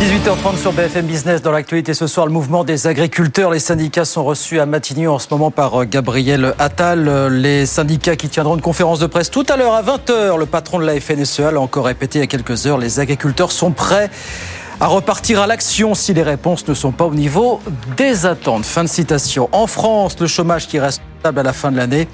18h30 0.00 0.58
sur 0.58 0.72
BFM 0.72 1.06
Business. 1.06 1.42
Dans 1.42 1.50
l'actualité 1.50 1.92
ce 1.92 2.06
soir, 2.06 2.24
le 2.24 2.30
mouvement 2.32 2.62
des 2.62 2.86
agriculteurs. 2.86 3.50
Les 3.50 3.58
syndicats 3.58 4.04
sont 4.04 4.22
reçus 4.22 4.60
à 4.60 4.66
Matignon 4.66 5.14
en 5.14 5.18
ce 5.18 5.26
moment 5.32 5.50
par 5.50 5.82
euh, 5.82 5.86
Gabriel 5.86 6.54
Attal. 6.60 7.08
Euh, 7.08 7.28
Les 7.28 7.66
syndicats 7.66 8.14
qui 8.14 8.28
tiendront 8.28 8.54
une 8.54 8.60
conférence 8.60 9.00
de 9.00 9.06
presse 9.06 9.28
tout 9.28 9.44
à 9.48 9.56
l'heure 9.56 9.74
à 9.74 9.82
20h. 9.82 10.38
Le 10.38 10.46
patron 10.46 10.78
de 10.78 10.84
la 10.84 11.00
FNSEA 11.00 11.50
l'a 11.50 11.60
encore 11.60 11.86
répété 11.86 12.20
il 12.20 12.22
y 12.22 12.24
a 12.24 12.28
quelques 12.28 12.68
heures. 12.68 12.78
Les 12.78 13.00
agriculteurs 13.00 13.50
sont 13.50 13.72
prêts 13.72 14.08
à 14.80 14.86
repartir 14.86 15.40
à 15.40 15.48
l'action 15.48 15.96
si 15.96 16.14
les 16.14 16.22
réponses 16.22 16.68
ne 16.68 16.74
sont 16.74 16.92
pas 16.92 17.06
au 17.06 17.14
niveau 17.14 17.60
des 17.96 18.24
attentes. 18.24 18.64
Fin 18.64 18.84
de 18.84 18.88
citation. 18.88 19.48
En 19.50 19.66
France, 19.66 20.14
le 20.20 20.28
chômage 20.28 20.68
qui 20.68 20.78
reste 20.78 21.02
stable 21.18 21.40
à 21.40 21.42
la 21.42 21.52
fin 21.52 21.72
de 21.72 21.76
l'année. 21.76 22.06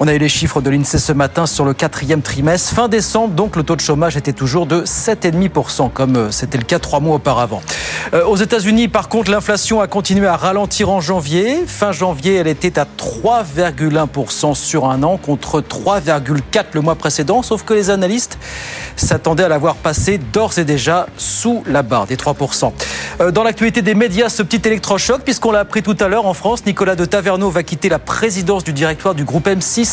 On 0.00 0.08
a 0.08 0.14
eu 0.14 0.18
les 0.18 0.28
chiffres 0.28 0.60
de 0.60 0.70
l'INSEE 0.70 0.98
ce 0.98 1.12
matin 1.12 1.46
sur 1.46 1.64
le 1.64 1.72
quatrième 1.72 2.20
trimestre. 2.20 2.74
Fin 2.74 2.88
décembre, 2.88 3.34
donc, 3.34 3.54
le 3.54 3.62
taux 3.62 3.76
de 3.76 3.80
chômage 3.80 4.16
était 4.16 4.32
toujours 4.32 4.66
de 4.66 4.82
7,5%, 4.82 5.88
comme 5.92 6.16
euh, 6.16 6.30
c'était 6.32 6.58
le 6.58 6.64
cas 6.64 6.80
trois 6.80 6.98
mois 6.98 7.14
auparavant. 7.14 7.62
Euh, 8.12 8.24
aux 8.24 8.34
États-Unis, 8.34 8.88
par 8.88 9.08
contre, 9.08 9.30
l'inflation 9.30 9.80
a 9.80 9.86
continué 9.86 10.26
à 10.26 10.36
ralentir 10.36 10.90
en 10.90 11.00
janvier. 11.00 11.62
Fin 11.68 11.92
janvier, 11.92 12.34
elle 12.34 12.48
était 12.48 12.76
à 12.76 12.86
3,1% 12.98 14.54
sur 14.54 14.86
un 14.86 15.04
an 15.04 15.16
contre 15.16 15.60
3,4% 15.60 16.64
le 16.72 16.80
mois 16.80 16.96
précédent, 16.96 17.42
sauf 17.42 17.62
que 17.62 17.72
les 17.72 17.90
analystes 17.90 18.36
s'attendaient 18.96 19.44
à 19.44 19.48
l'avoir 19.48 19.76
passé 19.76 20.18
d'ores 20.18 20.58
et 20.58 20.64
déjà 20.64 21.06
sous 21.16 21.62
la 21.66 21.82
barre 21.82 22.08
des 22.08 22.16
3%. 22.16 22.72
Euh, 23.20 23.30
Dans 23.30 23.44
l'actualité 23.44 23.80
des 23.80 23.94
médias, 23.94 24.28
ce 24.28 24.42
petit 24.42 24.66
électrochoc, 24.66 25.22
puisqu'on 25.22 25.52
l'a 25.52 25.60
appris 25.60 25.84
tout 25.84 25.96
à 26.00 26.08
l'heure 26.08 26.26
en 26.26 26.34
France, 26.34 26.66
Nicolas 26.66 26.96
de 26.96 27.04
Taverneau 27.04 27.48
va 27.50 27.62
quitter 27.62 27.88
la 27.88 28.00
présidence 28.00 28.64
du 28.64 28.72
directoire 28.72 29.14
du 29.14 29.24
groupe 29.24 29.46
M6 29.46 29.83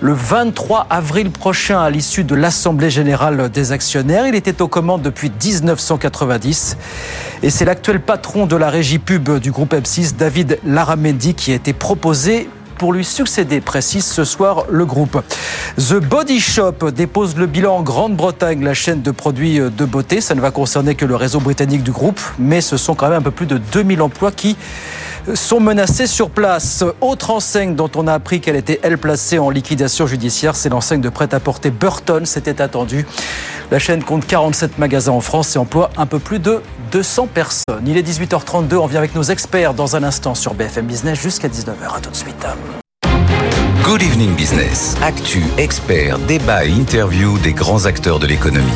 le 0.00 0.12
23 0.12 0.86
avril 0.90 1.30
prochain 1.30 1.80
à 1.80 1.90
l'issue 1.90 2.24
de 2.24 2.34
l'Assemblée 2.34 2.90
générale 2.90 3.48
des 3.50 3.72
actionnaires. 3.72 4.26
Il 4.26 4.34
était 4.34 4.60
aux 4.62 4.68
commandes 4.68 5.02
depuis 5.02 5.30
1990 5.30 6.76
et 7.42 7.50
c'est 7.50 7.64
l'actuel 7.64 8.00
patron 8.00 8.46
de 8.46 8.56
la 8.56 8.70
régie 8.70 8.98
pub 8.98 9.38
du 9.38 9.50
groupe 9.50 9.72
M6, 9.74 10.16
David 10.16 10.58
Laramendi, 10.64 11.34
qui 11.34 11.52
a 11.52 11.54
été 11.54 11.72
proposé 11.72 12.48
pour 12.78 12.92
lui 12.92 13.04
succéder, 13.04 13.62
précise 13.62 14.04
ce 14.04 14.24
soir 14.24 14.64
le 14.68 14.84
groupe. 14.84 15.22
The 15.78 15.94
Body 15.94 16.40
Shop 16.40 16.90
dépose 16.94 17.36
le 17.36 17.46
bilan 17.46 17.76
en 17.76 17.82
Grande-Bretagne, 17.82 18.62
la 18.62 18.74
chaîne 18.74 19.00
de 19.00 19.10
produits 19.10 19.58
de 19.58 19.84
beauté. 19.86 20.20
Ça 20.20 20.34
ne 20.34 20.40
va 20.42 20.50
concerner 20.50 20.94
que 20.94 21.06
le 21.06 21.16
réseau 21.16 21.40
britannique 21.40 21.82
du 21.82 21.92
groupe, 21.92 22.20
mais 22.38 22.60
ce 22.60 22.76
sont 22.76 22.94
quand 22.94 23.08
même 23.08 23.18
un 23.18 23.22
peu 23.22 23.30
plus 23.30 23.46
de 23.46 23.56
2000 23.56 24.02
emplois 24.02 24.30
qui 24.30 24.56
sont 25.34 25.60
menacés 25.60 26.06
sur 26.06 26.30
place. 26.30 26.84
Autre 27.00 27.30
enseigne 27.30 27.74
dont 27.74 27.90
on 27.96 28.06
a 28.06 28.14
appris 28.14 28.40
qu'elle 28.40 28.56
était, 28.56 28.80
elle, 28.82 28.98
placée 28.98 29.38
en 29.38 29.50
liquidation 29.50 30.06
judiciaire, 30.06 30.56
c'est 30.56 30.68
l'enseigne 30.68 31.00
de 31.00 31.08
prêt-à-porter 31.08 31.70
Burton, 31.70 32.26
c'était 32.26 32.60
attendu. 32.60 33.06
La 33.70 33.78
chaîne 33.78 34.02
compte 34.02 34.26
47 34.26 34.78
magasins 34.78 35.12
en 35.12 35.20
France 35.20 35.56
et 35.56 35.58
emploie 35.58 35.90
un 35.96 36.06
peu 36.06 36.18
plus 36.18 36.38
de 36.38 36.60
200 36.92 37.28
personnes. 37.32 37.84
Il 37.86 37.96
est 37.96 38.08
18h32, 38.08 38.76
on 38.76 38.86
vient 38.86 38.98
avec 38.98 39.14
nos 39.14 39.24
experts 39.24 39.74
dans 39.74 39.96
un 39.96 40.02
instant 40.02 40.34
sur 40.34 40.54
BFM 40.54 40.86
Business 40.86 41.20
jusqu'à 41.20 41.48
19h. 41.48 41.96
À 41.96 42.00
tout 42.00 42.10
de 42.10 42.16
suite. 42.16 42.46
Good 43.82 44.02
Evening 44.02 44.34
Business. 44.34 44.96
Actu, 45.00 45.44
experts, 45.58 46.18
débat 46.26 46.64
et 46.64 46.70
interview 46.70 47.38
des 47.38 47.52
grands 47.52 47.86
acteurs 47.86 48.18
de 48.18 48.26
l'économie. 48.26 48.66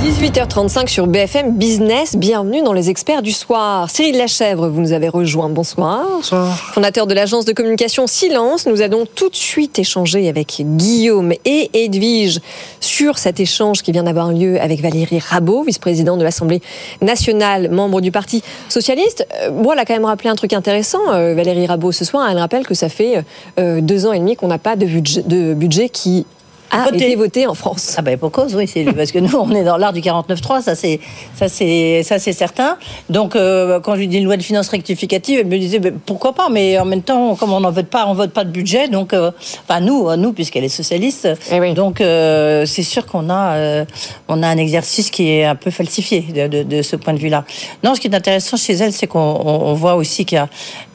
18h35 0.00 0.88
sur 0.88 1.06
BFM 1.06 1.58
Business. 1.58 2.16
Bienvenue 2.16 2.62
dans 2.62 2.72
les 2.72 2.88
experts 2.88 3.20
du 3.20 3.32
soir. 3.32 3.90
Cyril 3.90 4.16
Lachèvre, 4.16 4.66
vous 4.66 4.80
nous 4.80 4.94
avez 4.94 5.10
rejoint. 5.10 5.50
Bonsoir. 5.50 6.06
Bonsoir. 6.10 6.56
Fondateur 6.72 7.06
de 7.06 7.12
l'agence 7.12 7.44
de 7.44 7.52
communication 7.52 8.06
Silence. 8.06 8.66
Nous 8.66 8.80
allons 8.80 9.04
tout 9.04 9.28
de 9.28 9.36
suite 9.36 9.78
échanger 9.78 10.26
avec 10.30 10.62
Guillaume 10.64 11.34
et 11.44 11.68
Edwige 11.74 12.40
sur 12.80 13.18
cet 13.18 13.40
échange 13.40 13.82
qui 13.82 13.92
vient 13.92 14.04
d'avoir 14.04 14.32
lieu 14.32 14.58
avec 14.58 14.80
Valérie 14.80 15.18
Rabault, 15.18 15.64
vice-présidente 15.64 16.18
de 16.18 16.24
l'Assemblée 16.24 16.62
nationale, 17.02 17.70
membre 17.70 18.00
du 18.00 18.10
Parti 18.10 18.42
socialiste. 18.70 19.26
Euh, 19.42 19.50
Bon, 19.50 19.72
elle 19.72 19.80
a 19.80 19.84
quand 19.84 19.92
même 19.92 20.06
rappelé 20.06 20.30
un 20.30 20.34
truc 20.34 20.54
intéressant, 20.54 21.12
euh, 21.12 21.34
Valérie 21.34 21.66
Rabault, 21.66 21.92
ce 21.92 22.06
soir. 22.06 22.26
Elle 22.30 22.38
rappelle 22.38 22.66
que 22.66 22.74
ça 22.74 22.88
fait 22.88 23.22
euh, 23.58 23.82
deux 23.82 24.06
ans 24.06 24.14
et 24.14 24.18
demi 24.18 24.34
qu'on 24.34 24.48
n'a 24.48 24.56
pas 24.58 24.76
de 24.76 24.86
budget, 24.86 25.22
de 25.26 25.52
budget 25.52 25.90
qui 25.90 26.24
a 26.70 26.84
Voté. 26.84 27.06
été 27.06 27.16
voté 27.16 27.46
en 27.46 27.54
France. 27.54 27.94
Ah 27.98 28.02
ben 28.02 28.16
pour 28.16 28.30
cause, 28.30 28.54
oui, 28.54 28.66
c'est 28.66 28.84
parce 28.96 29.10
que 29.12 29.18
nous 29.18 29.36
on 29.36 29.50
est 29.54 29.64
dans 29.64 29.76
l'art 29.76 29.92
du 29.92 30.00
49.3, 30.00 30.62
ça 30.62 30.74
c'est 30.74 31.00
ça 31.34 31.48
c'est 31.48 32.02
ça 32.04 32.18
c'est 32.18 32.32
certain. 32.32 32.76
Donc 33.08 33.34
euh, 33.36 33.80
quand 33.80 33.94
je 33.94 34.00
lui 34.00 34.08
dis 34.08 34.18
une 34.18 34.24
loi 34.24 34.36
de 34.36 34.42
finances 34.42 34.68
rectificative, 34.68 35.40
elle 35.40 35.46
me 35.46 35.58
disait 35.58 35.78
ben, 35.80 35.98
pourquoi 36.06 36.32
pas, 36.32 36.48
mais 36.48 36.78
en 36.78 36.84
même 36.84 37.02
temps 37.02 37.34
comme 37.34 37.52
on 37.52 37.60
n'en 37.60 37.70
vote 37.72 37.86
pas, 37.86 38.06
on 38.06 38.14
vote 38.14 38.30
pas 38.32 38.44
de 38.44 38.50
budget, 38.50 38.88
donc 38.88 39.12
euh, 39.12 39.30
enfin 39.68 39.80
nous 39.80 40.08
euh, 40.08 40.16
nous 40.16 40.32
puisqu'elle 40.32 40.64
est 40.64 40.68
socialiste, 40.68 41.28
donc 41.74 42.00
euh, 42.00 42.64
c'est 42.66 42.82
sûr 42.82 43.06
qu'on 43.06 43.28
a 43.30 43.54
euh, 43.56 43.84
on 44.28 44.42
a 44.42 44.48
un 44.48 44.56
exercice 44.56 45.10
qui 45.10 45.28
est 45.30 45.44
un 45.44 45.54
peu 45.56 45.70
falsifié 45.70 46.20
de, 46.20 46.46
de- 46.46 46.62
de 46.62 46.82
ce 46.82 46.96
point 46.96 47.14
de 47.14 47.18
vue-là. 47.18 47.44
Non, 47.82 47.94
ce 47.94 48.00
qui 48.00 48.06
est 48.08 48.14
intéressant 48.14 48.56
chez 48.56 48.74
elle, 48.74 48.92
c'est 48.92 49.06
qu'on 49.06 49.18
on- 49.18 49.66
on 49.70 49.74
voit 49.74 49.94
aussi 49.96 50.24
qu'il 50.24 50.36
y 50.36 50.38
a 50.38 50.48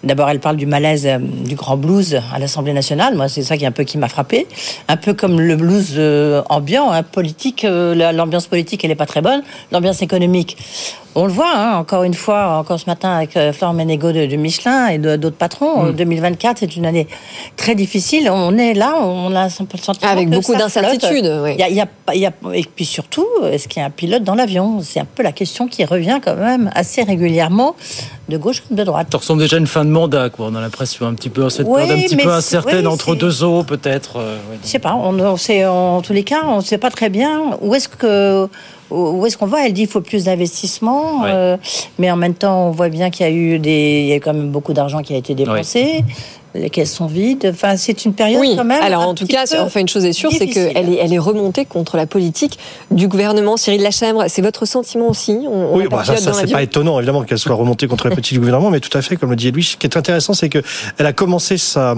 d'abord 0.06 0.30
elle 0.30 0.40
parle 0.40 0.56
du 0.58 0.66
malaise 0.66 1.06
euh, 1.06 1.18
du 1.20 1.56
grand 1.56 1.78
blues 1.78 2.22
à 2.34 2.40
l'Assemblée 2.40 2.74
nationale. 2.74 3.16
Moi 3.16 3.28
c'est 3.28 3.44
ça 3.44 3.58
qui 3.58 3.64
est 3.64 3.68
un 3.68 3.72
peu 3.72 3.84
qui 3.84 3.98
m'a 3.98 4.08
frappé, 4.08 4.48
un 4.88 4.98
peu 4.98 5.14
comme 5.14 5.40
le 5.42 5.56
blues 5.56 5.94
euh, 5.98 6.42
ambiant, 6.50 6.92
hein, 6.92 7.04
politique. 7.04 7.66
euh, 7.66 7.94
la- 7.96 8.12
L'ambiance 8.14 8.48
politique, 8.48 8.84
elle 8.86 8.92
est 8.92 8.96
pas 8.96 9.06
très 9.06 9.22
bonne. 9.22 9.42
L'ambiance 9.72 10.02
économique, 10.02 10.58
on 11.16 11.26
le 11.26 11.32
voit. 11.32 11.52
hein, 11.56 11.78
encore 11.78 12.04
une 12.04 12.14
fois, 12.14 12.58
encore 12.60 12.80
ce 12.80 12.86
matin 12.88 13.10
avec 13.16 13.36
euh, 13.38 13.54
Florent 13.54 13.74
Ménégo 13.74 14.12
de, 14.12 14.26
de 14.26 14.36
Michelin 14.36 14.88
et 14.88 14.98
de- 14.98 15.16
d'autres 15.16 15.38
patrons. 15.38 15.84
Mm. 15.84 15.88
euh, 15.88 15.92
2024, 15.94 16.58
c'est 16.60 16.76
une 16.76 16.86
année 16.86 17.08
très 17.56 17.74
difficile. 17.76 18.30
On 18.32 18.58
est 18.58 18.74
là, 18.74 18.96
on 19.02 19.34
a 19.36 19.44
un 19.46 19.50
peu 19.50 19.78
le 19.78 19.84
sentiment 19.84 20.12
Avec 20.12 20.30
que 20.30 20.36
beaucoup 20.36 20.54
ça 20.54 20.60
d'incertitudes, 20.60 21.26
flotte. 21.26 21.42
oui. 21.44 21.56
Y 21.58 21.64
a- 21.64 21.70
il 21.70 21.76
y 21.76 21.82
a 21.82 21.86
pas- 21.86 22.16
il 22.16 22.22
y 22.22 22.26
a- 22.26 22.32
et 22.54 22.64
puis 22.76 22.86
surtout, 22.86 23.26
est-ce 23.52 23.68
qu'il 23.68 23.80
y 23.82 23.84
a 23.84 23.88
un 23.88 23.92
pilote 23.92 24.24
dans 24.24 24.36
l'avion? 24.36 24.80
C'est 24.82 25.00
un 25.00 25.06
peu 25.06 25.24
la 25.24 25.32
question 25.32 25.68
qui 25.68 25.86
revient 25.86 26.20
quand 26.24 26.36
même 26.36 26.70
assez 26.76 27.04
régulièrement, 27.04 27.76
de 28.30 28.38
gauche 28.38 28.62
comme 28.68 28.76
de 28.78 28.84
droite. 28.84 29.08
Ça 29.12 29.18
ressemble 29.20 29.42
déjà 29.42 29.56
à 29.56 29.60
une 29.60 29.68
fin 29.68 29.86
de 29.86 29.90
mandat, 29.92 30.30
quoi. 30.30 30.48
On 30.52 30.56
a 30.56 30.62
l'impression 30.62 31.06
un 31.08 31.14
petit 31.14 31.30
peu, 31.30 31.50
cette 31.50 31.68
Oui, 31.68 31.82
période 31.82 32.00
un 32.00 32.02
petit 32.04 32.16
peu 32.18 32.32
incertaine 32.32 32.88
oui, 32.88 32.94
entre 32.94 33.16
deux 33.16 33.44
eaux, 33.44 33.64
peut-être. 33.64 34.18
euh, 34.18 34.36
ouais. 34.52 34.58
Je 34.64 34.68
sais 34.68 34.80
pas, 34.80 34.96
on, 34.96 35.18
on 35.20 35.38
sait, 35.38 35.66
en 35.66 36.02
tous 36.02 36.14
les 36.14 36.24
cas, 36.24 36.42
on 36.46 36.58
ne 36.58 36.62
sait 36.62 36.78
pas 36.78 36.90
très 36.90 37.10
bien 37.10 37.58
où 37.62 37.74
est-ce 37.76 37.88
que 37.88 38.48
où 38.92 39.26
est-ce 39.26 39.38
qu'on 39.38 39.46
va? 39.48 39.66
Elle 39.66 39.74
dit 39.74 39.82
qu'il 39.82 39.90
faut 39.90 40.02
plus 40.02 40.26
d'investissement, 40.26 41.22
Ouais. 41.24 41.30
euh, 41.34 41.58
mais 42.00 42.10
en 42.12 42.16
même 42.16 42.34
temps, 42.36 42.68
on 42.68 42.72
voit 42.72 42.90
bien 42.90 43.10
qu'il 43.10 43.26
y 43.26 43.30
a 43.30 43.32
eu 43.32 43.60
des, 43.60 44.02
il 44.04 44.08
y 44.08 44.14
a 44.14 44.20
quand 44.20 44.34
même 44.34 44.50
beaucoup 44.50 44.74
d'argent 44.74 45.02
qui 45.02 45.14
a 45.14 45.18
été 45.18 45.34
dépensé. 45.36 46.04
Les 46.56 46.70
caisses 46.70 46.94
sont 46.94 47.08
vides. 47.08 47.50
Enfin, 47.54 47.76
c'est 47.78 48.06
une 48.06 48.14
période 48.14 48.40
Oui, 48.40 48.54
quand 48.56 48.64
même. 48.64 48.82
alors 48.82 49.02
un 49.04 49.06
en 49.08 49.14
tout 49.14 49.26
petit 49.26 49.34
cas, 49.36 49.44
enfin 49.62 49.80
une 49.82 49.88
chose 49.90 50.06
est 50.06 50.14
sûre, 50.14 50.32
c'est 50.32 50.48
qu'elle 50.48 50.90
est, 50.90 50.96
elle 51.02 51.14
est 51.14 51.20
remontée 51.20 51.66
contre 51.66 51.98
la 51.98 52.06
politique 52.08 52.58
du 52.92 53.08
gouvernement. 53.08 53.58
Cyril 53.58 53.82
Lachèvre, 53.82 54.26
c'est 54.30 54.42
votre 54.42 54.66
sentiment 54.66 55.08
aussi? 55.10 55.38
On, 55.50 55.76
Oui, 55.76 55.86
bah, 55.90 56.04
ça, 56.06 56.18
ça 56.18 56.34
c'est 56.34 56.52
pas 56.52 56.64
étonnant 56.64 56.98
évidemment 57.00 57.24
qu'elle 57.24 57.38
soit 57.40 57.56
remontée 57.56 57.88
contre 57.88 58.06
la 58.08 58.12
politique 58.12 58.34
du 58.34 58.40
gouvernement, 58.40 58.70
mais 58.72 58.80
tout 58.80 58.96
à 58.98 59.02
fait, 59.02 59.16
comme 59.18 59.32
le 59.32 59.36
dit 59.36 59.52
Louis, 59.52 59.64
ce 59.64 59.78
qui 59.78 59.86
est 59.86 59.98
intéressant, 59.98 60.34
c'est 60.34 60.50
que 60.50 60.62
elle 60.98 61.06
a 61.06 61.14
commencé 61.14 61.58
sa 61.58 61.96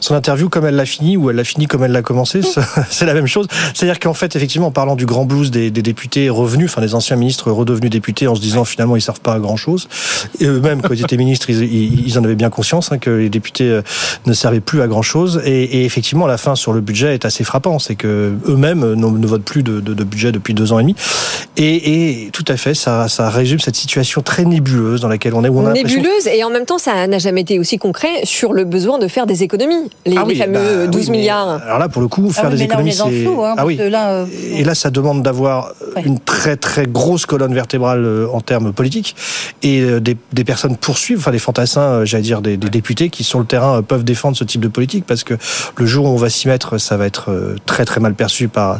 son 0.00 0.14
interview 0.14 0.48
comme 0.48 0.64
elle 0.66 0.76
l'a 0.76 0.86
fini, 0.86 1.16
ou 1.16 1.30
elle 1.30 1.36
l'a 1.36 1.44
fini 1.44 1.66
comme 1.66 1.84
elle 1.84 1.92
l'a 1.92 2.02
commencé. 2.02 2.42
Ça, 2.42 2.62
C'est 2.90 3.04
la 3.06 3.14
même 3.14 3.26
chose. 3.26 3.46
C'est-à-dire 3.74 3.98
qu'en 4.00 4.14
fait, 4.14 4.34
effectivement, 4.36 4.68
en 4.68 4.72
parlant 4.72 4.96
du 4.96 5.06
grand 5.06 5.24
blues 5.24 5.50
des, 5.50 5.70
des 5.70 5.82
députés 5.82 6.28
revenus, 6.30 6.70
enfin 6.70 6.80
des 6.80 6.94
anciens 6.94 7.16
ministres 7.16 7.50
redevenus 7.50 7.90
députés, 7.90 8.26
en 8.26 8.34
se 8.34 8.40
disant 8.40 8.64
finalement 8.64 8.96
ils 8.96 9.02
servent 9.02 9.20
pas 9.20 9.34
à 9.34 9.38
grand 9.38 9.56
chose. 9.56 9.88
Et 10.40 10.46
eux-mêmes, 10.46 10.80
quand 10.82 10.94
ils 10.94 11.02
étaient 11.02 11.16
ministres, 11.16 11.50
ils, 11.50 11.62
ils- 11.62 12.06
ils 12.06 12.18
en 12.18 12.24
avaient 12.24 12.34
bien 12.34 12.50
conscience 12.50 12.90
hein, 12.92 12.98
que 12.98 13.10
les 13.10 13.28
députés 13.28 13.68
euh, 13.68 13.81
ne 14.26 14.32
servait 14.32 14.60
plus 14.60 14.82
à 14.82 14.86
grand 14.86 15.02
chose. 15.02 15.42
Et, 15.44 15.62
et, 15.64 15.84
effectivement, 15.84 16.26
la 16.26 16.38
fin 16.38 16.54
sur 16.54 16.72
le 16.72 16.80
budget 16.80 17.14
est 17.14 17.24
assez 17.24 17.44
frappant. 17.44 17.78
C'est 17.78 17.94
que 17.94 18.32
eux-mêmes 18.46 18.94
ne, 18.94 19.26
votent 19.26 19.44
plus 19.44 19.62
de, 19.62 19.80
de, 19.80 19.94
de, 19.94 20.04
budget 20.04 20.32
depuis 20.32 20.54
deux 20.54 20.72
ans 20.72 20.78
et 20.78 20.82
demi. 20.82 20.94
Et, 21.56 22.26
et 22.26 22.30
tout 22.30 22.44
à 22.48 22.56
fait, 22.56 22.74
ça, 22.74 23.08
ça, 23.08 23.28
résume 23.30 23.60
cette 23.60 23.76
situation 23.76 24.22
très 24.22 24.44
nébuleuse 24.44 25.00
dans 25.00 25.08
laquelle 25.08 25.34
on 25.34 25.44
est. 25.44 25.48
Où 25.48 25.60
on 25.60 25.66
a 25.66 25.72
nébuleuse 25.72 26.26
et 26.26 26.42
en 26.44 26.50
même 26.50 26.64
temps, 26.64 26.78
ça 26.78 27.06
n'a 27.06 27.18
jamais 27.18 27.42
été 27.42 27.58
aussi 27.58 27.78
concret 27.78 28.08
sur 28.24 28.52
le 28.52 28.64
besoin 28.64 28.98
de 28.98 29.08
faire 29.08 29.26
des 29.26 29.42
économies. 29.42 29.90
Les, 30.06 30.16
ah 30.16 30.24
les 30.26 30.34
fameux 30.34 30.86
bah, 30.86 30.90
12 30.90 31.10
milliards. 31.10 31.60
Alors 31.62 31.78
là, 31.78 31.88
pour 31.88 32.02
le 32.02 32.08
coup, 32.08 32.30
faire 32.30 32.46
ah 32.46 32.50
des 32.50 32.62
économies, 32.62 32.92
c'est. 32.92 33.26
Hein, 33.26 33.54
ah 33.56 33.66
oui. 33.66 33.76
Là, 33.76 34.12
euh, 34.12 34.26
et 34.52 34.64
là, 34.64 34.74
ça 34.74 34.90
demande 34.90 35.22
d'avoir 35.22 35.72
ouais. 35.96 36.02
une 36.04 36.18
très 36.18 36.56
très 36.56 36.86
grosse 36.86 37.26
colonne 37.26 37.54
vertébrale 37.54 38.04
euh, 38.04 38.26
en 38.32 38.40
termes 38.40 38.72
politiques 38.72 39.14
et 39.62 39.80
euh, 39.80 40.00
des, 40.00 40.16
des 40.32 40.44
personnes 40.44 40.76
poursuivent, 40.76 41.18
enfin 41.18 41.30
des 41.30 41.38
fantassins, 41.38 42.04
j'allais 42.04 42.22
dire 42.22 42.42
des, 42.42 42.56
des, 42.56 42.70
députés 42.70 43.10
qui 43.10 43.24
sur 43.24 43.38
le 43.38 43.44
terrain 43.44 43.71
peuvent 43.80 44.04
défendre 44.04 44.36
ce 44.36 44.44
type 44.44 44.60
de 44.60 44.68
politique 44.68 45.04
parce 45.06 45.24
que 45.24 45.34
le 45.76 45.86
jour 45.86 46.06
où 46.06 46.08
on 46.08 46.16
va 46.16 46.30
s'y 46.30 46.48
mettre, 46.48 46.78
ça 46.78 46.96
va 46.96 47.06
être 47.06 47.30
très 47.66 47.84
très 47.84 48.00
mal 48.00 48.14
perçu 48.14 48.48
par 48.48 48.78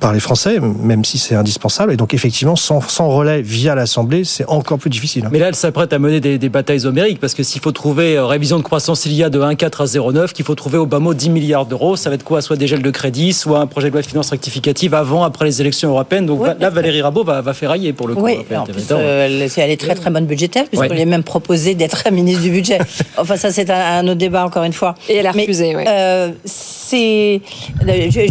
par 0.00 0.12
les 0.12 0.20
Français, 0.20 0.58
même 0.60 1.04
si 1.04 1.18
c'est 1.18 1.34
indispensable. 1.34 1.92
Et 1.92 1.96
donc 1.96 2.14
effectivement, 2.14 2.56
sans, 2.56 2.80
sans 2.80 3.08
relais 3.08 3.42
via 3.42 3.74
l'Assemblée, 3.74 4.24
c'est 4.24 4.46
encore 4.48 4.78
plus 4.78 4.90
difficile. 4.90 5.28
Mais 5.32 5.38
là, 5.38 5.48
elle 5.48 5.54
s'apprête 5.54 5.92
à 5.92 5.98
mener 5.98 6.20
des, 6.20 6.38
des 6.38 6.48
batailles 6.48 6.86
homériques 6.86 7.20
parce 7.20 7.34
que 7.34 7.42
s'il 7.42 7.60
faut 7.60 7.72
trouver 7.72 8.18
révision 8.18 8.58
de 8.58 8.62
croissance 8.62 9.06
il 9.06 9.12
y 9.12 9.22
a 9.22 9.30
de 9.30 9.40
1,4 9.40 9.82
à 9.82 9.84
0,9, 9.84 10.32
qu'il 10.32 10.44
faut 10.44 10.54
trouver 10.54 10.78
au 10.78 10.86
bas 10.86 10.98
mot 10.98 11.14
10 11.14 11.30
milliards 11.30 11.66
d'euros, 11.66 11.96
ça 11.96 12.10
va 12.10 12.16
être 12.16 12.24
quoi? 12.24 12.42
Soit 12.42 12.56
des 12.56 12.66
gels 12.66 12.82
de 12.82 12.90
crédit, 12.90 13.32
soit 13.32 13.60
un 13.60 13.66
projet 13.66 13.88
de 13.88 13.92
loi 13.92 14.02
de 14.02 14.06
finances 14.06 14.30
rectificative 14.30 14.94
avant, 14.94 15.22
après 15.22 15.44
les 15.44 15.60
élections 15.60 15.90
européennes. 15.90 16.26
Donc 16.26 16.42
oui, 16.42 16.48
là, 16.58 16.70
Valérie 16.70 17.02
Rabault 17.02 17.24
va, 17.24 17.40
va 17.40 17.54
faire 17.54 17.70
railler 17.70 17.92
pour 17.92 18.08
le 18.08 18.14
coup. 18.14 18.22
Oui, 18.22 18.38
en 18.54 18.64
plus, 18.64 18.86
euh, 18.90 19.48
elle 19.56 19.70
est 19.70 19.80
très 19.80 19.94
très 19.94 20.10
bonne 20.10 20.26
budgétaire, 20.26 20.64
puisqu'on 20.66 20.94
lui 20.94 21.02
a 21.02 21.06
même 21.06 21.22
proposé 21.22 21.74
d'être 21.74 22.04
ministre 22.12 22.42
du 22.42 22.50
budget. 22.50 22.78
enfin, 23.16 23.36
ça, 23.36 23.50
c'est 23.50 23.70
un, 23.70 23.98
un, 23.98 24.08
autre 24.08 24.18
débat, 24.24 24.44
encore 24.44 24.64
une 24.64 24.72
fois. 24.72 24.94
Et 25.08 25.16
elle 25.16 25.26
a 25.26 25.32
refusé, 25.32 25.74
oui. 25.76 25.84
Euh, 25.86 26.32
c'est 26.46 27.40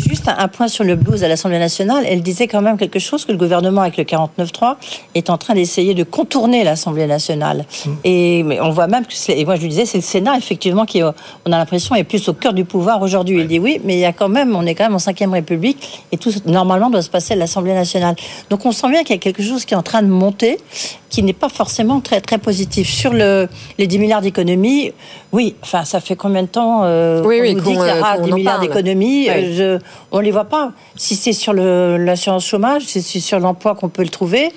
juste 0.08 0.28
un 0.28 0.48
point 0.48 0.68
sur 0.68 0.84
le 0.84 0.96
blues 0.96 1.24
à 1.24 1.28
l'Assemblée 1.28 1.60
nationale. 1.60 2.06
Elle 2.08 2.22
disait 2.22 2.48
quand 2.48 2.62
même 2.62 2.78
quelque 2.78 3.00
chose 3.00 3.26
que 3.26 3.32
le 3.32 3.38
gouvernement, 3.38 3.82
avec 3.82 3.98
le 3.98 4.04
49.3, 4.04 4.76
est 5.16 5.30
en 5.30 5.38
train 5.38 5.54
d'essayer 5.54 5.94
de 5.94 6.04
contourner 6.04 6.64
l'Assemblée 6.64 7.08
nationale. 7.08 7.66
Mmh. 7.86 7.90
Et 8.04 8.44
mais 8.44 8.60
on 8.62 8.70
voit 8.70 8.88
même 8.88 9.06
que, 9.06 9.32
et 9.32 9.46
moi 9.46 9.56
je 9.56 9.62
lui 9.62 9.70
disais, 9.70 9.86
c'est 9.86 9.98
le 9.98 10.04
Sénat, 10.04 10.38
effectivement, 10.38 10.86
qui, 10.86 11.02
on 11.04 11.52
a 11.52 11.58
l'impression, 11.58 11.96
est 11.96 12.04
plus 12.04 12.28
au 12.30 12.34
cœur 12.34 12.54
du 12.54 12.66
pouvoir 12.66 13.02
aujourd'hui. 13.02 13.38
Ouais. 13.38 13.44
Il 13.44 13.48
dit 13.48 13.60
oui, 13.60 13.82
mais 13.84 13.96
il 13.96 14.00
y 14.00 14.06
a 14.06 14.14
quand 14.14 14.30
même, 14.30 14.56
on 14.56 14.66
est 14.66 14.76
quand 14.76 14.86
même 14.86 14.96
en 14.96 15.00
5 15.00 15.18
République 15.32 16.04
et 16.12 16.18
tout 16.18 16.32
normalement 16.46 16.90
doit 16.90 17.02
se 17.02 17.10
passer 17.10 17.34
à 17.34 17.38
l'Assemblée 17.38 17.74
nationale. 17.74 18.16
Donc 18.50 18.66
on 18.66 18.72
sent 18.72 18.90
bien 18.90 19.04
qu'il 19.04 19.16
y 19.16 19.20
a 19.20 19.22
quelque 19.22 19.44
chose 19.44 19.66
qui 19.66 19.74
est 19.74 19.78
en 19.78 19.84
train 19.84 20.02
de 20.02 20.08
monter, 20.08 20.58
qui 21.14 21.22
n'est 21.22 21.32
pas 21.32 21.50
forcément 21.50 22.00
très 22.00 22.22
très 22.22 22.40
positif. 22.40 22.90
Sur 22.90 23.14
le, 23.14 23.48
les 23.78 23.86
10 23.86 24.00
milliards 24.00 24.22
d'économies, 24.22 24.94
oui, 25.32 25.54
enfin 25.62 25.86
ça 25.86 26.00
fait 26.00 26.16
combien 26.16 26.42
de 26.42 26.48
temps 26.48 26.86
euh, 26.86 27.22
oui, 27.24 27.38
oui, 27.40 27.52
on 27.52 27.54
nous 27.54 27.62
dit 27.62 27.78
qu'il 27.78 27.88
y 27.88 28.00
aura 28.00 28.18
10 28.18 28.32
milliards 28.32 28.60
d'économies 28.60 29.28
oui. 29.30 29.60
euh, 29.60 29.78
On 30.12 30.18
ne 30.18 30.24
les 30.24 30.32
voit 30.32 30.46
pas. 30.46 30.72
Si 30.96 31.16
c'est 31.16 31.34
sur 31.34 31.54
l'assurance 31.54 32.48
chômage, 32.48 32.82
si 32.86 33.04
c'est 33.04 33.20
sur 33.20 33.40
l'emploi 33.40 33.76
qu'on 33.76 33.90
peut 33.90 34.02
le 34.02 34.10
trouver, 34.10 34.52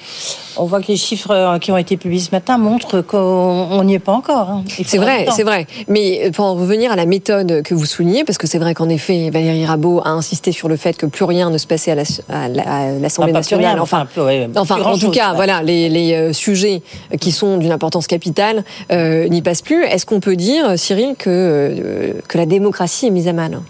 on 0.58 0.64
voit 0.64 0.80
que 0.80 0.88
les 0.88 0.96
chiffres 0.96 1.30
euh, 1.30 1.58
qui 1.58 1.72
ont 1.72 1.76
été 1.76 1.96
publiés 1.96 2.20
ce 2.20 2.30
matin 2.30 2.58
montrent 2.58 3.00
qu'on 3.00 3.82
n'y 3.84 3.94
est 3.94 3.98
pas 3.98 4.12
encore. 4.12 4.50
Hein. 4.50 4.64
C'est 4.84 4.98
vrai, 4.98 5.26
c'est 5.30 5.42
vrai. 5.42 5.66
Mais 5.88 6.30
pour 6.34 6.44
en 6.44 6.54
revenir 6.54 6.92
à 6.92 6.96
la 6.96 7.06
méthode 7.06 7.62
que 7.62 7.74
vous 7.74 7.86
soulignez, 7.86 8.24
parce 8.24 8.38
que 8.38 8.46
c'est 8.46 8.58
vrai 8.58 8.74
qu'en 8.74 8.88
effet, 8.88 9.30
Valérie 9.30 9.66
Rabault 9.66 10.00
a 10.04 10.10
insisté 10.10 10.52
sur 10.52 10.68
le 10.68 10.76
fait 10.76 10.96
que 10.96 11.06
plus 11.06 11.24
rien 11.24 11.50
ne 11.50 11.58
se 11.58 11.66
passait 11.66 11.90
à 11.90 11.94
l'Assemblée 11.94 13.32
la, 13.32 13.38
nationale. 13.38 13.66
Rien, 13.66 13.80
enfin, 13.80 14.06
plus, 14.06 14.22
ouais, 14.22 14.48
enfin 14.56 14.80
en 14.82 14.98
tout 14.98 15.10
cas, 15.10 15.30
ouais. 15.30 15.36
voilà, 15.36 15.62
les, 15.62 15.88
les, 15.88 16.14
euh, 16.14 16.32
sujets 16.32 16.82
qui 17.20 17.32
sont 17.32 17.58
d'une 17.58 17.72
importance 17.72 18.06
capitale 18.06 18.64
euh, 18.92 19.28
n'y 19.28 19.42
passent 19.42 19.62
plus. 19.62 19.84
Est-ce 19.84 20.06
qu'on 20.06 20.20
peut 20.20 20.36
dire, 20.36 20.78
Cyril, 20.78 21.14
que, 21.18 21.30
euh, 21.30 22.12
que 22.28 22.38
la 22.38 22.46
démocratie 22.46 23.06
est 23.06 23.10
mise 23.10 23.28
à 23.28 23.32
mal? 23.32 23.60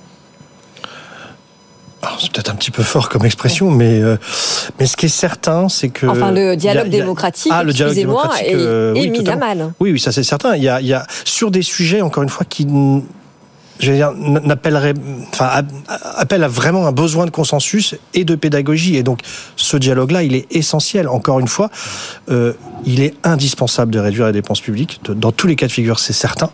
C'est 2.20 2.32
peut-être 2.32 2.51
un 2.51 2.55
petit 2.55 2.70
peu 2.70 2.82
fort 2.82 3.09
comme 3.09 3.24
expression, 3.24 3.70
mais, 3.70 4.01
euh, 4.01 4.16
mais 4.78 4.86
ce 4.86 4.97
qui 4.97 5.07
est 5.07 5.11
certain, 5.11 5.68
c'est 5.68 5.88
que. 5.88 6.07
Enfin, 6.07 6.30
le 6.30 6.57
dialogue 6.57 6.86
a, 6.86 6.90
démocratique, 6.90 7.53
ah, 7.55 7.62
le 7.62 7.72
dialogue 7.72 7.94
démocratique, 7.94 8.47
est, 8.47 8.55
euh, 8.55 8.94
est 8.94 9.01
oui, 9.01 9.11
mis 9.11 9.28
à 9.28 9.36
mal. 9.36 9.72
Oui, 9.80 9.92
oui, 9.92 10.01
ça 10.01 10.12
c'est 10.12 10.22
certain. 10.22 10.57
Il 10.57 10.62
y, 10.62 10.68
a, 10.68 10.80
il 10.80 10.86
y 10.86 10.94
a 10.94 11.07
sur 11.24 11.51
des 11.51 11.62
sujets, 11.62 12.01
encore 12.01 12.22
une 12.22 12.28
fois, 12.28 12.47
qui 12.49 12.66
je 13.78 13.90
veux 13.90 13.96
dire, 13.96 14.12
n'appellerait, 14.12 14.94
enfin, 15.32 15.62
appelle 16.16 16.44
à 16.44 16.48
vraiment 16.48 16.86
un 16.86 16.92
besoin 16.92 17.26
de 17.26 17.30
consensus 17.30 17.94
et 18.14 18.24
de 18.24 18.34
pédagogie. 18.34 18.96
Et 18.96 19.02
donc, 19.02 19.20
ce 19.56 19.76
dialogue-là, 19.76 20.22
il 20.22 20.34
est 20.34 20.46
essentiel. 20.54 21.08
Encore 21.08 21.40
une 21.40 21.48
fois, 21.48 21.70
euh, 22.30 22.52
il 22.84 23.00
est 23.02 23.14
indispensable 23.24 23.92
de 23.92 23.98
réduire 23.98 24.26
les 24.26 24.32
dépenses 24.32 24.60
publiques. 24.60 25.00
Dans 25.08 25.32
tous 25.32 25.46
les 25.46 25.56
cas 25.56 25.66
de 25.66 25.72
figure, 25.72 25.98
c'est 25.98 26.12
certain. 26.12 26.50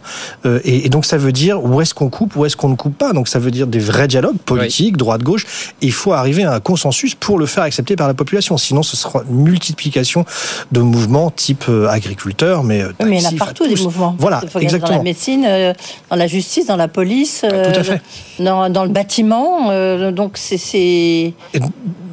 Euh, 0.47 0.61
et, 0.65 0.87
et, 0.87 0.89
donc, 0.89 1.05
ça 1.05 1.17
veut 1.17 1.33
dire 1.33 1.63
où 1.65 1.81
est-ce 1.81 1.95
qu'on 1.95 2.11
coupe, 2.11 2.37
où 2.37 2.45
est-ce 2.45 2.57
qu'on 2.57 2.69
ne 2.69 2.77
coupe 2.77 2.97
pas. 2.97 3.13
Donc, 3.13 3.29
ça 3.29 3.39
veut 3.39 3.51
dire 3.51 3.67
des 3.67 3.79
vrais 3.79 4.09
dialogues 4.09 4.39
politiques, 4.39 4.97
droite-gauche. 4.97 5.47
Il 5.81 5.93
faut 5.93 6.13
arriver 6.13 6.45
à 6.45 6.55
un 6.55 6.61
consensus 6.61 7.15
pour 7.15 7.39
le 7.39 7.47
faire 7.47 7.65
accepter 7.65 7.97
par 7.97 8.09
la 8.09 8.15
population. 8.15 8.57
Sinon, 8.57 8.83
ce 8.83 8.97
sera 8.97 9.23
une 9.29 9.43
multiplication 9.43 10.25
de 10.73 10.81
mouvements 10.81 11.31
type 11.31 11.65
euh, 11.69 11.89
agriculteur, 11.89 12.65
mais 12.65 12.85
oui, 12.85 12.93
mais 13.07 13.19
il 13.19 13.23
y 13.23 13.27
en 13.27 13.31
a 13.31 13.35
partout 13.35 13.67
des 13.67 13.77
mouvements. 13.77 14.17
Voilà, 14.19 14.43
exactement. 14.61 14.93
Dans 14.93 14.99
la 14.99 15.03
médecine, 15.03 15.45
euh, 15.47 15.73
dans 16.11 16.17
la 16.17 16.27
justice, 16.27 16.67
dans 16.67 16.77
la 16.77 16.89
police 16.89 17.12
police, 17.13 17.45
euh, 17.45 17.73
Tout 17.73 17.81
à 17.81 17.85
fait. 17.85 18.03
dans, 18.39 18.71
dans, 18.71 18.85
le 18.85 18.91
bâtiment. 18.91 19.71
Euh, 19.71 20.13
donc 20.13 20.33
c'est. 20.37 21.33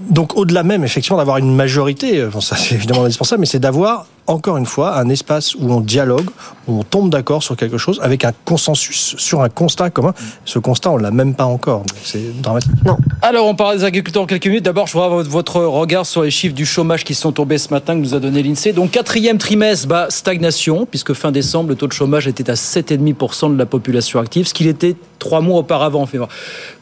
Donc 0.09 0.35
au-delà 0.35 0.63
même, 0.63 0.83
effectivement, 0.83 1.17
d'avoir 1.17 1.37
une 1.37 1.55
majorité, 1.55 2.25
bon, 2.25 2.41
ça 2.41 2.55
c'est 2.55 2.75
évidemment 2.75 3.03
indispensable, 3.03 3.41
mais 3.41 3.45
c'est 3.45 3.59
d'avoir 3.59 4.07
encore 4.29 4.57
une 4.57 4.67
fois, 4.67 4.97
un 4.97 5.09
espace 5.09 5.55
où 5.55 5.71
on 5.73 5.81
dialogue, 5.81 6.27
où 6.67 6.79
on 6.79 6.83
tombe 6.83 7.09
d'accord 7.09 7.41
sur 7.41 7.57
quelque 7.57 7.79
chose, 7.79 7.99
avec 8.03 8.23
un 8.23 8.31
consensus 8.45 9.15
sur 9.17 9.41
un 9.41 9.49
constat 9.49 9.89
commun. 9.89 10.13
Ce 10.45 10.59
constat, 10.59 10.91
on 10.91 10.97
l'a 10.97 11.09
même 11.09 11.33
pas 11.33 11.45
encore. 11.45 11.83
C'est 12.03 12.39
dramatique. 12.39 12.71
Non. 12.85 12.97
Alors, 13.23 13.47
on 13.47 13.55
parle 13.55 13.77
des 13.77 13.83
agriculteurs 13.83 14.23
en 14.23 14.25
quelques 14.27 14.45
minutes. 14.45 14.65
D'abord, 14.65 14.85
je 14.85 14.93
voudrais 14.93 15.23
votre 15.23 15.61
regard 15.61 16.05
sur 16.05 16.21
les 16.21 16.29
chiffres 16.29 16.53
du 16.53 16.65
chômage 16.65 17.03
qui 17.03 17.15
sont 17.15 17.31
tombés 17.31 17.57
ce 17.57 17.69
matin, 17.71 17.95
que 17.95 18.01
nous 18.01 18.13
a 18.13 18.19
donné 18.19 18.43
l'INSEE. 18.43 18.71
Donc, 18.71 18.91
quatrième 18.91 19.39
trimestre, 19.39 19.87
bah, 19.87 20.07
stagnation, 20.09 20.85
puisque 20.85 21.13
fin 21.13 21.31
décembre, 21.31 21.69
le 21.69 21.75
taux 21.75 21.87
de 21.87 21.93
chômage 21.93 22.27
était 22.27 22.51
à 22.51 22.53
7,5% 22.53 23.51
de 23.51 23.57
la 23.57 23.65
population 23.65 24.19
active, 24.19 24.47
ce 24.47 24.53
qu'il 24.53 24.67
était 24.67 24.95
trois 25.17 25.41
mois 25.41 25.59
auparavant 25.59 26.03
en 26.03 26.05
février. 26.05 26.31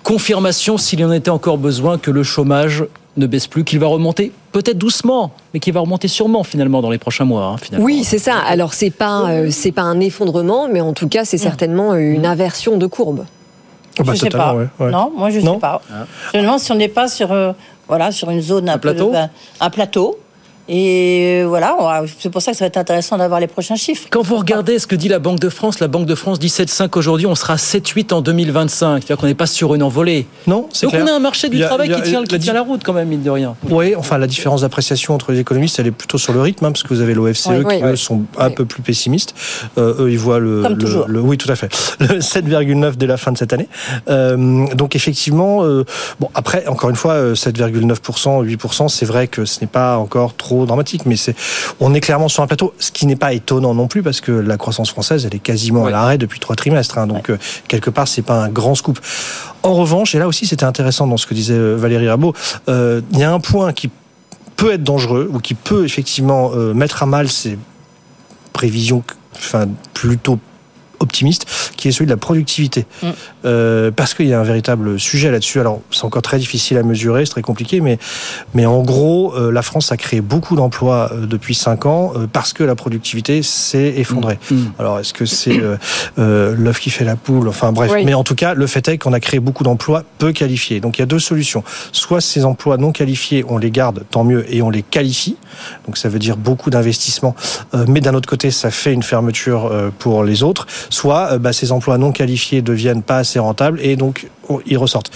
Confirmation, 0.03 0.77
s'il 0.77 0.99
y 0.99 1.05
en 1.05 1.13
était 1.13 1.29
encore 1.29 1.57
besoin, 1.57 1.97
que 1.97 2.11
le 2.11 2.23
chômage 2.23 2.83
ne 3.17 3.27
baisse 3.27 3.47
plus, 3.47 3.63
qu'il 3.63 3.79
va 3.79 3.87
remonter 3.87 4.31
peut-être 4.51 4.77
doucement, 4.77 5.31
mais 5.53 5.59
qu'il 5.59 5.73
va 5.73 5.79
remonter 5.79 6.07
sûrement 6.07 6.43
finalement 6.43 6.81
dans 6.81 6.89
les 6.89 6.97
prochains 6.97 7.25
mois. 7.25 7.45
Hein, 7.45 7.57
finalement. 7.57 7.85
Oui, 7.85 8.03
c'est 8.03 8.19
ça. 8.19 8.37
Alors 8.37 8.73
c'est 8.73 8.89
pas 8.89 9.29
euh, 9.29 9.49
c'est 9.51 9.71
pas 9.71 9.81
un 9.81 9.99
effondrement, 9.99 10.67
mais 10.71 10.81
en 10.81 10.93
tout 10.93 11.07
cas 11.07 11.25
c'est 11.25 11.37
certainement 11.37 11.95
une 11.95 12.25
inversion 12.25 12.77
de 12.77 12.85
courbe. 12.85 13.25
Oh 13.99 14.03
bah, 14.03 14.13
je 14.13 14.19
sais 14.19 14.29
pas. 14.29 14.53
Ouais, 14.53 14.67
ouais. 14.79 14.91
Non, 14.91 15.11
moi 15.15 15.29
je 15.31 15.39
non 15.39 15.55
sais 15.55 15.59
pas. 15.59 15.81
Ah. 15.91 16.05
Je 16.33 16.37
me 16.37 16.43
demande 16.43 16.59
si 16.59 16.71
on 16.71 16.75
n'est 16.75 16.87
pas 16.87 17.07
sur 17.07 17.31
euh, 17.31 17.51
voilà 17.87 18.11
sur 18.11 18.29
une 18.29 18.41
zone 18.41 18.69
un, 18.69 18.73
un 18.73 18.77
plateau. 18.77 19.09
Peu, 19.11 19.17
un 19.59 19.69
plateau 19.69 20.19
et 20.69 21.43
voilà, 21.45 22.03
c'est 22.19 22.29
pour 22.29 22.41
ça 22.41 22.51
que 22.51 22.57
ça 22.57 22.65
va 22.65 22.67
être 22.67 22.77
intéressant 22.77 23.17
d'avoir 23.17 23.39
les 23.39 23.47
prochains 23.47 23.75
chiffres. 23.75 24.07
Quand 24.11 24.21
vous 24.21 24.35
regardez 24.35 24.79
ce 24.79 24.87
que 24.87 24.95
dit 24.95 25.07
la 25.07 25.19
Banque 25.19 25.39
de 25.39 25.49
France, 25.49 25.79
la 25.79 25.87
Banque 25.87 26.05
de 26.05 26.15
France 26.15 26.39
dit 26.39 26.47
7,5 26.47 26.97
aujourd'hui, 26.97 27.25
on 27.25 27.35
sera 27.35 27.55
7,8 27.55 28.13
en 28.13 28.21
2025. 28.21 28.97
C'est-à-dire 28.97 29.17
qu'on 29.17 29.27
n'est 29.27 29.35
pas 29.35 29.45
sur 29.45 29.75
une 29.75 29.83
envolée. 29.83 30.27
Non, 30.45 30.67
c'est 30.73 30.85
Donc 30.85 30.93
clair. 30.93 31.05
on 31.05 31.11
a 31.11 31.15
un 31.15 31.19
marché 31.19 31.47
du 31.47 31.63
a, 31.63 31.67
travail 31.67 31.93
a, 31.93 31.95
qui, 31.95 32.09
tient, 32.09 32.23
qui 32.23 32.39
tient, 32.39 32.53
la 32.53 32.61
route 32.61 32.83
quand 32.83 32.93
même, 32.93 33.07
mine 33.07 33.23
de 33.23 33.29
rien. 33.29 33.55
Oui, 33.69 33.95
enfin 33.95 34.17
la 34.17 34.27
différence 34.27 34.61
d'appréciation 34.61 35.13
entre 35.13 35.31
les 35.31 35.39
économistes, 35.39 35.79
elle 35.79 35.87
est 35.87 35.91
plutôt 35.91 36.17
sur 36.17 36.33
le 36.33 36.41
rythme, 36.41 36.65
hein, 36.65 36.71
parce 36.71 36.83
que 36.83 36.93
vous 36.93 37.01
avez 37.01 37.13
l'OFCE 37.13 37.47
oui, 37.47 37.59
qui, 37.59 37.65
oui, 37.65 37.81
eux, 37.83 37.91
oui. 37.91 37.97
sont 37.97 38.23
un 38.37 38.49
peu 38.49 38.65
plus 38.65 38.81
pessimistes. 38.81 39.35
Euh, 39.77 40.03
eux, 40.03 40.11
ils 40.11 40.19
voient 40.19 40.39
le, 40.39 40.63
Comme 40.63 40.77
le, 41.07 41.21
Oui, 41.21 41.37
tout 41.37 41.51
à 41.51 41.55
fait. 41.55 41.73
Le 41.99 42.19
7,9 42.19 42.95
dès 42.95 43.07
la 43.07 43.17
fin 43.17 43.31
de 43.31 43.37
cette 43.37 43.53
année. 43.53 43.67
Euh, 44.09 44.67
donc 44.75 44.95
effectivement, 44.95 45.63
euh, 45.63 45.83
bon, 46.19 46.29
après, 46.33 46.67
encore 46.67 46.89
une 46.89 46.95
fois, 46.95 47.33
7,9%, 47.33 48.45
8%, 48.45 48.87
c'est 48.89 49.05
vrai 49.05 49.27
que 49.27 49.45
ce 49.45 49.61
n'est 49.61 49.67
pas 49.67 49.97
encore 49.97 50.35
trop 50.35 50.56
dramatique, 50.65 51.05
mais 51.05 51.15
c'est 51.15 51.35
on 51.79 51.93
est 51.93 52.01
clairement 52.01 52.27
sur 52.27 52.43
un 52.43 52.47
plateau, 52.47 52.73
ce 52.79 52.91
qui 52.91 53.05
n'est 53.05 53.15
pas 53.15 53.33
étonnant 53.33 53.73
non 53.73 53.87
plus 53.87 54.03
parce 54.03 54.21
que 54.21 54.31
la 54.31 54.57
croissance 54.57 54.89
française, 54.89 55.25
elle 55.25 55.35
est 55.35 55.39
quasiment 55.39 55.83
ouais. 55.83 55.89
à 55.89 55.91
l'arrêt 55.91 56.17
depuis 56.17 56.39
trois 56.39 56.55
trimestres. 56.55 56.97
Hein, 56.97 57.07
donc 57.07 57.27
ouais. 57.29 57.35
euh, 57.35 57.37
quelque 57.67 57.89
part, 57.89 58.07
c'est 58.07 58.21
pas 58.21 58.43
un 58.43 58.49
grand 58.49 58.75
scoop. 58.75 58.99
En 59.63 59.73
revanche, 59.73 60.15
et 60.15 60.19
là 60.19 60.27
aussi, 60.27 60.45
c'était 60.45 60.65
intéressant 60.65 61.07
dans 61.07 61.17
ce 61.17 61.25
que 61.25 61.33
disait 61.33 61.53
euh, 61.53 61.75
Valérie 61.75 62.07
Rabault, 62.07 62.33
euh, 62.69 63.01
il 63.11 63.19
y 63.19 63.23
a 63.23 63.31
un 63.31 63.39
point 63.39 63.73
qui 63.73 63.89
peut 64.55 64.73
être 64.73 64.83
dangereux 64.83 65.29
ou 65.31 65.39
qui 65.39 65.53
peut 65.53 65.85
effectivement 65.85 66.51
euh, 66.53 66.73
mettre 66.73 67.03
à 67.03 67.05
mal 67.05 67.29
ces 67.29 67.57
prévisions, 68.53 69.03
enfin 69.35 69.67
plutôt 69.93 70.39
optimiste, 70.99 71.45
qui 71.77 71.87
est 71.87 71.91
celui 71.91 72.05
de 72.05 72.11
la 72.11 72.17
productivité. 72.17 72.85
Mm. 73.01 73.07
Euh, 73.45 73.91
parce 73.91 74.13
qu'il 74.13 74.27
y 74.27 74.33
a 74.33 74.39
un 74.39 74.43
véritable 74.43 74.99
sujet 74.99 75.31
là-dessus. 75.31 75.59
Alors, 75.59 75.81
c'est 75.91 76.05
encore 76.05 76.21
très 76.21 76.37
difficile 76.37 76.77
à 76.77 76.83
mesurer, 76.83 77.25
c'est 77.25 77.31
très 77.31 77.41
compliqué, 77.41 77.81
mais, 77.81 77.97
mais 78.53 78.65
en 78.65 78.81
gros, 78.81 79.33
euh, 79.35 79.51
la 79.51 79.61
France 79.61 79.91
a 79.91 79.97
créé 79.97 80.21
beaucoup 80.21 80.55
d'emplois 80.55 81.09
euh, 81.11 81.25
depuis 81.25 81.55
5 81.55 81.85
ans 81.85 82.13
euh, 82.15 82.27
parce 82.31 82.53
que 82.53 82.63
la 82.63 82.75
productivité 82.75 83.43
s'est 83.43 83.93
effondrée. 83.97 84.39
Mm. 84.49 84.55
Mm. 84.55 84.71
Alors, 84.79 84.99
est-ce 84.99 85.13
que 85.13 85.25
c'est 85.25 85.59
euh, 86.17 86.55
l'œuf 86.57 86.79
qui 86.79 86.89
fait 86.89 87.05
la 87.05 87.15
poule? 87.15 87.47
Enfin, 87.47 87.71
bref. 87.71 87.91
Oui. 87.93 88.05
Mais 88.05 88.13
en 88.13 88.23
tout 88.23 88.35
cas, 88.35 88.53
le 88.53 88.67
fait 88.67 88.87
est 88.87 88.97
qu'on 88.97 89.13
a 89.13 89.19
créé 89.19 89.39
beaucoup 89.39 89.63
d'emplois 89.63 90.03
peu 90.17 90.31
qualifiés. 90.31 90.79
Donc, 90.79 90.97
il 90.97 91.01
y 91.01 91.03
a 91.03 91.07
deux 91.07 91.19
solutions. 91.19 91.63
Soit 91.91 92.21
ces 92.21 92.45
emplois 92.45 92.77
non 92.77 92.91
qualifiés, 92.91 93.45
on 93.47 93.57
les 93.57 93.71
garde, 93.71 94.03
tant 94.09 94.23
mieux, 94.23 94.45
et 94.53 94.61
on 94.61 94.69
les 94.69 94.83
qualifie. 94.83 95.37
Donc, 95.85 95.97
ça 95.97 96.09
veut 96.09 96.19
dire 96.19 96.37
beaucoup 96.37 96.69
d'investissements. 96.69 97.35
mais 97.87 98.01
d'un 98.01 98.13
autre 98.13 98.29
côté, 98.29 98.51
ça 98.51 98.71
fait 98.71 98.93
une 98.93 99.03
fermeture 99.03 99.71
pour 99.99 100.23
les 100.23 100.43
autres 100.43 100.67
soit 100.89 101.37
bah, 101.37 101.53
ces 101.53 101.67
ces 101.67 101.71
emplois 101.71 101.97
non 101.97 102.11
qualifiés 102.11 102.61
deviennent 102.61 103.03
pas 103.03 103.17
assez 103.17 103.39
rentables 103.39 103.79
et 103.81 103.95
donc 103.95 104.27
oh, 104.49 104.61
ils 104.65 104.77
ressortent. 104.77 105.11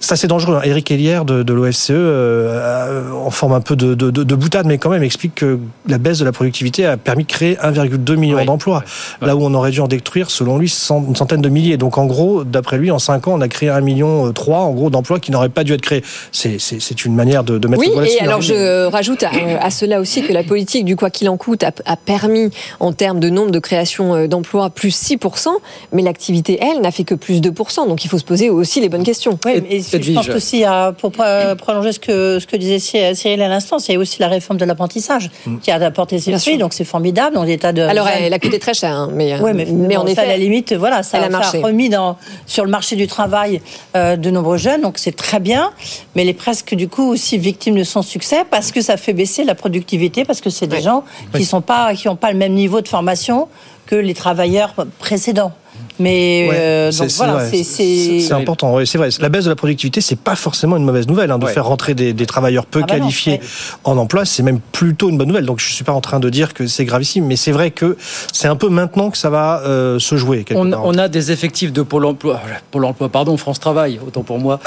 Ça 0.00 0.16
c'est 0.16 0.26
dangereux. 0.26 0.56
Hein. 0.56 0.62
Éric 0.64 0.90
Elière 0.90 1.26
de, 1.26 1.42
de 1.42 1.52
l'OFCE, 1.52 1.90
euh, 1.90 3.12
en 3.12 3.30
forme 3.30 3.52
un 3.52 3.60
peu 3.60 3.76
de, 3.76 3.94
de, 3.94 4.10
de, 4.10 4.34
boutade, 4.34 4.66
mais 4.66 4.78
quand 4.78 4.88
même 4.88 5.02
explique 5.02 5.34
que 5.34 5.58
la 5.86 5.98
baisse 5.98 6.18
de 6.18 6.24
la 6.24 6.32
productivité 6.32 6.86
a 6.86 6.96
permis 6.96 7.24
de 7.24 7.28
créer 7.28 7.56
1,2 7.56 8.16
million 8.16 8.42
d'emplois, 8.44 8.82
là 9.20 9.36
où 9.36 9.44
on 9.44 9.52
aurait 9.52 9.70
dû 9.70 9.80
en 9.80 9.88
détruire, 9.88 10.30
selon 10.30 10.56
lui, 10.56 10.72
une 10.90 11.16
centaine 11.16 11.42
de 11.42 11.48
milliers. 11.50 11.76
Donc 11.76 11.98
en 11.98 12.06
gros, 12.06 12.44
d'après 12.44 12.78
lui, 12.78 12.90
en 12.90 12.98
5 12.98 13.28
ans, 13.28 13.34
on 13.34 13.40
a 13.42 13.48
créé 13.48 13.68
1 13.68 13.82
million 13.82 14.32
3 14.32 14.60
en 14.60 14.70
gros 14.70 14.88
d'emplois 14.88 15.20
qui 15.20 15.30
n'auraient 15.32 15.50
pas 15.50 15.64
dû 15.64 15.74
être 15.74 15.82
créés. 15.82 16.02
C'est 16.32 17.04
une 17.04 17.14
manière 17.14 17.44
de, 17.44 17.58
de 17.58 17.68
mettre 17.68 17.82
oui, 17.82 17.90
le 17.94 18.06
et 18.06 18.20
alors 18.20 18.40
je 18.40 18.86
rajoute 18.86 19.22
à, 19.22 19.30
à, 19.60 19.70
cela 19.70 20.00
aussi 20.00 20.22
que 20.22 20.32
la 20.32 20.42
politique 20.42 20.84
du 20.86 20.96
quoi 20.96 21.10
qu'il 21.10 21.28
en 21.28 21.36
coûte 21.36 21.62
a, 21.62 21.72
a, 21.84 21.96
permis, 21.96 22.50
en 22.80 22.92
termes 22.92 23.20
de 23.20 23.28
nombre 23.28 23.50
de 23.50 23.58
création 23.58 24.14
euh, 24.14 24.26
d'emplois, 24.26 24.70
plus 24.70 24.90
6%, 24.90 25.48
mais 25.92 26.02
l'activité, 26.02 26.58
elle, 26.60 26.80
n'a 26.80 26.90
fait 26.90 27.04
que 27.04 27.14
plus 27.14 27.40
2%. 27.40 27.86
Donc 27.86 28.04
il 28.04 28.08
faut 28.08 28.18
se 28.18 28.24
poser 28.24 28.48
aussi 28.48 28.80
les 28.80 28.88
bonnes 28.88 29.02
questions. 29.02 29.38
Oui, 29.44 29.62
mais 29.68 29.80
je 29.92 30.12
pense 30.12 30.28
aussi, 30.28 30.64
pour 30.98 31.12
prolonger 31.12 31.92
ce 31.92 32.00
que, 32.00 32.38
ce 32.38 32.46
que 32.46 32.56
disait 32.56 32.78
Cyril 33.14 33.42
à 33.42 33.48
l'instant, 33.48 33.78
c'est 33.78 33.96
aussi 33.96 34.20
la 34.20 34.28
réforme 34.28 34.58
de 34.58 34.64
l'apprentissage 34.64 35.30
mm. 35.46 35.58
qui 35.58 35.70
a 35.70 35.76
apporté 35.76 36.18
ses 36.18 36.38
fruits, 36.38 36.58
donc 36.58 36.72
c'est 36.72 36.84
formidable. 36.84 37.34
Dans 37.34 37.44
l'état 37.44 37.72
de 37.72 37.82
Alors, 37.82 38.08
elle 38.08 38.32
a 38.32 38.38
coûté 38.38 38.58
très 38.58 38.74
cher, 38.74 38.92
hein, 38.92 39.10
mais, 39.12 39.38
oui, 39.40 39.52
mais, 39.54 39.66
mais 39.66 39.96
en 39.96 40.06
effet, 40.06 40.22
à 40.22 40.26
la 40.26 40.36
limite, 40.36 40.72
voilà, 40.72 41.02
ça, 41.02 41.18
a, 41.18 41.50
remis 41.60 41.88
dans, 41.88 42.16
sur 42.46 42.64
le 42.64 42.70
marché 42.70 42.96
du 42.96 43.06
travail 43.06 43.60
euh, 43.96 44.16
de 44.16 44.30
nombreux 44.30 44.56
jeunes, 44.56 44.82
donc 44.82 44.98
c'est 44.98 45.16
très 45.16 45.40
bien, 45.40 45.70
mais 46.14 46.22
elle 46.22 46.28
est 46.28 46.34
presque 46.34 46.74
du 46.74 46.88
coup 46.88 47.08
aussi 47.08 47.38
victime 47.38 47.76
de 47.76 47.84
son 47.84 48.02
succès 48.02 48.44
parce 48.50 48.72
que 48.72 48.80
ça 48.80 48.96
fait 48.96 49.12
baisser 49.12 49.44
la 49.44 49.54
productivité, 49.54 50.24
parce 50.24 50.40
que 50.40 50.50
c'est 50.50 50.66
des 50.66 50.80
gens 50.80 51.04
qui 51.34 51.44
sont 51.44 51.60
pas, 51.60 51.94
qui 51.94 52.08
n'ont 52.08 52.16
pas 52.16 52.32
le 52.32 52.38
même 52.38 52.52
niveau 52.52 52.80
de 52.80 52.88
formation 52.88 53.48
que 53.86 53.96
les 53.96 54.14
travailleurs 54.14 54.74
précédents. 54.98 55.52
Mais 56.00 56.48
euh, 56.50 56.90
donc 56.90 57.10
voilà, 57.10 57.44
c'est 57.44 58.32
important. 58.32 58.84
c'est 58.86 58.96
vrai. 58.96 59.10
La 59.20 59.28
baisse 59.28 59.44
de 59.44 59.50
la 59.50 59.56
productivité, 59.56 60.00
c'est 60.00 60.18
pas 60.18 60.34
forcément 60.34 60.78
une 60.78 60.84
mauvaise 60.84 61.06
nouvelle. 61.06 61.30
Hein, 61.30 61.38
de 61.38 61.46
faire 61.46 61.66
rentrer 61.66 61.94
des, 61.94 62.14
des 62.14 62.26
travailleurs 62.26 62.64
peu 62.64 62.80
ah 62.82 62.86
bah 62.86 62.94
qualifiés 62.98 63.40
en 63.84 63.98
emploi, 63.98 64.24
c'est 64.24 64.42
même 64.42 64.60
plutôt 64.72 65.10
une 65.10 65.18
bonne 65.18 65.28
nouvelle. 65.28 65.44
Donc 65.44 65.60
je 65.60 65.72
suis 65.72 65.84
pas 65.84 65.92
en 65.92 66.00
train 66.00 66.18
de 66.18 66.30
dire 66.30 66.54
que 66.54 66.66
c'est 66.66 66.86
gravissime, 66.86 67.26
mais 67.26 67.36
c'est 67.36 67.52
vrai 67.52 67.70
que 67.70 67.98
c'est 68.32 68.48
un 68.48 68.56
peu 68.56 68.70
maintenant 68.70 69.10
que 69.10 69.18
ça 69.18 69.28
va 69.28 69.60
euh, 69.60 69.98
se 69.98 70.16
jouer. 70.16 70.44
On, 70.54 70.72
on, 70.72 70.94
a 70.96 71.08
des 71.08 71.32
effectifs 71.32 71.72
de 71.72 71.82
Pôle 71.82 72.06
Emploi, 72.06 72.40
Pôle 72.70 72.86
Emploi, 72.86 73.10
pardon, 73.10 73.36
France 73.36 73.60
Travail, 73.60 74.00
autant 74.04 74.22
pour 74.22 74.38
moi, 74.38 74.58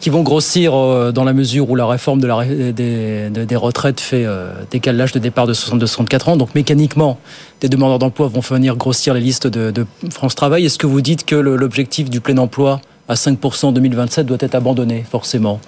qui 0.00 0.10
vont 0.10 0.22
grossir 0.22 0.74
euh, 0.74 1.10
dans 1.10 1.24
la 1.24 1.32
mesure 1.32 1.70
où 1.70 1.74
la 1.74 1.86
réforme 1.86 2.20
de 2.20 2.26
la, 2.26 2.44
des, 2.44 3.30
des, 3.30 3.56
retraites 3.56 4.00
fait 4.00 4.26
décaler 4.70 4.98
l'âge 4.98 5.12
de 5.12 5.18
départ 5.18 5.46
de 5.46 5.54
62-64 5.54 6.30
ans. 6.30 6.36
Donc 6.36 6.54
mécaniquement, 6.54 7.18
des 7.62 7.68
demandeurs 7.68 8.00
d'emploi 8.00 8.26
vont 8.26 8.40
venir 8.40 8.76
grossir 8.76 9.14
les 9.14 9.20
listes 9.20 9.46
de, 9.46 9.86
France 10.10 10.34
Travail. 10.34 10.66
Est-ce 10.66 10.78
que 10.78 10.86
vous 10.86 11.00
dites 11.00 11.24
que 11.24 11.36
l'objectif 11.36 12.10
du 12.10 12.20
plein 12.20 12.36
emploi 12.38 12.80
à 13.08 13.14
5% 13.14 13.66
en 13.66 13.72
2027 13.72 14.26
doit 14.26 14.38
être 14.40 14.56
abandonné, 14.56 15.04
forcément? 15.08 15.60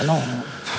Ah. 0.00 0.18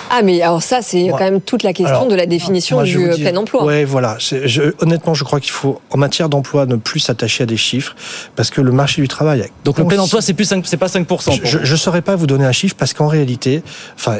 Ah, 0.09 0.21
mais 0.23 0.41
alors 0.41 0.63
ça, 0.63 0.81
c'est 0.81 1.07
quand 1.09 1.19
même 1.19 1.41
toute 1.41 1.63
la 1.63 1.73
question 1.73 2.07
de 2.07 2.15
la 2.15 2.25
définition 2.25 2.81
du 2.83 3.09
euh, 3.09 3.15
plein 3.15 3.35
emploi. 3.35 3.63
Oui, 3.65 3.83
voilà. 3.83 4.17
Je, 4.19 4.73
honnêtement, 4.81 5.13
je 5.13 5.23
crois 5.23 5.39
qu'il 5.39 5.51
faut, 5.51 5.81
en 5.91 5.97
matière 5.97 6.29
d'emploi, 6.29 6.65
ne 6.65 6.75
plus 6.75 6.99
s'attacher 6.99 7.43
à 7.43 7.45
des 7.45 7.57
chiffres, 7.57 7.95
parce 8.35 8.49
que 8.49 8.61
le 8.61 8.71
marché 8.71 9.01
du 9.01 9.07
travail. 9.07 9.45
Donc 9.65 9.77
le 9.77 9.85
plein 9.85 9.99
emploi, 9.99 10.21
c'est 10.21 10.33
plus 10.33 10.51
c'est 10.63 10.77
pas 10.77 10.87
5%. 10.87 11.41
Je 11.43 11.71
ne 11.71 11.77
saurais 11.77 12.01
pas 12.01 12.15
vous 12.15 12.27
donner 12.27 12.45
un 12.45 12.51
chiffre, 12.51 12.75
parce 12.77 12.93
qu'en 12.93 13.07
réalité, 13.07 13.61
enfin, 13.95 14.17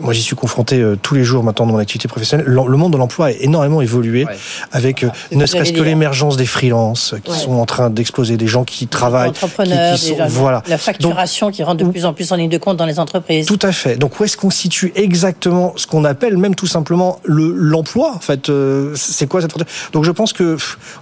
moi 0.00 0.12
j'y 0.12 0.22
suis 0.22 0.36
confronté 0.36 0.80
euh, 0.80 0.96
tous 1.00 1.14
les 1.14 1.24
jours 1.24 1.44
maintenant 1.44 1.66
dans 1.66 1.72
mon 1.72 1.78
activité 1.78 2.08
professionnelle. 2.08 2.46
Le, 2.46 2.76
monde 2.76 2.92
de 2.92 2.98
l'emploi 2.98 3.26
a 3.26 3.30
énormément 3.30 3.80
évolué, 3.80 4.26
avec 4.72 5.04
euh, 5.04 5.10
ne 5.32 5.46
serait-ce 5.46 5.72
que 5.72 5.82
l'émergence 5.82 6.36
des 6.36 6.46
freelances 6.46 7.14
qui 7.24 7.32
sont 7.32 7.54
en 7.54 7.66
train 7.66 7.90
d'exploser, 7.90 8.36
des 8.36 8.46
gens 8.46 8.64
qui 8.64 8.86
travaillent, 8.86 9.30
entrepreneurs, 9.30 9.96
qui, 9.96 10.14
voilà. 10.28 10.62
la 10.68 10.78
facturation 10.78 11.50
qui 11.50 11.62
rentre 11.62 11.84
de 11.84 11.90
plus 11.90 12.04
en 12.04 12.12
plus 12.12 12.32
en 12.32 12.36
ligne 12.36 12.50
de 12.50 12.58
compte 12.58 12.76
dans 12.76 12.86
les 12.86 12.98
entreprises. 12.98 13.46
Tout 13.46 13.58
à 13.62 13.72
fait. 13.72 13.96
Donc 13.96 14.18
où 14.18 14.24
est-ce 14.24 14.36
qu'on 14.36 14.50
situe 14.50 14.92
exactement 15.08 15.72
ce 15.76 15.86
qu'on 15.86 16.04
appelle 16.04 16.36
même 16.36 16.54
tout 16.54 16.66
simplement 16.66 17.18
le 17.24 17.50
l'emploi. 17.54 18.12
En 18.14 18.20
fait, 18.20 18.50
euh, 18.50 18.92
c'est 18.94 19.26
quoi 19.26 19.40
cette 19.40 19.54
Donc 19.92 20.04
je 20.04 20.10
pense 20.10 20.34
que 20.34 20.58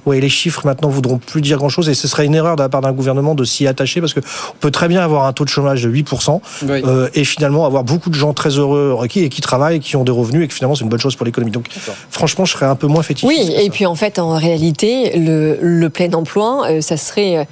ouais, 0.07 0.21
les 0.21 0.29
chiffres 0.29 0.65
maintenant 0.65 0.89
voudront 0.89 1.19
plus 1.19 1.41
dire 1.41 1.59
grand-chose 1.59 1.89
et 1.89 1.95
ce 1.95 2.07
serait 2.07 2.25
une 2.25 2.37
erreur 2.37 2.55
de 2.55 2.63
la 2.63 2.69
part 2.69 2.83
d'un 2.83 2.93
gouvernement 2.93 3.35
de 3.35 3.43
s'y 3.43 3.67
attacher 3.67 4.01
parce 4.01 4.15
que 4.15 4.21
on 4.21 4.59
peut 4.61 4.71
très 4.71 4.87
bien 4.87 5.03
avoir 5.03 5.25
un 5.25 5.33
taux 5.33 5.45
de 5.45 5.49
chômage 5.49 5.83
de 5.83 5.91
8% 5.91 6.41
euh, 6.63 7.09
et 7.15 7.25
finalement 7.25 7.67
avoir 7.67 7.83
beaucoup 7.83 8.09
de 8.09 8.15
gens 8.15 8.33
très 8.33 8.51
heureux 8.51 8.97
qui 9.09 9.25
et 9.25 9.29
qui 9.29 9.41
travaillent, 9.41 9.81
qui 9.81 9.97
ont 9.97 10.05
des 10.05 10.13
revenus 10.13 10.45
et 10.45 10.49
que 10.49 10.55
finalement 10.55 10.77
c'est 10.77 10.85
une 10.85 10.89
bonne 10.89 11.01
chose 11.01 11.17
pour 11.17 11.27
l'économie. 11.27 11.51
Donc 11.51 11.67
franchement, 12.11 12.45
je 12.45 12.53
serais 12.53 12.67
un 12.67 12.77
peu 12.77 12.87
moins 12.87 13.03
fétichiste. 13.03 13.29
Oui, 13.29 13.55
et 13.59 13.71
puis 13.71 13.87
en 13.87 13.97
fait, 13.97 14.21
en 14.21 14.37
réalité, 14.37 15.19
le, 15.19 15.59
le 15.61 15.91
plein 15.91 16.13
emploi, 16.13 16.69
euh, 16.71 16.81
ça 16.81 16.97
serait 16.97 17.49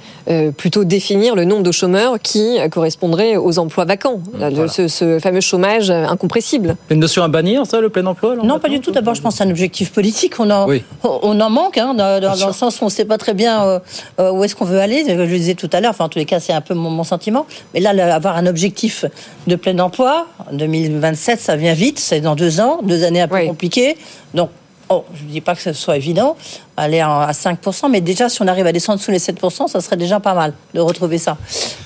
plutôt 0.57 0.85
définir 0.85 1.35
le 1.35 1.43
nombre 1.43 1.63
de 1.63 1.71
chômeurs 1.71 2.19
qui 2.21 2.57
correspondrait 2.71 3.35
aux 3.35 3.59
emplois 3.59 3.85
vacants, 3.85 4.21
ce, 4.67 4.87
ce 4.87 5.19
fameux 5.19 5.41
chômage 5.41 5.89
incompressible. 5.89 6.44
Une 6.89 6.99
notion 6.99 7.23
à 7.23 7.27
bannir, 7.27 7.65
ça, 7.65 7.81
le 7.81 7.89
plein 7.89 8.05
emploi 8.05 8.35
Non, 8.35 8.59
pas 8.59 8.69
du 8.69 8.79
tout. 8.79 8.91
D'abord, 8.91 9.15
je 9.15 9.21
pense 9.21 9.33
que 9.33 9.37
c'est 9.39 9.43
un 9.43 9.49
objectif 9.49 9.91
politique. 9.91 10.39
On 10.39 10.49
en, 10.51 10.67
on 11.03 11.39
en 11.41 11.49
manque, 11.49 11.77
hein, 11.77 11.93
dans, 11.93 12.21
le 12.21 12.53
sens 12.53 12.79
où 12.79 12.83
on 12.83 12.85
ne 12.85 12.91
sait 12.91 13.05
pas 13.05 13.17
très 13.17 13.33
bien 13.33 13.63
euh, 13.63 13.79
euh, 14.19 14.31
où 14.31 14.43
est-ce 14.43 14.55
qu'on 14.55 14.65
veut 14.65 14.79
aller. 14.79 15.03
Je 15.07 15.13
le 15.13 15.27
disais 15.27 15.55
tout 15.55 15.69
à 15.73 15.81
l'heure, 15.81 15.91
enfin, 15.91 16.05
en 16.05 16.09
tous 16.09 16.19
les 16.19 16.25
cas, 16.25 16.39
c'est 16.39 16.53
un 16.53 16.61
peu 16.61 16.73
mon, 16.73 17.03
sentiment. 17.03 17.45
Mais 17.73 17.79
là, 17.79 17.91
avoir 18.15 18.37
un 18.37 18.47
objectif 18.47 19.05
de 19.47 19.55
plein 19.55 19.77
emploi, 19.79 20.27
en 20.49 20.55
2027, 20.55 21.39
ça 21.39 21.55
vient 21.55 21.73
vite, 21.73 21.99
c'est 21.99 22.21
dans 22.21 22.35
deux 22.35 22.59
ans, 22.59 22.79
deux 22.83 23.03
années 23.03 23.21
un 23.21 23.27
peu 23.27 23.45
compliquées. 23.45 23.97
Donc, 24.33 24.49
Oh, 24.87 25.03
je 25.15 25.23
ne 25.23 25.29
dis 25.29 25.41
pas 25.41 25.55
que 25.55 25.61
ce 25.61 25.73
soit 25.73 25.97
évident, 25.97 26.35
aller 26.77 26.99
à 26.99 27.31
5%, 27.31 27.89
mais 27.89 28.01
déjà, 28.01 28.29
si 28.29 28.43
on 28.43 28.47
arrive 28.47 28.67
à 28.67 28.71
descendre 28.71 28.99
sous 29.01 29.09
les 29.09 29.17
7%, 29.17 29.67
ça 29.67 29.81
serait 29.81 29.97
déjà 29.97 30.19
pas 30.19 30.35
mal 30.35 30.53
de 30.75 30.79
retrouver 30.79 31.17
ça. 31.17 31.37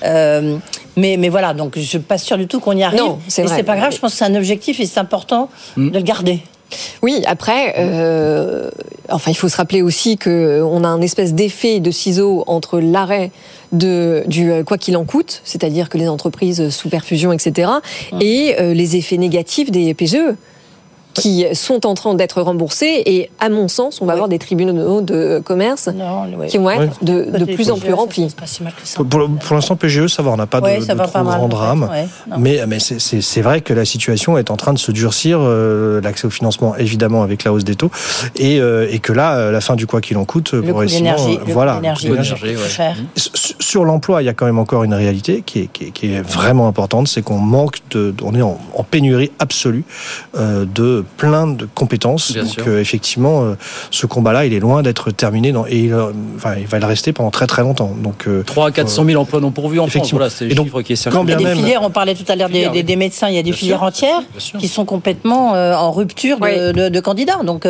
Euh, 0.04 0.58
mais, 0.96 1.16
mais 1.16 1.28
voilà, 1.28 1.54
donc 1.54 1.72
je 1.74 1.80
ne 1.80 1.84
suis 1.84 1.98
pas 1.98 2.18
sûre 2.18 2.38
du 2.38 2.46
tout 2.46 2.60
qu'on 2.60 2.76
y 2.76 2.82
arrive. 2.82 3.00
Non, 3.00 3.18
c'est 3.28 3.46
c'est 3.48 3.62
pas 3.62 3.76
grave, 3.76 3.92
je 3.92 3.98
pense 3.98 4.12
que 4.12 4.18
c'est 4.18 4.24
un 4.24 4.34
objectif 4.34 4.80
et 4.80 4.86
c'est 4.86 5.00
important 5.00 5.50
mm. 5.76 5.90
de 5.90 5.98
le 5.98 6.04
garder. 6.04 6.40
Oui, 7.02 7.22
après, 7.26 7.74
euh, 7.78 8.70
enfin, 9.08 9.32
il 9.32 9.34
faut 9.34 9.48
se 9.48 9.56
rappeler 9.56 9.82
aussi 9.82 10.16
qu'on 10.16 10.84
a 10.84 10.88
un 10.88 11.00
espèce 11.00 11.34
d'effet 11.34 11.80
de 11.80 11.90
ciseau 11.90 12.44
entre 12.46 12.78
l'arrêt 12.78 13.32
de, 13.72 14.22
du 14.26 14.52
euh, 14.52 14.62
quoi 14.62 14.78
qu'il 14.78 14.96
en 14.96 15.04
coûte, 15.04 15.42
c'est-à-dire 15.44 15.88
que 15.88 15.98
les 15.98 16.08
entreprises 16.08 16.70
sous 16.70 16.88
perfusion, 16.88 17.32
etc., 17.32 17.70
et 18.20 18.54
mm. 18.58 18.72
les 18.72 18.96
effets 18.96 19.16
négatifs 19.16 19.70
des 19.70 19.94
PGE 19.94 20.36
qui 21.14 21.44
sont 21.54 21.86
en 21.86 21.94
train 21.94 22.14
d'être 22.14 22.42
remboursés. 22.42 23.02
Et 23.06 23.30
à 23.38 23.48
mon 23.48 23.68
sens, 23.68 24.00
on 24.00 24.06
va 24.06 24.12
avoir 24.12 24.28
des 24.28 24.38
tribunaux 24.38 25.00
de 25.00 25.40
commerce 25.44 25.88
qui 26.48 26.58
vont 26.58 26.70
être 26.70 27.04
de, 27.04 27.44
plus 27.44 27.70
en 27.70 27.78
plus 27.78 27.92
remplis. 27.92 28.34
Pour, 29.08 29.54
l'instant, 29.54 29.76
PGE, 29.76 30.06
ça 30.08 30.22
va, 30.22 30.30
on 30.30 30.36
n'a 30.36 30.46
pas 30.46 30.60
de, 30.60 30.66
de 30.66 31.06
trop 31.06 31.22
grand 31.22 31.48
drame. 31.48 31.90
mais 32.38 32.60
mais 32.66 32.78
c'est 32.78 33.40
vrai 33.40 33.60
que 33.60 33.72
la 33.72 33.84
situation 33.84 34.38
est 34.38 34.50
en 34.50 34.56
train 34.56 34.72
de 34.72 34.78
se 34.78 34.92
durcir. 34.92 35.38
Euh, 35.40 36.00
l'accès 36.00 36.26
au 36.26 36.30
financement, 36.30 36.76
évidemment, 36.76 37.22
avec 37.22 37.44
la 37.44 37.52
hausse 37.52 37.64
des 37.64 37.74
taux. 37.74 37.90
Et, 38.36 38.60
euh, 38.60 38.88
et 38.90 38.98
que 38.98 39.12
là, 39.12 39.50
la 39.50 39.60
fin 39.60 39.76
du 39.76 39.86
quoi 39.86 40.00
qu'il 40.00 40.16
en 40.16 40.24
coûte, 40.24 40.52
le 40.52 40.72
coût 40.72 40.84
d'énergie, 40.84 41.38
voilà. 41.46 41.80
Sur 43.16 43.84
l'emploi, 43.84 44.22
il 44.22 44.26
y 44.26 44.28
a 44.28 44.34
quand 44.34 44.46
même 44.46 44.58
encore 44.58 44.84
une 44.84 44.94
réalité 44.94 45.42
qui 45.44 45.60
est, 45.60 45.66
qui 45.66 46.12
est, 46.12 46.22
vraiment 46.22 46.66
importante, 46.68 47.08
c'est 47.08 47.22
qu'on 47.22 47.38
manque 47.38 47.78
de, 47.90 48.14
on 48.22 48.34
est 48.34 48.42
en, 48.42 48.58
pénurie 48.90 49.30
absolue 49.38 49.84
euh, 50.36 50.64
de 50.64 50.99
plein 51.16 51.46
de 51.46 51.68
compétences. 51.74 52.32
donc 52.32 52.66
euh, 52.66 52.80
effectivement, 52.80 53.42
euh, 53.42 53.54
ce 53.90 54.06
combat-là, 54.06 54.46
il 54.46 54.52
est 54.52 54.60
loin 54.60 54.82
d'être 54.82 55.10
terminé 55.10 55.52
dans, 55.52 55.66
et 55.66 55.78
il, 55.78 55.94
enfin, 56.36 56.54
il 56.58 56.66
va 56.66 56.78
le 56.78 56.86
rester 56.86 57.12
pendant 57.12 57.30
très 57.30 57.46
très 57.46 57.62
longtemps. 57.62 57.92
Donc 58.02 58.28
3 58.46 58.68
à 58.68 58.70
400 58.70 59.04
000 59.04 59.20
emplois 59.20 59.40
non 59.40 59.50
pourvus 59.50 59.80
en 59.80 59.86
France. 59.86 60.10
Voilà, 60.10 60.30
c'est 60.30 60.46
le 60.46 60.54
chiffre 60.54 60.82
qui 60.82 60.92
est 60.92 61.06
Il 61.06 61.28
y 61.28 61.32
a 61.32 61.36
des 61.36 61.54
filières, 61.54 61.82
on 61.82 61.90
parlait 61.90 62.14
tout 62.14 62.24
à 62.28 62.36
l'heure 62.36 62.48
des, 62.48 62.82
des, 62.82 62.96
médecins, 62.96 63.28
il 63.28 63.34
y 63.34 63.38
a 63.38 63.42
des 63.42 63.52
filières 63.52 63.82
entières 63.82 64.22
qui 64.58 64.68
sont 64.68 64.84
complètement 64.84 65.52
en 65.52 65.90
rupture 65.92 66.38
de, 66.38 66.88
de, 66.88 67.00
candidats. 67.00 67.40
Donc 67.44 67.66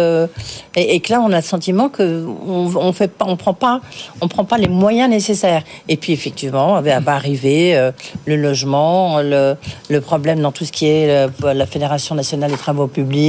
et, 0.77 1.01
que 1.01 1.13
là, 1.13 1.21
on 1.21 1.33
a 1.33 1.37
le 1.37 1.43
sentiment 1.43 1.89
que 1.89 2.25
on, 2.47 2.71
on 2.77 2.93
fait 2.93 3.11
pas, 3.11 3.25
on 3.29 3.37
prend 3.37 3.55
pas, 3.55 3.81
on 4.21 4.29
prend 4.29 4.45
pas 4.45 4.59
les 4.59 4.69
moyens 4.69 5.11
nécessaires. 5.11 5.63
Et 5.89 5.97
puis 5.97 6.13
effectivement, 6.13 6.81
va, 6.81 7.01
va 7.01 7.15
arriver 7.15 7.91
le 8.27 8.37
logement, 8.37 9.21
le, 9.21 9.57
le, 9.89 10.01
problème 10.01 10.41
dans 10.41 10.53
tout 10.53 10.65
ce 10.65 10.73
qui 10.73 10.87
est 10.87 11.29
la 11.43 11.67
Fédération 11.67 12.15
nationale 12.15 12.51
des 12.51 12.57
travaux 12.57 12.87
publics 12.87 13.20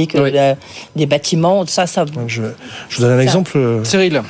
des 0.96 1.06
bâtiments, 1.06 1.66
ça, 1.66 1.86
ça. 1.86 2.04
Je, 2.26 2.42
je 2.88 2.96
vous 2.96 3.02
donne 3.02 3.12
un 3.18 3.20
exemple. 3.20 3.58
Cyril. 3.84 4.22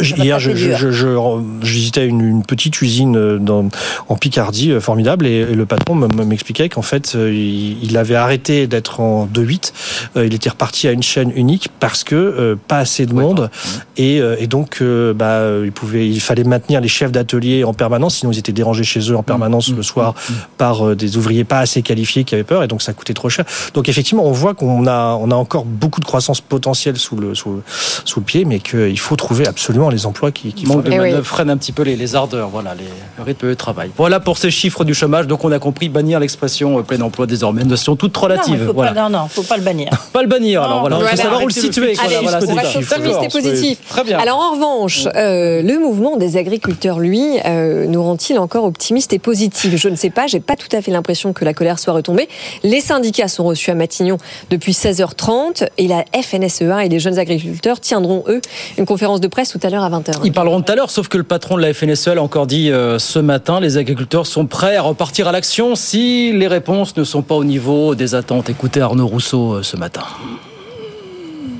Hier, 0.00 0.40
je, 0.40 0.54
je, 0.54 1.38
visitais 1.62 2.06
une, 2.06 2.20
une, 2.20 2.42
petite 2.42 2.82
usine 2.82 3.16
euh, 3.16 3.38
dans, 3.38 3.68
en 4.08 4.16
Picardie, 4.16 4.72
euh, 4.72 4.80
formidable, 4.80 5.26
et, 5.26 5.44
le 5.44 5.66
patron 5.66 5.94
m'expliquait 5.94 6.68
qu'en 6.68 6.82
fait, 6.82 7.12
euh, 7.14 7.32
il, 7.32 7.96
avait 7.96 8.16
arrêté 8.16 8.66
d'être 8.66 8.98
en 8.98 9.26
2-8, 9.26 9.72
il 10.16 10.34
était 10.34 10.50
reparti 10.50 10.88
à 10.88 10.90
une 10.90 11.02
chaîne 11.02 11.30
unique 11.36 11.68
parce 11.78 12.02
que 12.02 12.58
pas 12.66 12.78
assez 12.78 13.06
de 13.06 13.14
monde, 13.14 13.50
et, 13.96 14.16
et 14.16 14.48
donc 14.48 14.82
bah, 14.82 15.42
il, 15.64 15.70
pouvait, 15.70 16.08
il 16.08 16.20
fallait 16.20 16.42
maintenir 16.42 16.80
les 16.80 16.88
chefs 16.88 17.12
d'atelier 17.12 17.62
en 17.62 17.72
permanence, 17.72 18.16
sinon 18.16 18.32
ils 18.32 18.38
étaient 18.38 18.52
dérangés 18.52 18.82
chez 18.82 18.98
eux 19.12 19.16
en 19.16 19.22
permanence 19.22 19.70
mmh, 19.70 19.76
le 19.76 19.82
soir 19.84 20.14
mmh, 20.14 20.32
mmh. 20.32 20.36
par 20.58 20.96
des 20.96 21.16
ouvriers 21.16 21.44
pas 21.44 21.60
assez 21.60 21.82
qualifiés 21.82 22.24
qui 22.24 22.34
avaient 22.34 22.42
peur, 22.42 22.64
et 22.64 22.66
donc 22.66 22.82
ça 22.82 22.92
coûtait 22.94 23.14
trop 23.14 23.28
cher. 23.28 23.44
Donc 23.74 23.88
effectivement, 23.88 24.26
on 24.26 24.32
voit 24.32 24.54
qu'on 24.54 24.88
a, 24.88 25.16
on 25.20 25.30
a 25.30 25.36
encore 25.36 25.64
beaucoup 25.64 26.00
de 26.00 26.06
croissance 26.06 26.40
potentielle 26.40 26.96
sous 26.96 27.16
le, 27.16 27.36
sous, 27.36 27.62
sous 28.04 28.18
le 28.18 28.26
pied, 28.26 28.44
mais 28.44 28.58
qu'il 28.58 28.98
faut 28.98 29.14
trouver 29.14 29.46
absolument 29.46 29.83
effectivement 29.84 29.90
les 29.90 30.06
emplois 30.06 30.30
qui, 30.32 30.52
qui 30.52 30.66
manque 30.66 30.84
de 30.84 30.90
Eh 30.92 31.00
oui. 31.00 31.08
manœuvre 31.10 31.26
freine 31.26 31.50
un 31.50 31.56
petit 31.56 31.72
peu 31.72 31.82
les, 31.82 31.96
les 31.96 32.14
ardeurs, 32.14 32.48
voilà, 32.48 32.74
les, 32.74 32.84
le 33.18 33.22
rythme 33.22 33.48
de 33.48 33.54
travail. 33.54 33.90
Voilà 33.96 34.20
pour 34.20 34.38
ces 34.38 34.50
chiffres 34.50 34.84
du 34.84 34.94
chômage. 34.94 35.26
Donc 35.26 35.44
on 35.44 35.52
a 35.52 35.58
compris 35.58 35.88
bannir 35.88 36.20
l'expression 36.20 36.78
euh, 36.78 36.82
plein 36.82 37.00
emploi 37.00 37.26
désormais, 37.26 37.62
une 37.62 37.68
notion 37.68 37.96
toute 37.96 38.14
Non, 38.16 38.22
relative. 38.22 38.56
il 38.60 38.66
faut 38.66 38.72
voilà. 38.72 38.92
pas, 38.92 39.08
non, 39.08 39.18
non, 39.18 39.28
faut 39.28 39.42
pas 39.42 39.56
le 39.56 39.62
bannir. 39.62 39.90
Pas 40.12 40.22
le 40.22 40.28
bannir 40.28 40.62
alors. 40.62 40.80
Voilà, 40.80 40.98
il 41.02 41.08
faut 41.08 41.16
savoir 41.16 41.42
où 41.42 41.46
le 41.48 41.52
situer. 41.52 41.96
Allez, 42.02 42.16
voilà, 42.22 42.38
on 42.46 42.54
reste 42.54 42.76
optimiste 42.76 43.32
positif. 43.32 43.78
Très 43.88 44.04
bien. 44.04 44.18
Alors 44.18 44.38
en 44.38 44.52
revanche, 44.52 45.06
euh, 45.16 45.60
le 45.62 45.78
mouvement 45.78 46.16
des 46.16 46.36
agriculteurs, 46.36 47.00
lui, 47.00 47.38
euh, 47.44 47.86
nous 47.86 48.02
rend-il 48.02 48.38
encore 48.38 48.64
optimistes 48.64 49.12
et 49.12 49.18
positifs 49.18 49.74
Je 49.76 49.88
ne 49.88 49.96
sais 49.96 50.10
pas, 50.10 50.26
j'ai 50.28 50.40
pas 50.40 50.54
tout 50.56 50.68
à 50.76 50.80
fait 50.82 50.90
l'impression 50.92 51.32
que 51.32 51.44
la 51.44 51.52
colère 51.54 51.78
soit 51.78 51.92
retombée. 51.94 52.28
Les 52.62 52.80
syndicats 52.80 53.28
sont 53.28 53.44
reçus 53.44 53.70
à 53.70 53.74
Matignon 53.74 54.18
depuis 54.50 54.72
16h30 54.72 55.66
et 55.78 55.88
la 55.88 56.04
FNSEA 56.14 56.84
et 56.84 56.88
les 56.88 57.00
jeunes 57.00 57.18
agriculteurs 57.18 57.80
tiendront, 57.80 58.22
eux, 58.28 58.40
une 58.78 58.86
conférence 58.86 59.20
de 59.20 59.26
presse 59.28 59.50
tout 59.50 59.60
à 59.62 59.70
l'heure 59.70 59.73
à 59.82 59.90
20h. 59.90 60.20
Ils 60.24 60.32
parleront 60.32 60.62
tout 60.62 60.72
à 60.72 60.76
l'heure, 60.76 60.90
sauf 60.90 61.08
que 61.08 61.18
le 61.18 61.24
patron 61.24 61.56
de 61.56 61.62
la 61.62 61.72
FNSEA 61.72 62.12
a 62.12 62.20
encore 62.20 62.46
dit 62.46 62.70
euh, 62.70 62.98
ce 62.98 63.18
matin, 63.18 63.60
les 63.60 63.76
agriculteurs 63.76 64.26
sont 64.26 64.46
prêts 64.46 64.76
à 64.76 64.82
repartir 64.82 65.28
à 65.28 65.32
l'action 65.32 65.74
si 65.74 66.32
les 66.32 66.46
réponses 66.46 66.96
ne 66.96 67.04
sont 67.04 67.22
pas 67.22 67.34
au 67.34 67.44
niveau 67.44 67.94
des 67.94 68.14
attentes. 68.14 68.50
Écoutez 68.50 68.80
Arnaud 68.80 69.06
Rousseau 69.06 69.54
euh, 69.54 69.62
ce 69.62 69.76
matin. 69.76 70.02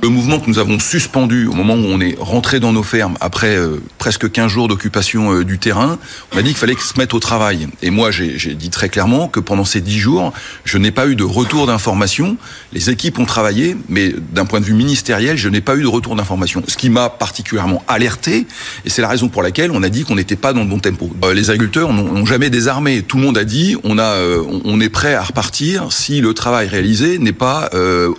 Le 0.04 0.10
mouvement 0.10 0.38
que 0.38 0.50
nous 0.50 0.58
avons 0.58 0.78
suspendu 0.78 1.46
au 1.46 1.54
moment 1.54 1.72
où 1.76 1.86
on 1.86 1.98
est 1.98 2.14
rentré 2.20 2.60
dans 2.60 2.74
nos 2.74 2.82
fermes, 2.82 3.16
après 3.22 3.56
euh, 3.56 3.80
presque 3.96 4.30
15 4.30 4.52
jours 4.52 4.68
d'occupation 4.68 5.32
euh, 5.32 5.44
du 5.46 5.58
terrain, 5.58 5.98
on 6.34 6.36
a 6.36 6.42
dit 6.42 6.50
qu'il 6.50 6.58
fallait 6.58 6.76
se 6.78 6.98
mettre 6.98 7.14
au 7.14 7.20
travail. 7.20 7.68
Et 7.80 7.88
moi, 7.88 8.10
j'ai 8.10 8.54
dit 8.54 8.68
très 8.68 8.90
clairement 8.90 9.28
que 9.28 9.40
pendant 9.40 9.64
ces 9.64 9.80
10 9.80 9.98
jours, 9.98 10.34
je 10.66 10.76
n'ai 10.76 10.90
pas 10.90 11.06
eu 11.08 11.16
de 11.16 11.24
retour 11.24 11.66
d'information. 11.66 12.36
Les 12.74 12.90
équipes 12.90 13.18
ont 13.18 13.24
travaillé, 13.24 13.78
mais 13.88 14.14
d'un 14.32 14.44
point 14.44 14.60
de 14.60 14.66
vue 14.66 14.74
ministériel, 14.74 15.38
je 15.38 15.48
n'ai 15.48 15.62
pas 15.62 15.74
eu 15.74 15.80
de 15.80 15.86
retour 15.86 16.14
d'information. 16.16 16.62
Ce 16.68 16.76
qui 16.76 16.90
m'a 16.90 17.08
particulièrement 17.08 17.82
alerté, 17.88 18.46
et 18.84 18.90
c'est 18.90 19.00
la 19.00 19.08
raison 19.08 19.30
pour 19.30 19.42
laquelle 19.42 19.70
on 19.70 19.82
a 19.82 19.88
dit 19.88 20.04
qu'on 20.04 20.16
n'était 20.16 20.36
pas 20.36 20.52
dans 20.52 20.64
le 20.64 20.68
bon 20.68 20.80
tempo. 20.80 21.16
Euh, 21.24 21.32
les 21.32 21.48
agriculteurs 21.48 21.94
n'ont 21.94 22.26
jamais 22.26 22.50
désarmé. 22.50 23.00
Tout 23.00 23.16
le 23.16 23.22
monde 23.22 23.38
a 23.38 23.44
dit 23.44 23.78
on, 23.84 23.98
a, 23.98 24.18
on- 24.64 24.80
est 24.82 24.90
prêt 24.90 25.14
à 25.14 25.22
repartir 25.22 25.92
si 25.92 26.20
le 26.20 26.34
travail 26.34 26.68
réalisé 26.68 27.16
n'est 27.16 27.32
pas 27.32 27.70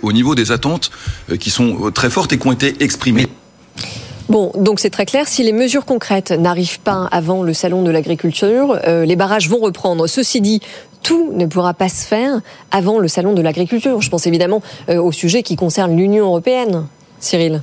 au 0.02 0.12
niveau 0.12 0.34
des 0.34 0.50
attentes 0.50 0.90
qui 1.38 1.50
sont 1.50 1.75
euh, 1.80 1.90
très 1.90 2.10
fortes 2.10 2.32
et 2.32 2.38
qui 2.38 2.46
ont 2.46 2.52
été 2.52 2.82
exprimées. 2.82 3.26
Bon, 4.28 4.50
donc 4.56 4.80
c'est 4.80 4.90
très 4.90 5.06
clair. 5.06 5.28
Si 5.28 5.44
les 5.44 5.52
mesures 5.52 5.84
concrètes 5.84 6.32
n'arrivent 6.32 6.80
pas 6.80 7.08
avant 7.12 7.42
le 7.42 7.54
salon 7.54 7.82
de 7.82 7.90
l'agriculture, 7.90 8.78
euh, 8.86 9.04
les 9.04 9.14
barrages 9.14 9.48
vont 9.48 9.60
reprendre. 9.60 10.08
Ceci 10.08 10.40
dit, 10.40 10.60
tout 11.02 11.30
ne 11.32 11.46
pourra 11.46 11.74
pas 11.74 11.88
se 11.88 12.04
faire 12.06 12.40
avant 12.72 12.98
le 12.98 13.06
salon 13.06 13.34
de 13.34 13.42
l'agriculture. 13.42 14.00
Je 14.02 14.10
pense 14.10 14.26
évidemment 14.26 14.62
euh, 14.88 15.00
au 15.00 15.12
sujet 15.12 15.44
qui 15.44 15.54
concerne 15.54 15.96
l'Union 15.96 16.26
européenne. 16.26 16.86
Cyril. 17.18 17.62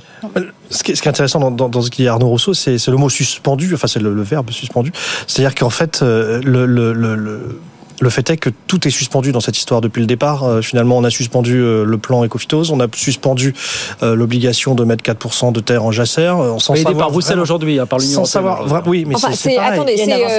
Ce 0.70 0.82
qui 0.82 0.92
est, 0.92 1.06
intéressant 1.06 1.38
dans, 1.38 1.50
dans, 1.50 1.68
dans 1.68 1.80
ce 1.80 1.90
qu'il 1.90 2.04
dit 2.04 2.08
Arnaud 2.08 2.28
Rousseau, 2.28 2.54
c'est 2.54 2.88
le 2.88 2.96
mot 2.96 3.08
suspendu, 3.08 3.72
enfin 3.72 3.86
c'est 3.86 4.00
le, 4.00 4.12
le 4.12 4.22
verbe 4.22 4.50
suspendu. 4.50 4.90
C'est-à-dire 5.26 5.54
qu'en 5.54 5.70
fait, 5.70 6.00
euh, 6.02 6.40
le, 6.42 6.66
le, 6.66 6.92
le, 6.92 7.60
le- 8.00 8.10
fait 8.10 8.28
est 8.30 8.36
que 8.36 8.50
tout 8.66 8.86
est 8.86 8.90
suspendu 8.90 9.32
dans 9.32 9.40
cette 9.40 9.56
histoire 9.58 9.80
depuis 9.80 10.00
le 10.00 10.06
départ. 10.06 10.44
Euh, 10.44 10.62
finalement, 10.62 10.96
on 10.98 11.04
a 11.04 11.10
suspendu 11.10 11.56
euh, 11.60 11.84
le 11.84 11.98
plan 11.98 12.24
Ecophytose, 12.24 12.70
on 12.70 12.80
a 12.80 12.86
suspendu 12.94 13.54
euh, 14.02 14.14
l'obligation 14.14 14.74
de 14.74 14.84
mettre 14.84 15.02
4% 15.04 15.52
de 15.52 15.60
terre 15.60 15.84
en 15.84 15.92
jachère. 15.92 16.38
euh, 16.38 16.58
sans 16.58 16.74
Aidé 16.74 16.82
savoir 16.84 16.98
par 17.06 17.10
Bruxelles 17.12 17.40
aujourd'hui, 17.40 17.78
hein, 17.78 17.86
par 17.86 17.98
l'Union 17.98 18.24
Sans 18.24 18.40
européenne. 18.40 18.68
savoir, 18.68 18.86
oui, 18.88 19.04
mais 19.06 19.14
Enfin, 19.16 19.32
c'est- 19.32 19.56
attendez, 19.58 19.96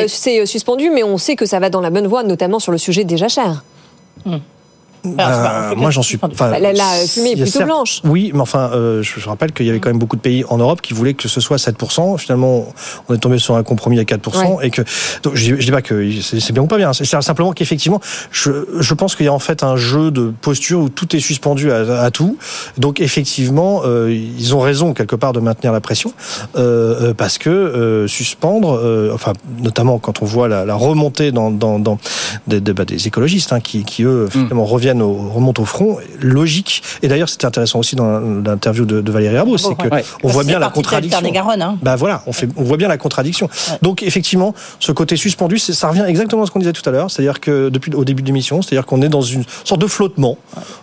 c'est 0.07 0.45
suspendu, 0.45 0.89
mais 0.93 1.03
on 1.03 1.17
sait 1.17 1.35
que 1.35 1.45
ça 1.45 1.59
va 1.59 1.69
dans 1.69 1.81
la 1.81 1.89
bonne 1.89 2.07
voie, 2.07 2.23
notamment 2.23 2.59
sur 2.59 2.71
le 2.71 2.77
sujet 2.77 3.03
des 3.03 3.17
jachères. 3.17 3.63
Euh, 5.19 5.75
moi, 5.75 5.91
j'en 5.91 6.01
suis. 6.01 6.17
enfin, 6.21 6.49
La- 6.59 6.73
la 6.73 6.83
fumée 7.07 7.31
est 7.31 7.35
plutôt 7.35 7.51
certes- 7.51 7.65
blanche. 7.65 8.01
Oui, 8.03 8.31
mais 8.33 8.41
enfin, 8.41 8.71
euh, 8.73 9.01
je, 9.03 9.19
je 9.19 9.29
rappelle 9.29 9.51
qu'il 9.53 9.65
y 9.65 9.69
avait 9.69 9.79
quand 9.79 9.89
même 9.89 9.99
beaucoup 9.99 10.15
de 10.15 10.21
pays 10.21 10.43
en 10.49 10.57
Europe 10.57 10.81
qui 10.81 10.93
voulaient 10.93 11.13
que 11.13 11.27
ce 11.27 11.39
soit 11.41 11.57
7%. 11.57 12.17
Finalement, 12.17 12.67
on 13.09 13.13
est 13.15 13.17
tombé 13.17 13.37
sur 13.37 13.55
un 13.55 13.63
compromis 13.63 13.99
à 13.99 14.03
4%. 14.03 14.59
Et 14.61 14.69
que, 14.69 14.81
donc, 15.23 15.35
je, 15.35 15.43
dis- 15.53 15.61
je 15.61 15.65
dis 15.65 15.71
pas 15.71 15.81
que 15.81 16.09
c'est 16.21 16.51
bien 16.53 16.63
ou 16.63 16.67
pas 16.67 16.77
bien. 16.77 16.93
C'est 16.93 17.05
simplement 17.21 17.53
qu'effectivement, 17.53 17.99
je, 18.31 18.51
je 18.79 18.93
pense 18.93 19.15
qu'il 19.15 19.25
y 19.25 19.29
a 19.29 19.33
en 19.33 19.39
fait 19.39 19.63
un 19.63 19.75
jeu 19.77 20.11
de 20.11 20.33
posture 20.41 20.79
où 20.81 20.89
tout 20.89 21.15
est 21.15 21.19
suspendu 21.19 21.71
à, 21.71 22.01
à 22.01 22.11
tout. 22.11 22.37
Donc, 22.77 22.99
effectivement, 22.99 23.81
euh, 23.85 24.11
ils 24.13 24.55
ont 24.55 24.59
raison 24.59 24.93
quelque 24.93 25.15
part 25.15 25.33
de 25.33 25.39
maintenir 25.39 25.71
la 25.71 25.81
pression 25.81 26.13
parce 27.17 27.37
que 27.37 27.49
euh, 27.49 28.07
suspendre, 28.07 28.79
euh, 28.81 29.11
enfin, 29.13 29.33
notamment 29.61 29.99
quand 29.99 30.21
on 30.21 30.25
voit 30.25 30.47
la, 30.47 30.65
la 30.65 30.75
remontée 30.75 31.31
dans, 31.31 31.51
dans, 31.51 31.79
dans 31.79 31.97
des, 32.47 32.61
des- 32.61 32.73
bah, 32.73 32.85
des 32.85 33.07
écologistes 33.07 33.53
hein, 33.53 33.59
qui, 33.59 33.83
qui 33.83 34.03
eux 34.03 34.27
finalement 34.31 34.65
reviennent 34.65 34.94
au, 35.01 35.13
remontent 35.33 35.61
au 35.61 35.65
front, 35.65 35.97
logique. 36.21 36.81
Et 37.01 37.07
d'ailleurs, 37.07 37.29
c'était 37.29 37.45
intéressant 37.45 37.79
aussi 37.79 37.95
dans 37.95 38.19
l'interview 38.19 38.85
de, 38.85 39.01
de 39.01 39.11
Valérie 39.11 39.37
Rabault, 39.37 39.57
c'est 39.57 39.75
que 39.75 39.87
Ouais. 39.89 40.03
on 40.23 40.27
voit 40.29 40.43
bien 40.43 40.59
la 40.59 40.69
contradiction. 40.69 41.19
Tarn-et-Garonne, 41.19 41.61
hein. 41.61 41.77
Bah 41.81 41.95
voilà, 41.95 42.23
on 42.27 42.33
fait, 42.33 42.47
on 42.57 42.63
voit 42.63 42.77
bien 42.77 42.87
la 42.87 42.97
contradiction. 42.97 43.49
Donc 43.81 44.03
effectivement, 44.03 44.53
ce 44.79 44.91
côté 44.91 45.15
suspendu, 45.15 45.57
ça 45.59 45.87
revient 45.89 46.05
exactement 46.07 46.43
à 46.43 46.45
ce 46.45 46.51
qu'on 46.51 46.59
disait 46.59 46.73
tout 46.73 46.87
à 46.87 46.91
l'heure, 46.91 47.09
c'est-à-dire 47.11 47.39
que 47.39 47.69
depuis 47.69 47.93
au 47.93 48.03
début 48.05 48.21
de 48.21 48.27
l'émission, 48.27 48.61
c'est-à-dire 48.61 48.85
qu'on 48.85 49.01
est 49.01 49.09
dans 49.09 49.21
une 49.21 49.43
sorte 49.63 49.81
de 49.81 49.87
flottement. 49.87 50.37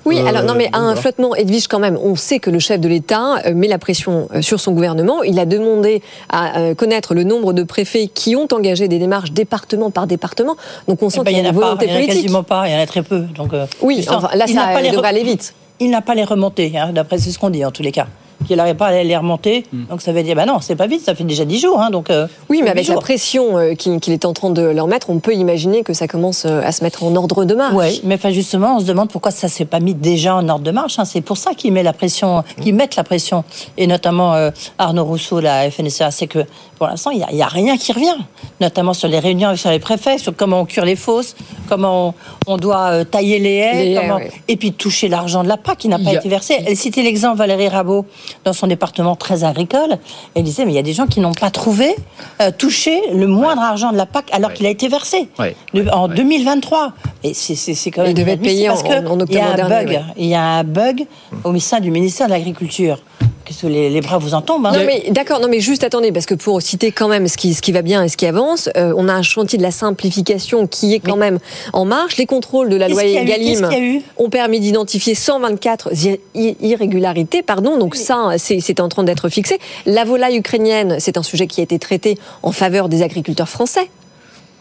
Oui, 0.04 0.18
Euh, 0.20 0.26
alors 0.26 0.44
non, 0.44 0.54
mais 0.56 0.68
un 0.72 0.80
voilà. 0.86 1.00
flottement, 1.00 1.34
Edwige, 1.34 1.66
quand 1.68 1.78
même, 1.80 1.96
on 2.02 2.14
sait 2.16 2.38
que 2.38 2.50
le 2.50 2.58
chef 2.58 2.80
de 2.80 2.88
l'État 2.88 3.38
euh, 3.46 3.54
met 3.54 3.68
la 3.68 3.78
pression 3.78 4.28
euh, 4.34 4.42
sur 4.42 4.60
son 4.60 4.72
gouvernement. 4.72 5.22
Il 5.22 5.38
a 5.38 5.46
demandé 5.46 6.02
à 6.30 6.74
connaître 6.74 7.14
le 7.14 7.24
nombre 7.24 7.52
de 7.52 7.62
préfets 7.62 8.08
qui 8.12 8.36
ont 8.36 8.46
engagé 8.52 8.88
des 8.88 8.98
démarches 8.98 9.32
département 9.32 9.90
par 9.90 10.06
département. 10.06 10.56
Donc 10.88 11.02
on 11.02 11.10
sent 11.10 11.18
Eh 11.22 11.24
ben, 11.24 11.30
qu'il 11.34 11.42
y 11.42 11.46
a 11.46 11.48
une 11.50 11.54
n'y 11.54 11.58
en 11.58 11.60
a 11.60 11.60
pas, 11.60 11.66
volonté 11.66 11.86
il 11.86 11.88
y 11.88 11.92
en 11.92 11.94
a 11.94 11.98
politique. 12.00 12.22
quasiment 12.22 12.42
pas, 12.42 12.68
il 12.68 12.72
y 12.72 12.76
en 12.76 12.80
a 12.80 12.86
très 12.86 13.02
peu. 13.02 13.20
Donc, 13.36 13.52
euh, 13.52 13.66
Oui, 13.80 13.91
justement, 13.96 14.18
enfin, 14.18 14.36
là, 14.36 14.44
il 14.46 14.54
ça 14.54 14.66
n'a 14.66 14.72
pas 14.72 14.80
les 14.80 14.90
devrait 14.90 15.08
aller 15.08 15.24
vite. 15.24 15.54
Il 15.80 15.90
n'a 15.90 16.02
pas 16.02 16.14
les 16.14 16.24
remontées, 16.24 16.72
hein, 16.76 16.92
d'après 16.92 17.18
c'est 17.18 17.30
ce 17.30 17.38
qu'on 17.38 17.50
dit 17.50 17.64
en 17.64 17.70
tous 17.70 17.82
les 17.82 17.92
cas. 17.92 18.06
Qu'il 18.46 18.56
n'arrive 18.56 18.74
pas 18.76 18.86
à 18.88 19.02
les 19.02 19.16
remonter. 19.16 19.64
Hmm. 19.72 19.84
Donc 19.90 20.02
ça 20.02 20.12
veut 20.12 20.22
dire, 20.22 20.34
bah 20.36 20.46
non, 20.46 20.58
c'est 20.60 20.76
pas 20.76 20.86
vite, 20.86 21.04
ça 21.04 21.14
fait 21.14 21.24
déjà 21.24 21.44
10 21.44 21.58
jours. 21.60 21.80
Hein, 21.80 21.90
donc, 21.90 22.10
euh, 22.10 22.26
Oui, 22.48 22.60
mais 22.62 22.70
avec 22.70 22.86
la 22.88 22.96
pression 22.96 23.58
euh, 23.58 23.74
qu'il 23.74 24.12
est 24.12 24.24
en 24.24 24.32
train 24.32 24.50
de 24.50 24.62
leur 24.62 24.86
mettre, 24.86 25.10
on 25.10 25.18
peut 25.18 25.34
imaginer 25.34 25.82
que 25.82 25.92
ça 25.92 26.08
commence 26.08 26.44
euh, 26.46 26.60
à 26.64 26.72
se 26.72 26.82
mettre 26.84 27.02
en 27.04 27.14
ordre 27.16 27.44
de 27.44 27.54
marche. 27.54 27.74
Oui, 27.76 28.00
mais 28.04 28.14
enfin 28.16 28.30
justement, 28.30 28.76
on 28.76 28.80
se 28.80 28.84
demande 28.86 29.10
pourquoi 29.10 29.30
ça 29.30 29.48
s'est 29.48 29.64
pas 29.64 29.80
mis 29.80 29.94
déjà 29.94 30.34
en 30.36 30.48
ordre 30.48 30.64
de 30.64 30.70
marche. 30.70 30.98
hein. 30.98 31.04
C'est 31.04 31.20
pour 31.20 31.36
ça 31.36 31.54
qu'ils 31.54 31.72
met 31.72 31.82
la 31.82 31.92
pression, 31.92 32.42
qu'ils 32.60 32.74
mettent 32.74 32.96
la 32.96 33.04
pression, 33.04 33.44
et 33.76 33.86
notamment 33.86 34.34
euh, 34.34 34.50
Arnaud 34.78 35.04
Rousseau, 35.04 35.40
la 35.40 35.70
FNSEA, 35.70 36.10
c'est 36.10 36.26
que 36.26 36.40
pour 36.78 36.86
l'instant, 36.88 37.10
il 37.10 37.18
n'y 37.18 37.24
a, 37.24 37.28
il 37.30 37.36
y 37.38 37.42
a 37.42 37.46
rien 37.46 37.76
qui 37.76 37.92
revient, 37.92 38.16
notamment 38.60 38.92
sur 38.94 39.08
les 39.08 39.18
réunions 39.20 39.48
avec 39.50 39.64
les 39.64 39.78
préfets, 39.78 40.18
sur 40.18 40.34
comment 40.34 40.60
on 40.60 40.64
cure 40.64 40.84
les 40.84 40.96
fosses, 40.96 41.36
comment 41.68 42.14
on, 42.46 42.54
on 42.54 42.56
doit 42.56 42.90
euh, 42.90 43.04
tailler 43.04 43.38
les 43.38 43.54
haies, 43.54 43.84
Les 43.84 43.92
haies, 43.92 44.00
comment- 44.00 44.16
oui. 44.16 44.24
et 44.48 44.56
puis 44.56 44.72
toucher 44.72 45.08
l'argent 45.08 45.42
de 45.44 45.48
la 45.48 45.56
PAC 45.56 45.78
qui 45.78 45.88
n'a 45.88 45.98
pas 45.98 46.10
a- 46.10 46.14
été 46.14 46.28
versé. 46.28 46.56
Elle 46.66 46.76
citait 46.76 47.02
l'exemple 47.02 47.36
Valérie 47.38 47.68
Rabault 47.68 48.04
dans 48.44 48.52
son 48.52 48.66
département 48.66 49.16
très 49.16 49.44
agricole. 49.44 49.98
Elle 50.34 50.44
disait, 50.44 50.64
mais 50.64 50.72
il 50.72 50.76
y 50.76 50.78
a 50.78 50.82
des 50.82 50.92
gens 50.92 51.06
qui 51.06 51.20
n'ont 51.20 51.34
pas 51.34 51.50
trouvé 51.50 51.94
euh, 52.40 52.50
touché 52.56 53.00
le 53.12 53.26
moindre 53.26 53.62
argent 53.62 53.92
de 53.92 53.96
la 53.96 54.06
PAC 54.06 54.26
alors 54.32 54.52
qu'il 54.52 54.66
a 54.66 54.70
été 54.70 54.88
versé 54.88 55.28
Ouais. 55.38 55.54
de- 55.74 55.88
en 55.90 56.08
2023. 56.08 56.92
Et 57.24 57.34
c'est- 57.34 57.54
c'est 57.54 57.74
c'est 57.74 57.90
quand 57.90 58.02
même 58.02 58.10
Il 58.10 58.14
devait 58.14 58.32
être 58.32 58.40
payé 58.42 58.64
inadmissible 58.64 58.88
parce 58.90 59.00
en- 59.00 59.02
que 59.02 59.08
en 59.22 59.26
il 59.26 59.34
y 59.34 59.38
a 59.38 59.42
octobre 59.48 59.64
un 59.64 59.68
dernier, 59.68 59.84
bug. 59.86 59.94
ouais. 59.94 60.02
Il 60.16 60.26
y 60.26 60.34
a 60.34 60.42
un 60.42 60.64
bug 60.64 61.06
au 61.44 61.58
sein 61.58 61.80
du 61.80 61.90
ministère 61.90 62.26
de 62.26 62.32
l'Agriculture. 62.32 62.98
Que 63.44 63.66
les, 63.66 63.90
les 63.90 64.00
bras 64.00 64.18
vous 64.18 64.34
en 64.34 64.40
tombent 64.40 64.66
hein 64.66 64.72
Non 64.72 64.84
mais 64.86 65.04
d'accord, 65.10 65.40
non 65.40 65.48
mais 65.48 65.60
juste 65.60 65.82
attendez 65.84 66.12
parce 66.12 66.26
que 66.26 66.34
pour 66.34 66.62
citer 66.62 66.92
quand 66.92 67.08
même 67.08 67.26
ce 67.26 67.36
qui 67.36 67.54
ce 67.54 67.60
qui 67.62 67.72
va 67.72 67.82
bien 67.82 68.02
et 68.04 68.08
ce 68.08 68.16
qui 68.16 68.26
avance, 68.26 68.68
euh, 68.76 68.94
on 68.96 69.08
a 69.08 69.12
un 69.14 69.22
chantier 69.22 69.58
de 69.58 69.62
la 69.62 69.70
simplification 69.72 70.66
qui 70.66 70.94
est 70.94 71.00
quand 71.00 71.16
même 71.16 71.38
en 71.72 71.84
marche. 71.84 72.16
Les 72.18 72.26
contrôles 72.26 72.68
de 72.68 72.76
la 72.76 72.88
loi 72.88 73.02
Egalim 73.22 73.64
ont 74.16 74.30
permis 74.30 74.60
d'identifier 74.60 75.14
124 75.14 75.90
ir- 76.04 76.18
ir- 76.34 76.54
irrégularités, 76.60 77.42
pardon. 77.42 77.78
Donc 77.78 77.96
ça, 77.96 78.38
c'est 78.38 78.60
c'est 78.60 78.78
en 78.80 78.88
train 78.88 79.02
d'être 79.04 79.28
fixé. 79.28 79.58
La 79.86 80.04
volaille 80.04 80.36
ukrainienne, 80.38 80.96
c'est 81.00 81.16
un 81.18 81.22
sujet 81.22 81.46
qui 81.46 81.60
a 81.60 81.64
été 81.64 81.78
traité 81.78 82.16
en 82.42 82.52
faveur 82.52 82.88
des 82.88 83.02
agriculteurs 83.02 83.48
français. 83.48 83.90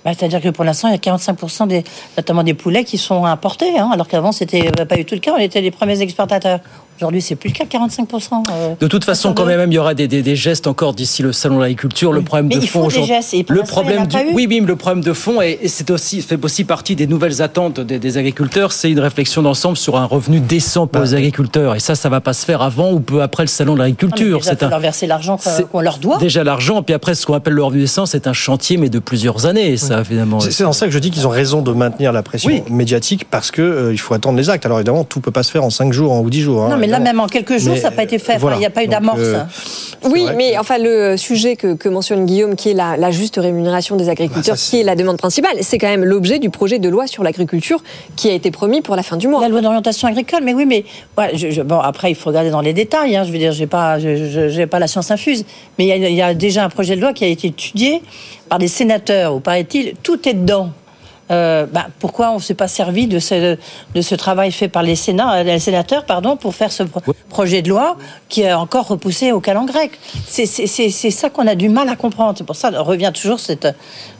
Bah, 0.03 0.11
C'est-à-dire 0.17 0.41
que 0.41 0.49
pour 0.49 0.63
l'instant, 0.63 0.87
il 0.87 0.91
y 0.93 0.95
a 0.95 0.97
45% 0.97 1.67
des, 1.67 1.83
notamment 2.17 2.41
des 2.41 2.55
poulets 2.55 2.83
qui 2.83 2.97
sont 2.97 3.23
importés, 3.25 3.77
hein, 3.77 3.91
alors 3.93 4.07
qu'avant, 4.07 4.31
c'était 4.31 4.71
pas 4.71 4.95
du 4.95 5.05
tout 5.05 5.13
le 5.13 5.21
cas. 5.21 5.33
On 5.35 5.39
était 5.39 5.61
les 5.61 5.69
premiers 5.69 6.01
exportateurs. 6.01 6.59
Aujourd'hui, 7.01 7.21
c'est 7.23 7.35
plus 7.35 7.49
le 7.49 7.55
cas, 7.55 7.63
45%. 7.65 8.43
euh, 8.51 8.75
De 8.79 8.85
toute 8.85 9.03
façon, 9.05 9.33
quand 9.33 9.45
même, 9.47 9.71
il 9.71 9.73
y 9.73 9.79
aura 9.79 9.95
des, 9.95 10.07
des- 10.07 10.21
des 10.21 10.35
gestes 10.35 10.67
encore 10.67 10.93
d'ici 10.93 11.23
le 11.23 11.33
salon 11.33 11.55
de 11.55 11.61
l'agriculture. 11.61 12.13
Le 12.13 12.21
problème 12.21 12.45
Mais 12.47 12.57
de 12.57 12.61
fond 12.67 12.85
aujourd'hui- 12.85 13.11
le 13.49 13.63
problème 13.63 14.05
du, 14.05 14.17
oui, 14.35 14.45
oui, 14.47 14.59
mais 14.61 14.67
le 14.67 14.75
problème 14.75 15.03
de 15.03 15.13
fond 15.13 15.41
et, 15.41 15.59
c'est 15.67 15.89
aussi 15.89 16.21
fait 16.21 16.37
aussi 16.45 16.63
partie 16.63 16.95
des 16.95 17.07
nouvelles 17.07 17.41
attentes 17.41 17.79
des, 17.79 17.97
des 17.97 18.17
agriculteurs. 18.19 18.71
C'est 18.71 18.91
une 18.91 18.99
réflexion 18.99 19.41
d'ensemble 19.41 19.77
sur 19.77 19.97
un 19.97 20.05
revenu 20.05 20.39
décent 20.41 20.85
pour 20.85 21.01
les 21.01 21.15
agriculteurs. 21.15 21.75
Et 21.75 21.79
ça, 21.79 21.95
ça 21.95 22.07
va 22.09 22.21
pas 22.21 22.33
se 22.33 22.45
faire 22.45 22.61
avant 22.61 22.91
ou 22.91 22.99
peu 22.99 23.23
après 23.23 23.43
le 23.43 23.47
salon 23.47 23.73
de 23.73 23.79
l'agriculture. 23.79 24.37
déjà, 24.37 24.51
C'est 24.51 24.61
un 24.63 24.69
leur 24.69 24.79
verser 24.79 25.07
l'argent 25.07 25.39
qu'on 25.71 25.81
leur 25.81 25.97
doit. 25.97 26.17
déjà 26.19 26.43
l'argent, 26.43 26.83
puis 26.83 26.93
après 26.93 27.15
ce 27.15 27.25
qu'on 27.25 27.33
appelle 27.33 27.53
le 27.53 27.63
revenu 27.63 27.81
décent, 27.81 28.05
c'est 28.05 28.27
un 28.27 28.33
chantier 28.33 28.77
mais 28.77 28.89
de 28.89 28.99
plusieurs 28.99 29.47
années. 29.47 29.75
Ça, 29.77 30.03
finalement. 30.03 30.39
C'est 30.39 30.51
c'est 30.51 30.63
dans 30.65 30.71
ça 30.73 30.85
que 30.85 30.91
je 30.91 30.99
dis 30.99 31.09
qu'ils 31.09 31.25
ont 31.25 31.31
raison 31.31 31.63
de 31.63 31.71
maintenir 31.71 32.11
la 32.13 32.21
pression 32.21 32.49
Oui. 32.51 32.61
médiatique 32.69 33.25
parce 33.27 33.49
que 33.49 33.63
euh, 33.63 33.91
il 33.91 33.97
faut 33.97 34.13
attendre 34.13 34.37
les 34.37 34.51
actes. 34.51 34.67
Alors 34.67 34.77
évidemment, 34.77 35.03
tout 35.03 35.19
peut 35.19 35.31
pas 35.31 35.41
se 35.41 35.49
faire 35.49 35.63
en 35.63 35.71
5 35.71 35.91
jours 35.93 36.13
hein, 36.13 36.19
ou 36.19 36.29
10 36.29 36.41
jours. 36.41 36.63
hein. 36.65 36.69
Non, 36.69 36.77
mais 36.77 36.90
là, 36.91 36.99
même 36.99 37.19
en 37.19 37.27
quelques 37.27 37.57
jours, 37.57 37.73
Mais, 37.75 37.79
ça 37.81 37.89
n'a 37.89 37.95
pas 37.95 38.03
été 38.03 38.19
fait. 38.19 38.37
Voilà. 38.37 38.57
Il 38.57 38.59
n'y 38.59 38.65
a 38.65 38.69
pas 38.69 38.83
eu 38.83 38.87
d'amorce. 38.87 39.19
euh, 39.21 39.43
Oui, 40.09 40.25
mais 40.35 40.57
enfin 40.57 40.77
le 40.79 41.15
sujet 41.17 41.55
que, 41.55 41.73
que 41.75 41.87
mentionne 41.89 42.25
Guillaume, 42.25 42.55
qui 42.55 42.69
est 42.69 42.73
la, 42.73 42.97
la 42.97 43.11
juste 43.11 43.37
rémunération 43.37 43.95
des 43.95 44.09
agriculteurs, 44.09 44.55
qui 44.55 44.79
est 44.79 44.83
la 44.83 44.95
demande 44.95 45.17
principale, 45.17 45.57
c'est 45.61 45.77
quand 45.77 45.87
même 45.89 46.03
l'objet 46.03 46.39
du 46.39 46.49
projet 46.49 46.79
de 46.79 46.89
loi 46.89 47.07
sur 47.07 47.23
l'agriculture 47.23 47.83
qui 48.15 48.29
a 48.29 48.33
été 48.33 48.49
promis 48.51 48.81
pour 48.81 48.95
la 48.95 49.03
fin 49.03 49.17
du 49.17 49.27
mois. 49.27 49.41
La 49.41 49.49
loi 49.49 49.61
d'orientation 49.61 50.07
agricole, 50.07 50.41
mais 50.43 50.53
oui, 50.53 50.65
mais 50.65 50.85
ouais, 51.17 51.31
je- 51.35 51.51
je- 51.51 51.61
bon, 51.61 51.79
après, 51.79 52.11
il 52.11 52.15
faut 52.15 52.29
regarder 52.29 52.49
dans 52.49 52.61
les 52.61 52.73
détails. 52.73 53.15
hein, 53.15 53.23
je 53.23 53.31
veux 53.31 53.37
dire, 53.37 53.51
j'ai 53.51 53.67
pas, 53.67 53.99
j'ai 53.99 54.67
pas 54.67 54.79
la 54.79 54.87
science 54.87 55.11
infuse, 55.11 55.45
mais 55.77 55.85
il 55.85 55.87
y, 55.89 55.91
a, 55.91 55.95
il 56.09 56.15
y 56.15 56.21
a 56.21 56.33
déjà 56.33 56.63
un 56.65 56.69
projet 56.69 56.95
de 56.95 57.01
loi 57.01 57.13
qui 57.13 57.23
a 57.23 57.27
été 57.27 57.47
étudié 57.49 58.01
par 58.49 58.59
des 58.59 58.67
sénateurs, 58.67 59.35
ou 59.35 59.39
paraît-il, 59.39 59.93
tout 60.03 60.27
est 60.27 60.33
dedans. 60.33 60.69
Euh, 61.31 61.65
bah, 61.65 61.87
pourquoi 61.99 62.31
on 62.31 62.35
ne 62.35 62.41
s'est 62.41 62.53
pas 62.53 62.67
servi 62.67 63.07
de 63.07 63.17
ce, 63.19 63.57
de 63.95 64.01
ce 64.01 64.15
travail 64.15 64.51
fait 64.51 64.67
par 64.67 64.83
les, 64.83 64.95
sénats, 64.95 65.35
euh, 65.37 65.43
les 65.43 65.59
sénateurs 65.59 66.05
pardon, 66.05 66.35
pour 66.35 66.53
faire 66.55 66.71
ce 66.71 66.83
pro- 66.83 67.01
projet 67.29 67.61
de 67.61 67.69
loi 67.69 67.95
qui 68.29 68.41
est 68.41 68.53
encore 68.53 68.87
repoussé 68.87 69.31
au 69.31 69.39
calendrier 69.39 69.71
grec 69.71 69.91
C'est 70.27 70.45
ça 71.11 71.29
qu'on 71.29 71.47
a 71.47 71.55
du 71.55 71.69
mal 71.69 71.87
à 71.87 71.95
comprendre. 71.95 72.33
C'est 72.37 72.43
pour 72.43 72.55
ça 72.55 72.71
qu'on 72.71 72.83
revient 72.83 73.11
toujours 73.13 73.39
cette, 73.39 73.67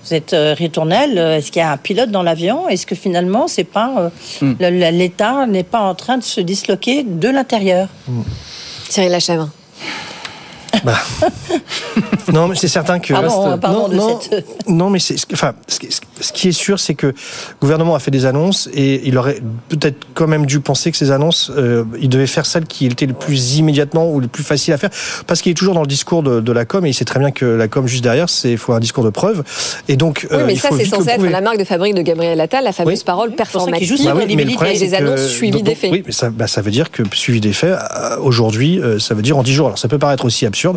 cette 0.04 0.34
euh, 0.34 0.54
ritournelle. 0.58 1.18
Est-ce 1.18 1.52
qu'il 1.52 1.62
y 1.62 1.66
a 1.66 1.72
un 1.72 1.78
pilote 1.78 2.12
dans 2.12 2.24
l'avion? 2.24 2.70
Est-ce 2.70 2.86
que 2.86 2.96
finalement, 2.96 3.48
c'est 3.48 3.64
pas 3.66 3.92
euh, 3.98 4.10
Hmm. 4.42 4.54
l'État 4.60 5.46
n'est 5.48 5.64
pas 5.64 5.82
en 5.82 5.96
train 5.96 6.18
de 6.18 6.24
se 6.24 6.40
disloquer 6.42 7.04
de 7.04 7.28
l'intérieur? 7.30 7.88
Cyril 8.90 9.14
Lachèvre. 10.86 11.32
Non, 12.32 12.48
mais 12.48 12.56
c'est 12.56 12.68
certain 12.70 13.00
que. 13.00 13.14
Pardon, 13.14 13.58
pardon 13.58 13.80
non, 13.82 13.88
de 13.90 13.96
non, 13.96 14.20
cette- 14.22 14.46
non, 14.70 14.90
mais 14.90 15.00
c'est, 15.00 15.16
enfin, 15.34 15.54
ce 15.68 15.80
qui- 16.32 16.48
est 16.48 16.52
sûr, 16.54 16.80
c'est 16.80 16.94
que 16.94 17.08
le 17.08 17.14
gouvernement 17.60 17.94
a 17.96 18.00
fait 18.00 18.12
des 18.12 18.26
annonces 18.26 18.70
et 18.74 19.02
il 19.06 19.18
aurait 19.18 19.42
peut-être 19.70 19.98
quand 20.14 20.28
même 20.28 20.46
dû 20.46 20.60
penser 20.62 20.92
que 20.92 20.98
ces 20.98 21.12
annonces, 21.12 21.52
euh, 21.58 21.84
il 22.00 22.08
devait 22.10 22.28
faire 22.28 22.46
celles 22.46 22.66
qui 22.66 22.86
étaient 22.86 23.06
le 23.06 23.14
plus 23.14 23.58
immédiatement 23.58 24.10
ou 24.10 24.20
le 24.22 24.28
plus 24.28 24.44
facile 24.44 24.74
à 24.74 24.78
faire, 24.78 24.92
parce 25.28 25.42
qu'il 25.42 25.52
est 25.52 25.56
toujours 25.56 25.74
dans 25.74 25.82
le 25.82 25.88
discours 25.88 26.24
de, 26.24 26.40
de 26.40 26.52
la 26.54 26.64
com 26.66 26.86
et 26.86 26.90
il 26.90 26.94
sait 26.94 27.04
très 27.06 27.20
bien 27.20 27.32
que 27.32 27.46
la 27.46 27.68
com 27.68 27.86
juste 27.88 28.04
derrière, 28.04 28.30
c'est 28.30 28.56
faut 28.56 28.72
un 28.74 28.80
discours 28.80 29.04
de 29.04 29.10
preuve. 29.10 29.44
Et 29.90 29.98
donc, 29.98 30.26
Oui, 30.32 30.38
euh, 30.38 30.46
mais 30.46 30.54
il 30.54 30.60
ça, 30.60 30.70
c'est 30.78 30.86
censé 30.86 31.10
être 31.10 31.16
prouver. 31.16 31.30
la 31.32 31.42
marque 31.42 31.58
de 31.58 31.64
fabrique 31.66 31.96
de 31.96 32.02
Gabriel 32.02 32.40
Attal, 32.40 32.64
la 32.64 32.72
fameuse 32.72 33.04
parole 33.04 33.32
performative 33.32 33.90
Bah 34.06 34.14
oui, 34.16 34.36
mais 34.36 34.44
le 34.46 34.58
avec 34.62 34.80
des 34.80 34.90
que- 34.90 34.96
annonces 34.96 35.28
suivies 35.28 35.64
des 35.64 35.76
faits. 35.76 35.92
Oui, 35.92 36.04
mais 36.06 36.12
ça, 36.14 36.30
bah, 36.30 36.48
ça 36.48 36.62
veut 36.62 36.72
dire 36.72 36.92
que 36.92 37.04
suivi 37.14 37.42
des 37.42 37.54
faits, 37.54 37.78
euh, 37.78 38.18
aujourd'hui, 38.20 38.80
euh, 38.80 39.00
ça 39.00 39.16
veut 39.16 39.22
dire 39.22 39.38
en 39.38 39.44
10 39.44 39.54
jours. 39.54 39.68
Alors 39.68 39.78
ça 39.80 39.88
peut 39.88 40.00
paraître 40.00 40.24
aussi 40.26 40.46
absurde, 40.46 40.71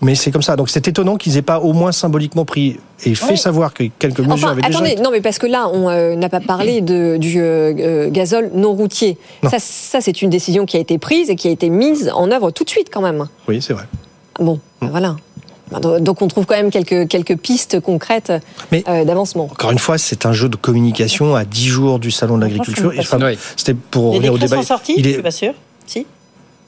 mais 0.00 0.14
c'est 0.14 0.30
comme 0.30 0.42
ça. 0.42 0.56
Donc 0.56 0.68
c'est 0.70 0.86
étonnant 0.88 1.16
qu'ils 1.16 1.36
aient 1.36 1.42
pas 1.42 1.60
au 1.60 1.72
moins 1.72 1.92
symboliquement 1.92 2.44
pris 2.44 2.78
et 3.04 3.14
fait 3.14 3.32
Oui. 3.32 3.38
savoir 3.38 3.72
que 3.74 3.84
quelques 3.98 4.20
mesures 4.20 4.32
Enfin, 4.34 4.48
avaient 4.52 4.64
attendez, 4.64 4.90
déjà. 4.90 5.02
non, 5.02 5.10
mais 5.10 5.20
parce 5.20 5.38
que 5.38 5.46
là, 5.46 5.68
on 5.72 5.88
euh, 5.88 6.14
n'a 6.16 6.28
pas 6.28 6.40
parlé 6.40 6.80
de, 6.80 7.16
du 7.16 7.40
euh, 7.40 7.72
euh, 7.78 8.10
gazole 8.10 8.50
non 8.54 8.72
routier. 8.72 9.18
Non. 9.42 9.50
Ça, 9.50 9.58
ça 9.60 10.00
c'est 10.00 10.20
une 10.22 10.30
décision 10.30 10.66
qui 10.66 10.76
a 10.76 10.80
été 10.80 10.98
prise 10.98 11.30
et 11.30 11.36
qui 11.36 11.48
a 11.48 11.50
été 11.50 11.68
mise 11.70 12.10
en 12.14 12.30
œuvre 12.30 12.50
tout 12.50 12.64
de 12.64 12.70
suite 12.70 12.88
quand 12.92 13.02
même. 13.02 13.26
Oui, 13.46 13.62
c'est 13.62 13.72
vrai. 13.72 13.84
Bon, 14.40 14.60
ben 14.80 14.88
voilà. 14.88 15.16
Ben, 15.70 16.00
Donc 16.00 16.22
on 16.22 16.28
trouve 16.28 16.46
quand 16.46 16.56
même 16.56 16.70
quelques, 16.70 17.08
quelques 17.08 17.36
pistes 17.36 17.78
concrètes 17.80 18.32
euh, 18.72 19.04
d'avancement. 19.04 19.44
Encore 19.44 19.70
une 19.70 19.78
fois, 19.78 19.98
c'est 19.98 20.24
un 20.24 20.32
jeu 20.32 20.48
de 20.48 20.56
communication 20.56 21.34
à 21.36 21.44
10 21.44 21.66
jours 21.68 21.98
du 21.98 22.10
salon 22.10 22.36
de 22.38 22.42
l'agriculture. 22.42 22.92
C'était 23.56 23.74
pour 23.74 24.12
revenir 24.14 24.32
au 24.32 24.38
décrets 24.38 24.48
débat. 24.48 24.62
sont 24.62 24.68
sortis 24.68 24.94
Il 24.96 25.04
Je 25.04 25.10
est- 25.10 25.12
suis 25.14 25.22
pas 25.22 25.30
sûre. 25.30 25.52
Si? 25.86 26.06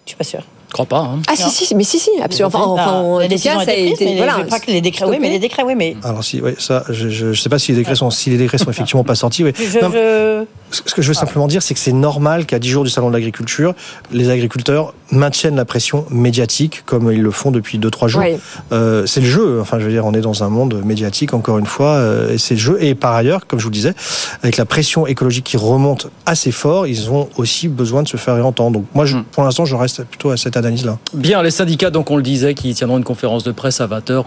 Je 0.05 0.11
suis 0.11 0.17
pas 0.19 0.25
sûre. 0.25 0.43
Je 0.71 0.73
crois 0.73 0.87
pas. 0.87 1.01
hein. 1.01 1.21
Ah 1.27 1.35
si, 1.35 1.51
si, 1.51 1.75
mais 1.75 1.83
si, 1.83 1.99
si, 1.99 2.11
absolument. 2.23 2.47
Enfin, 2.49 2.83
enfin, 2.83 2.93
en 3.01 3.21
tout 3.21 3.29
cas, 3.29 3.65
ça 3.65 3.71
a 3.73 3.75
été 3.75 4.05
mais 4.05 4.17
Voilà. 4.19 4.37
je 4.39 4.45
crois 4.45 4.61
que 4.61 4.71
les 4.71 4.81
décrets, 4.81 5.05
oui, 5.05 5.19
mais 5.21 5.29
les 5.29 5.41
décrets, 5.41 5.65
oui, 5.65 5.75
mais 5.77 5.97
Alors 6.05 6.23
si, 6.23 6.41
oui, 6.41 6.53
ça, 6.59 6.85
je, 6.89 7.09
je, 7.09 7.33
je 7.33 7.41
sais 7.43 7.49
pas 7.49 7.59
si 7.59 7.73
les 7.73 7.79
décrets 7.79 7.97
sont, 7.97 8.09
si 8.11 8.31
les 8.31 8.37
décrets 8.37 8.57
sont 8.59 8.71
effectivement 8.71 9.03
pas 9.03 9.17
sortis. 9.17 9.43
Oui. 9.43 9.53
je, 9.57 9.79
Non, 9.81 9.91
je- 9.93 10.45
Ce 10.71 10.95
que 10.95 11.03
je 11.03 11.09
veux 11.09 11.15
simplement 11.15 11.49
dire, 11.49 11.63
c'est 11.63 11.75
que 11.75 11.81
c'est 11.81 11.93
normal 11.93 12.47
qu'à 12.47 12.59
10 12.59 12.69
jours 12.69 12.85
du 12.85 12.91
salon 12.91 13.09
de 13.09 13.15
l'agriculture, 13.15 13.75
les 14.13 14.31
agriculteurs 14.31 14.95
maintiennent 15.11 15.57
la 15.57 15.65
pression 15.65 16.07
médiatique 16.11 16.83
comme 16.87 17.11
ils 17.13 17.23
le 17.23 17.31
font 17.31 17.51
depuis 17.51 17.79
2-3 17.79 18.09
jours. 18.09 18.23
Oui. 18.23 18.37
Euh, 18.73 19.07
c'est 19.07 19.21
le 19.21 19.27
jeu. 19.27 19.61
Enfin, 19.61 19.79
je 19.81 19.85
veux 19.85 19.91
dire, 19.91 20.07
on 20.07 20.15
est 20.15 20.21
dans 20.21 20.45
un 20.45 20.49
monde 20.49 20.81
médiatique 20.85 21.35
encore 21.35 21.59
une 21.59 21.67
fois, 21.67 21.95
euh, 21.95 22.33
et 22.33 22.39
c'est 22.39 22.55
le 22.55 22.61
jeu. 22.61 22.79
Et 22.81 22.95
par 22.95 23.15
ailleurs, 23.15 23.47
comme 23.47 23.59
je 23.59 23.65
vous 23.65 23.71
le 23.71 23.75
disais, 23.75 23.95
avec 24.43 24.57
la 24.57 24.65
pression 24.65 25.07
écologique 25.07 25.45
qui 25.45 25.57
remonte 25.57 26.09
assez 26.27 26.53
fort, 26.53 26.87
ils 26.87 27.11
ont 27.11 27.29
aussi 27.37 27.69
besoin 27.69 28.03
de 28.03 28.09
se 28.09 28.17
faire 28.17 28.35
entendre. 28.47 28.79
Donc 28.79 28.87
moi, 28.95 29.07
je, 29.07 29.19
pour 29.33 29.43
l'instant, 29.43 29.65
je 29.65 29.75
reste 29.75 30.05
plutôt 30.05 30.31
à 30.31 30.37
cette 30.37 30.57
analyse-là. 30.57 30.99
Bien, 31.15 31.43
les 31.43 31.51
syndicats, 31.51 31.91
donc 31.91 32.11
on 32.11 32.17
le 32.17 32.23
disait, 32.23 32.55
qui 32.55 32.73
tiendront 32.75 32.99
une 32.99 33.05
conférence 33.05 33.45
de 33.45 33.53
presse 33.53 33.81
à 33.81 33.87
20h, 33.87 34.25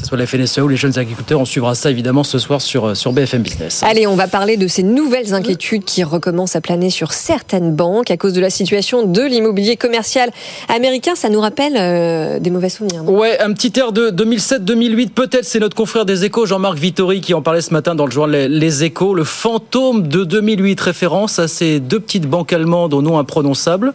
que 0.00 0.06
ce 0.06 0.08
soit 0.08 0.18
la 0.18 0.26
FNSEA 0.26 0.62
ou 0.64 0.68
les 0.68 0.76
jeunes 0.76 0.98
agriculteurs, 0.98 1.40
on 1.40 1.44
suivra 1.44 1.74
ça 1.74 1.90
évidemment 1.90 2.24
ce 2.24 2.38
soir 2.38 2.60
sur, 2.60 2.96
sur 2.96 3.12
BFM 3.12 3.42
Business. 3.42 3.82
Allez, 3.82 4.06
on 4.06 4.16
va 4.16 4.28
parler 4.28 4.56
de 4.56 4.66
ces 4.66 4.82
nouvelles 4.82 5.34
inquiétudes 5.34 5.84
qui 5.84 6.02
recommencent 6.04 6.56
à 6.56 6.60
planer 6.60 6.90
sur 6.90 7.12
certaines 7.12 7.74
banques 7.74 8.10
à 8.10 8.16
cause 8.16 8.32
de 8.32 8.40
la 8.40 8.50
situation 8.50 9.06
de 9.06 9.22
l'immobilier 9.22 9.76
commercial 9.76 10.30
américain. 10.68 11.14
Ça 11.14 11.28
nous 11.28 11.40
rappelle 11.40 11.74
euh, 11.76 12.38
des 12.38 12.50
mauvais 12.50 12.70
souvenirs. 12.70 13.04
Ouais, 13.08 13.38
un 13.40 13.52
petit 13.52 13.72
air 13.78 13.92
de 13.92 14.10
2007-2008, 14.10 15.10
peut-être 15.10 15.44
c'est 15.44 15.60
notre 15.60 15.76
confrère 15.76 16.04
des 16.06 16.24
échos, 16.24 16.46
Jean-Marc 16.46 16.78
Vittori, 16.78 17.20
qui 17.20 17.34
en 17.34 17.42
parlait 17.42 17.60
ce 17.60 17.72
matin 17.72 17.94
dans 17.94 18.06
le 18.06 18.12
journal 18.12 18.50
Les- 18.50 18.80
Échos, 18.80 19.14
le 19.14 19.24
fantôme 19.24 20.08
de 20.08 20.24
2008, 20.24 20.80
référence 20.80 21.38
à 21.38 21.48
ces 21.48 21.80
deux 21.80 22.00
petites 22.00 22.24
banques 22.26 22.52
allemandes 22.54 22.94
au 22.94 23.02
nom 23.02 23.18
imprononçable. 23.18 23.92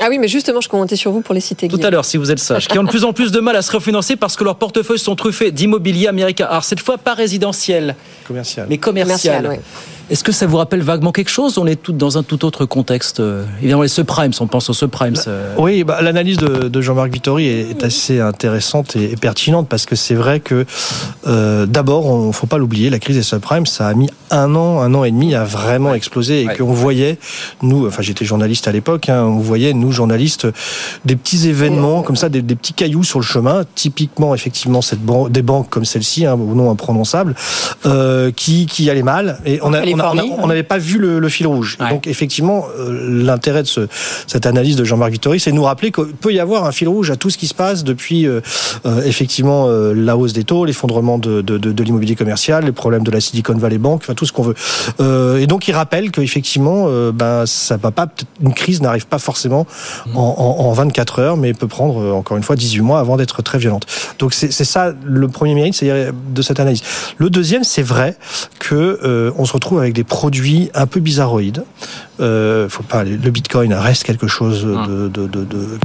Ah 0.00 0.08
oui, 0.10 0.18
mais 0.18 0.28
justement, 0.28 0.60
je 0.60 0.68
commentais 0.68 0.96
sur 0.96 1.12
vous 1.12 1.22
pour 1.22 1.34
les 1.34 1.40
citer. 1.40 1.66
Tout 1.68 1.80
à 1.82 1.88
l'heure, 1.88 2.04
si 2.04 2.18
vous 2.18 2.30
êtes 2.30 2.40
sage, 2.40 2.68
qui 2.68 2.78
ont 2.78 2.82
de 2.84 2.90
plus 2.90 3.04
en 3.04 3.14
plus 3.14 3.30
de 3.32 3.40
mal 3.40 3.56
à 3.56 3.62
se 3.62 3.72
refinancer 3.72 4.16
parce 4.16 4.36
que 4.36 4.44
leurs 4.44 4.56
portefeuilles 4.56 4.98
sont 4.98 5.14
truffés 5.16 5.37
d'immobilier 5.44 6.08
américain. 6.08 6.46
Alors 6.46 6.64
cette 6.64 6.80
fois, 6.80 6.98
pas 6.98 7.14
résidentiel, 7.14 7.94
Commercial. 8.26 8.66
mais 8.68 8.78
commercial. 8.78 9.42
Commercial, 9.42 9.46
ouais. 9.46 9.60
Est-ce 10.10 10.24
que 10.24 10.32
ça 10.32 10.46
vous 10.46 10.56
rappelle 10.56 10.80
vaguement 10.80 11.12
quelque 11.12 11.28
chose? 11.28 11.58
On 11.58 11.66
est 11.66 11.76
tout 11.76 11.92
dans 11.92 12.16
un 12.16 12.22
tout 12.22 12.46
autre 12.46 12.64
contexte. 12.64 13.20
euh, 13.20 13.44
Évidemment, 13.60 13.82
les 13.82 13.88
subprimes, 13.88 14.32
on 14.40 14.46
pense 14.46 14.70
aux 14.70 14.74
subprimes. 14.74 15.14
euh, 15.26 15.54
Oui, 15.58 15.84
bah, 15.84 16.00
l'analyse 16.00 16.38
de, 16.38 16.68
de 16.68 16.80
Jean-Marc 16.80 17.12
Vittori 17.12 17.46
est, 17.46 17.70
est 17.70 17.84
assez 17.84 18.18
intéressante 18.18 18.96
et, 18.96 19.12
et 19.12 19.16
pertinente 19.16 19.68
parce 19.68 19.84
que 19.84 19.96
c'est 19.96 20.14
vrai 20.14 20.40
que 20.40 20.64
euh, 21.26 21.66
d'abord, 21.66 22.06
on 22.06 22.32
faut 22.32 22.46
pas 22.46 22.56
l'oublier, 22.56 22.88
la 22.88 22.98
crise 22.98 23.16
des 23.16 23.22
subprimes, 23.22 23.66
ça 23.66 23.86
a 23.86 23.92
mis 23.92 24.08
un 24.30 24.54
an, 24.54 24.80
un 24.80 24.94
an 24.94 25.04
et 25.04 25.10
demi 25.10 25.34
à 25.34 25.44
vraiment 25.44 25.92
exploser 25.92 26.42
et 26.44 26.56
qu'on 26.56 26.72
voyait, 26.72 27.18
nous, 27.62 27.86
enfin 27.86 28.00
j'étais 28.02 28.24
journaliste 28.24 28.66
à 28.66 28.72
l'époque, 28.72 29.10
hein, 29.10 29.22
on 29.24 29.38
voyait 29.38 29.74
nous 29.74 29.92
journalistes 29.92 30.46
des 31.04 31.16
petits 31.16 31.48
événements 31.48 32.00
comme 32.02 32.16
ça, 32.16 32.30
des, 32.30 32.40
des 32.40 32.54
petits 32.54 32.72
cailloux 32.72 33.04
sur 33.04 33.18
le 33.18 33.24
chemin, 33.26 33.64
typiquement 33.74 34.34
effectivement 34.34 34.80
cette 34.80 35.00
ban- 35.04 35.28
des 35.28 35.42
banques 35.42 35.68
comme 35.68 35.84
celle-ci, 35.84 36.24
hein, 36.24 36.32
au 36.34 36.54
nom 36.54 36.70
imprononçable, 36.70 37.34
euh, 37.84 38.30
qui 38.30 38.64
qui 38.66 38.88
allaient 38.88 39.02
mal 39.02 39.38
et 39.44 39.60
on 39.62 39.72
a- 39.74 39.80
on 39.80 39.82
a- 39.82 39.84
on 39.94 39.97
a- 39.97 39.97
Californie, 39.98 40.32
on 40.38 40.46
n'avait 40.46 40.62
pas 40.62 40.78
vu 40.78 40.98
le, 40.98 41.18
le 41.18 41.28
fil 41.28 41.46
rouge. 41.46 41.78
Et 41.80 41.90
Donc 41.90 42.06
effectivement, 42.06 42.66
euh, 42.78 43.24
l'intérêt 43.24 43.62
de 43.62 43.68
ce, 43.68 43.88
cette 44.26 44.46
analyse 44.46 44.76
de 44.76 44.84
Jean-Marc 44.84 45.12
Vittori, 45.12 45.40
c'est 45.40 45.50
de 45.50 45.56
nous 45.56 45.64
rappeler 45.64 45.90
qu'il 45.92 46.06
peut 46.06 46.32
y 46.32 46.40
avoir 46.40 46.64
un 46.64 46.72
fil 46.72 46.88
rouge 46.88 47.10
à 47.10 47.16
tout 47.16 47.30
ce 47.30 47.38
qui 47.38 47.46
se 47.46 47.54
passe 47.54 47.84
depuis 47.84 48.26
euh, 48.26 48.40
euh, 48.86 49.02
effectivement 49.04 49.66
euh, 49.66 49.92
la 49.94 50.16
hausse 50.16 50.32
des 50.32 50.44
taux, 50.44 50.64
l'effondrement 50.64 51.18
de, 51.18 51.40
de, 51.42 51.58
de, 51.58 51.72
de 51.72 51.82
l'immobilier 51.82 52.14
commercial, 52.14 52.64
les 52.64 52.72
problèmes 52.72 53.04
de 53.04 53.10
la 53.10 53.20
Silicon 53.20 53.54
Valley 53.54 53.78
Bank, 53.78 54.00
enfin 54.02 54.14
tout 54.14 54.26
ce 54.26 54.32
qu'on 54.32 54.42
veut. 54.42 54.54
Euh, 55.00 55.38
et 55.38 55.46
donc 55.46 55.68
il 55.68 55.72
rappelle 55.72 56.10
qu'effectivement, 56.10 56.88
ben 57.12 57.44
ça 57.46 57.76
va 57.76 57.90
pas, 57.90 58.06
une 58.40 58.54
crise 58.54 58.80
n'arrive 58.80 59.06
pas 59.06 59.18
forcément 59.18 59.66
en, 60.14 60.20
en, 60.20 60.64
en 60.66 60.72
24 60.72 61.18
heures, 61.18 61.36
mais 61.36 61.52
peut 61.54 61.68
prendre 61.68 62.14
encore 62.14 62.36
une 62.36 62.42
fois 62.42 62.56
18 62.56 62.80
mois 62.80 63.00
avant 63.00 63.16
d'être 63.16 63.42
très 63.42 63.58
violente. 63.58 63.86
Donc 64.18 64.32
c'est 64.34 64.50
ça 64.50 64.94
le 65.04 65.28
premier 65.28 65.54
mérite, 65.54 65.82
de 65.82 66.42
cette 66.42 66.60
analyse. 66.60 66.82
Le 67.18 67.30
deuxième, 67.30 67.64
c'est 67.64 67.82
vrai 67.82 68.16
que 68.58 69.00
euh, 69.02 69.30
on 69.36 69.44
se 69.44 69.52
retrouve 69.52 69.78
avec 69.78 69.87
des 69.92 70.04
produits 70.04 70.70
un 70.74 70.86
peu 70.86 71.00
bizarroïdes. 71.00 71.64
Euh, 72.20 72.68
faut 72.68 72.82
pas, 72.82 73.04
le 73.04 73.16
Bitcoin 73.30 73.72
reste 73.74 74.02
quelque 74.02 74.26
chose 74.26 74.64
de, 74.64 75.08
de, 75.08 75.26
de, 75.28 75.44
de- 75.44 75.78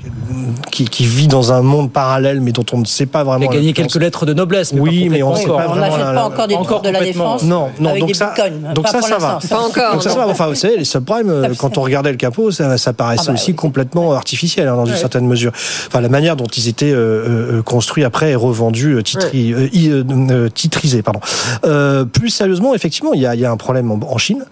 qui, 0.72 0.86
qui 0.86 1.06
vit 1.06 1.28
dans 1.28 1.52
un 1.54 1.62
monde 1.62 1.92
parallèle, 1.92 2.42
mais 2.42 2.52
dont 2.52 2.66
on 2.74 2.80
ne 2.80 2.86
sait 2.86 3.06
pas 3.06 3.22
Il 3.22 3.26
vraiment. 3.26 3.50
a 3.50 3.54
gagné 3.54 3.74
quelques 3.74 3.96
lettres 3.96 4.26
de 4.26 4.34
noblesse. 4.34 4.74
Mais 4.74 4.80
Oui, 4.80 5.06
pas 5.06 5.12
mais 5.14 5.24
on 5.24 5.32
ne 5.34 5.36
sait 5.38 5.46
pas 5.46 5.68
vraiment. 5.68 5.76
n'achète 5.76 6.00
la- 6.00 6.14
pas 6.14 6.24
encore 6.26 6.48
des 6.48 6.56
Encore 6.56 6.68
tours 6.68 6.82
de 6.82 6.90
la 6.90 7.04
défense 7.04 7.44
Non, 7.44 7.70
non, 7.80 7.90
avec 7.92 8.00
donc 8.02 8.08
des 8.10 8.14
ça, 8.16 8.28
bitcoins. 8.36 8.74
donc 8.74 8.86
Pas 8.86 8.92
ça, 8.92 8.98
pour 9.00 9.08
ça 9.08 9.18
va. 9.20 9.40
Pas 9.48 9.60
encore. 9.60 9.94
Donc 9.94 10.04
ça, 10.04 10.10
ça 10.10 10.16
va. 10.18 10.28
Enfin, 10.28 10.48
vous 10.48 10.56
savez, 10.56 10.78
les 10.78 10.86
subprimes, 10.86 11.30
euh, 11.30 11.54
quand 11.58 11.78
on 11.78 11.82
regardait 11.82 12.12
le 12.12 12.18
capot, 12.18 12.50
ça, 12.52 12.78
ça 12.78 12.94
paraissait 12.94 13.26
Ah 13.26 13.28
bah 13.28 13.34
aussi 13.34 13.52
oui. 13.52 13.56
complètement 13.56 14.14
artificiel 14.14 14.68
hein, 14.68 14.76
dans 14.76 14.86
une 14.86 14.96
certaine 14.96 15.28
mesure. 15.28 15.52
Enfin, 15.88 16.02
la 16.02 16.10
manière 16.10 16.36
dont 16.36 16.46
ils 16.46 16.68
étaient 16.68 16.92
euh, 16.92 17.58
euh, 17.58 17.62
construits 17.62 18.04
après 18.04 18.32
et 18.32 18.36
revendus, 18.36 18.96
euh, 18.96 19.02
titri- 19.02 19.54
euh, 19.54 19.68
euh, 19.76 20.04
euh, 20.32 20.50
titrisés, 20.50 21.02
pardon. 21.04 21.20
Euh, 21.66 22.06
plus 22.06 22.30
sérieusement, 22.30 22.74
effectivement, 22.74 23.14
il 23.14 23.22
y 23.22 23.28
a, 23.28 23.36
il 23.36 23.42
y 23.42 23.46
a 23.46 23.52
un 23.52 23.58
problème 23.58 23.92
en, 23.92 24.00
en 24.04 24.18
Chine. 24.18 24.44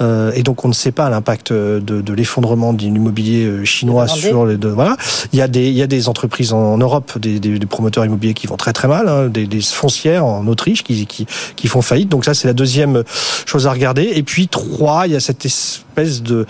Euh, 0.00 0.30
et 0.34 0.42
donc 0.42 0.64
on 0.64 0.68
ne 0.68 0.72
sait 0.72 0.92
pas 0.92 1.10
l'impact 1.10 1.52
de, 1.52 1.80
de 1.80 2.12
l'effondrement 2.12 2.72
de 2.72 2.82
l'immobilier 2.82 3.44
euh, 3.44 3.64
chinois 3.64 4.06
sur 4.06 4.46
les 4.46 4.56
deux. 4.56 4.70
Voilà, 4.70 4.96
il 5.32 5.38
y 5.38 5.42
a 5.42 5.48
des 5.48 5.68
il 5.68 5.74
y 5.74 5.82
a 5.82 5.86
des 5.86 6.08
entreprises 6.08 6.52
en 6.52 6.78
Europe, 6.78 7.18
des, 7.18 7.40
des, 7.40 7.58
des 7.58 7.66
promoteurs 7.66 8.04
immobiliers 8.04 8.34
qui 8.34 8.46
vont 8.46 8.56
très 8.56 8.72
très 8.72 8.88
mal, 8.88 9.08
hein, 9.08 9.26
des, 9.26 9.46
des 9.46 9.60
foncières 9.60 10.24
en 10.24 10.46
Autriche 10.46 10.84
qui, 10.84 11.06
qui 11.06 11.26
qui 11.56 11.68
font 11.68 11.82
faillite. 11.82 12.08
Donc 12.08 12.24
ça 12.24 12.34
c'est 12.34 12.46
la 12.46 12.54
deuxième 12.54 13.02
chose 13.44 13.66
à 13.66 13.72
regarder. 13.72 14.12
Et 14.14 14.22
puis 14.22 14.48
trois, 14.48 15.06
il 15.06 15.12
y 15.12 15.16
a 15.16 15.20
cette 15.20 15.44
espèce 15.44 15.84
espèce 15.98 16.22
de, 16.22 16.46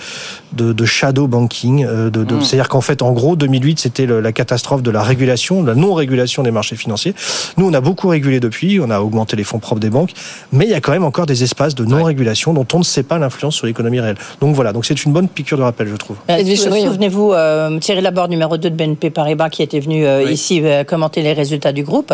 de, 0.52 0.72
de 0.72 0.84
shadow 0.84 1.26
banking. 1.26 1.84
euh, 1.84 2.10
De, 2.10 2.24
de- 2.24 2.34
Mm. 2.36 2.42
C'est-à-dire 2.42 2.68
qu'en 2.68 2.80
fait, 2.80 3.02
en 3.02 3.12
gros, 3.12 3.36
2008, 3.36 3.78
c'était 3.80 4.06
la 4.06 4.32
catastrophe 4.32 4.82
de 4.82 4.90
la 4.90 5.02
régulation, 5.02 5.62
de 5.62 5.68
la 5.68 5.74
non-régulation 5.74 6.42
des 6.42 6.50
marchés 6.50 6.76
financiers. 6.76 7.14
Nous, 7.56 7.66
on 7.68 7.72
a 7.74 7.80
beaucoup 7.80 8.08
régulé 8.08 8.38
depuis, 8.40 8.78
on 8.80 8.90
a 8.90 9.00
augmenté 9.00 9.36
les 9.36 9.44
fonds 9.44 9.58
propres 9.58 9.80
des 9.80 9.90
banques, 9.90 10.12
mais 10.52 10.64
il 10.66 10.70
y 10.70 10.74
a 10.74 10.80
quand 10.80 10.92
même 10.92 11.04
encore 11.04 11.26
des 11.26 11.42
espaces 11.42 11.74
de 11.74 11.84
non-régulation 11.84 12.52
dont 12.54 12.66
on 12.74 12.78
ne 12.78 12.84
sait 12.84 13.02
pas 13.02 13.18
l'influence 13.18 13.56
sur 13.56 13.66
l'économie 13.66 14.00
réelle. 14.00 14.16
Donc 14.40 14.54
voilà, 14.54 14.72
donc 14.72 14.84
c'est 14.84 15.04
une 15.04 15.12
bonne 15.12 15.28
piqûre 15.28 15.58
de 15.58 15.62
rappel, 15.62 15.88
je 15.88 15.96
trouve. 15.96 16.16
Chevrillon. 16.56 16.86
Souvenez-vous, 16.88 17.32
euh, 17.32 17.78
Thierry 17.78 18.00
Laborde, 18.02 18.30
numéro 18.30 18.56
2 18.56 18.70
de 18.70 18.74
BNP 18.76 19.10
Paribas, 19.10 19.50
qui 19.50 19.62
était 19.62 19.80
venu 19.80 20.06
euh, 20.06 20.30
ici 20.30 20.60
euh, 20.62 20.84
commenter 20.84 21.22
les 21.22 21.32
résultats 21.32 21.72
du 21.72 21.82
groupe, 21.82 22.12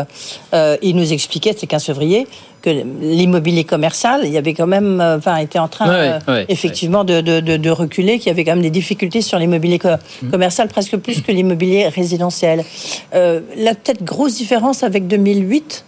euh, 0.55 0.77
il 0.83 0.97
nous 0.97 1.13
expliquait, 1.13 1.53
c'était 1.53 1.67
15 1.67 1.85
février, 1.85 2.27
que 2.65 2.71
l'immobilier 3.01 3.65
commercial, 3.65 4.23
il 4.25 4.31
y 4.33 4.39
avait 4.39 4.55
quand 4.55 4.67
même, 4.67 5.01
euh, 5.01 5.19
enfin, 5.19 5.37
était 5.37 5.59
en 5.59 5.69
train, 5.69 5.89
Ouais, 5.89 6.13
euh, 6.29 6.33
ouais, 6.33 6.47
effectivement, 6.49 7.05
De, 7.05 7.21
de, 7.21 7.41
de, 7.41 7.57
de 7.59 7.71
reculer, 7.71 8.19
qu'il 8.19 8.29
y 8.29 8.31
avait 8.31 8.45
quand 8.45 8.53
même 8.55 8.63
des 8.63 8.71
difficultés 8.71 9.21
sur 9.21 9.39
l'immobilier 9.39 9.79
co- 9.79 9.89
Mmh. 10.23 10.31
commercial, 10.31 10.69
presque 10.69 10.97
plus 10.97 11.21
que 11.21 11.31
l'immobilier 11.33 11.89
résidentiel. 11.89 12.65
Euh, 13.15 13.41
la 13.57 13.75
peut-être 13.75 14.03
grosse 14.03 14.37
différence 14.37 14.83
avec 14.83 15.07
2008, 15.07 15.85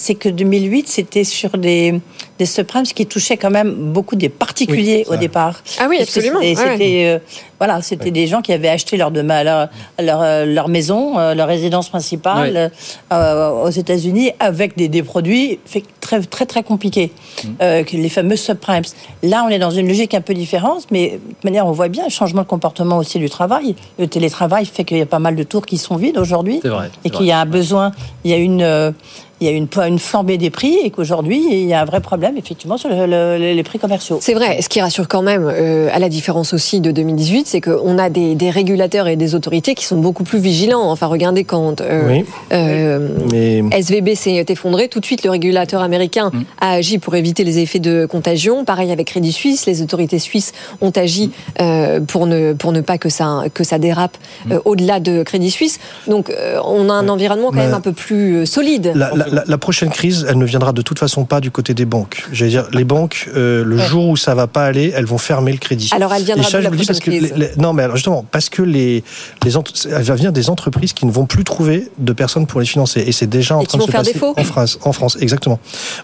c'est 0.00 0.14
que 0.14 0.30
2008, 0.30 0.88
c'était 0.88 1.24
sur 1.24 1.50
des, 1.58 2.00
des 2.38 2.46
subprimes 2.46 2.84
qui 2.84 3.04
touchaient 3.04 3.36
quand 3.36 3.50
même 3.50 3.74
beaucoup 3.92 4.16
des 4.16 4.30
particuliers 4.30 5.04
au 5.10 5.16
départ. 5.16 5.62
Ah 5.78 5.86
oui, 5.90 5.98
absolument. 6.00 6.40
c'était- 6.40 6.58
Ouais, 6.62 6.72
C'était 6.72 7.04
euh, 7.04 7.18
voilà, 7.58 7.82
c'était 7.82 8.10
des 8.10 8.26
gens 8.26 8.40
qui 8.40 8.54
avaient 8.54 8.70
acheté 8.70 8.96
leur, 8.96 9.12
dema- 9.12 9.44
leur, 9.44 9.68
leur, 10.00 10.22
euh, 10.22 10.46
leur 10.46 10.68
maison, 10.68 11.18
euh, 11.18 11.34
leur 11.34 11.48
résidence 11.48 11.90
principale 11.90 12.52
Ouais. 12.54 12.70
euh, 13.12 13.50
aux 13.64 13.68
États-Unis 13.68 14.30
avec 14.40 14.74
des, 14.78 14.88
des 14.88 15.02
produits 15.02 15.58
fait- 15.66 15.82
très 16.00 16.22
très 16.22 16.46
très 16.46 16.62
compliqués, 16.62 17.12
Mm. 17.44 17.48
euh, 17.60 17.84
les 17.92 18.08
fameux 18.08 18.36
subprimes. 18.36 18.84
Là, 19.22 19.44
on 19.46 19.50
est 19.50 19.58
dans 19.58 19.70
une 19.70 19.86
logique 19.86 20.14
un 20.14 20.22
peu 20.22 20.32
différente, 20.32 20.86
mais 20.90 21.10
de 21.10 21.16
toute 21.34 21.44
manière, 21.44 21.66
on 21.66 21.72
voit 21.72 21.88
bien 21.88 22.04
le 22.04 22.10
changement 22.10 22.40
de 22.42 22.46
comportement 22.46 22.96
aussi 22.96 23.18
du 23.18 23.28
travail. 23.28 23.74
Le 23.98 24.06
télétravail 24.06 24.64
fait 24.64 24.84
qu'il 24.84 24.96
y 24.96 25.02
a 25.02 25.06
pas 25.06 25.18
mal 25.18 25.36
de 25.36 25.42
tours 25.42 25.66
qui 25.66 25.76
sont 25.76 25.96
vides 25.96 26.16
aujourd'hui 26.16 26.60
C'est 26.62 26.68
vrai, 26.68 26.90
et 27.04 27.10
qu'il 27.10 27.26
y 27.26 27.32
a 27.32 27.38
un 27.40 27.44
besoin, 27.46 27.92
il 28.24 28.30
y 28.30 28.34
a 28.34 28.38
une 28.38 28.62
euh, 28.62 28.92
il 29.40 29.46
y 29.46 29.50
a 29.50 29.52
une, 29.52 29.68
une 29.86 29.98
flambée 29.98 30.36
des 30.38 30.50
prix 30.50 30.76
et 30.84 30.90
qu'aujourd'hui, 30.90 31.42
il 31.50 31.66
y 31.66 31.72
a 31.72 31.80
un 31.80 31.84
vrai 31.84 32.00
problème, 32.00 32.36
effectivement, 32.36 32.76
sur 32.76 32.88
le- 32.90 33.06
le- 33.06 33.36
les 33.54 33.62
prix 33.62 33.78
commerciaux. 33.78 34.18
C'est 34.20 34.34
vrai. 34.34 34.60
Ce 34.60 34.68
qui 34.68 34.80
rassure 34.80 35.08
quand 35.08 35.22
même, 35.22 35.48
euh, 35.50 35.88
à 35.92 35.98
la 35.98 36.08
différence 36.08 36.52
aussi 36.52 36.80
de 36.80 36.90
2018, 36.90 37.46
c'est 37.46 37.60
qu'on 37.60 37.98
a 37.98 38.10
des, 38.10 38.34
des 38.34 38.50
régulateurs 38.50 39.08
et 39.08 39.16
des 39.16 39.34
autorités 39.34 39.74
qui 39.74 39.84
sont 39.84 39.96
beaucoup 39.98 40.24
plus 40.24 40.38
vigilants. 40.38 40.90
Enfin, 40.90 41.06
regardez 41.06 41.44
quand 41.44 41.80
euh, 41.80 42.02
Oui. 42.08 42.24
euh, 42.52 43.08
Mais 43.30 43.62
SVB 43.72 44.14
s'est 44.14 44.44
effondré, 44.48 44.88
tout 44.88 45.00
de 45.00 45.06
suite 45.06 45.22
le 45.24 45.30
régulateur 45.30 45.80
américain 45.82 46.30
a 46.60 46.72
agi 46.72 46.98
pour 46.98 47.14
éviter 47.14 47.44
les 47.44 47.58
effets 47.60 47.78
de 47.78 48.06
contagion. 48.06 48.64
Pareil 48.64 48.92
avec 48.92 49.06
Crédit 49.06 49.32
Suisse, 49.32 49.66
les 49.66 49.82
autorités 49.82 50.18
suisses 50.18 50.52
ont 50.80 50.90
agi 50.90 51.30
euh, 51.60 52.00
pour 52.00 52.26
ne 52.26 52.52
pour 52.52 52.72
ne 52.72 52.80
pas 52.80 52.98
que 52.98 53.08
ça 53.08 53.44
que 53.54 53.64
ça 53.64 53.78
dérape 53.78 54.16
euh, 54.50 54.58
au-delà 54.64 55.00
de 55.00 55.22
Crédit 55.22 55.50
Suisse. 55.50 55.78
Donc 56.06 56.30
euh, 56.30 56.58
on 56.64 56.88
a 56.90 56.92
un 56.92 57.08
environnement 57.08 57.48
quand 57.50 57.56
même 57.56 57.74
un 57.74 57.80
peu 57.80 57.92
plus 57.92 58.44
solide. 58.46 58.92
La, 58.94 59.10
la- 59.14 59.26
la- 59.30 59.44
la 59.46 59.58
prochaine 59.58 59.90
crise, 59.90 60.26
elle 60.28 60.38
ne 60.38 60.44
viendra 60.44 60.72
de 60.72 60.82
toute 60.82 60.98
façon 60.98 61.24
pas 61.24 61.40
du 61.40 61.50
côté 61.50 61.74
des 61.74 61.84
banques. 61.84 62.24
J'allais 62.32 62.50
dire, 62.50 62.66
les 62.72 62.84
banques, 62.84 63.28
euh, 63.34 63.64
le 63.64 63.76
Ouais. 63.76 63.86
jour 63.86 64.08
où 64.08 64.16
ça 64.16 64.34
va 64.34 64.46
pas 64.46 64.64
aller, 64.64 64.92
elles 64.94 65.06
vont 65.06 65.18
fermer 65.18 65.52
le 65.52 65.58
crédit. 65.58 65.90
Alors, 65.92 66.12
elle 66.12 66.24
viendra 66.24 66.44
ça, 66.44 66.58
je 66.60 66.64
la 66.64 66.70
parce 66.70 66.82
que 66.82 66.92
prochaine 66.94 67.12
les- 67.22 67.28
crise 67.30 67.38
les- 67.56 67.62
non, 67.62 67.72
mais 67.72 67.82
alors 67.84 67.96
justement, 67.96 68.24
parce 68.30 68.48
que 68.48 68.62
les, 68.62 69.02
les 69.44 69.56
elle 69.56 70.02
va 70.02 70.14
venir 70.14 70.32
des 70.32 70.50
entreprises 70.50 70.92
qui 70.92 71.06
ne 71.06 71.10
vont 71.10 71.26
plus 71.26 71.44
trouver 71.44 71.88
de 71.98 72.12
personnes 72.12 72.46
pour 72.46 72.60
les 72.60 72.66
financer, 72.66 73.00
et 73.06 73.12
c'est 73.12 73.26
déjà 73.28 73.56
en 73.56 73.62
Et 73.62 73.66
train 73.66 73.78
de 73.78 73.82
vont 73.82 73.86
se 73.86 73.90
faire 73.92 74.00
passer 74.00 74.12
défaut. 74.12 74.34
en 74.36 74.44
France. 74.44 74.78
En 74.82 74.92
France, 74.92 75.16
exactement. 75.20 75.58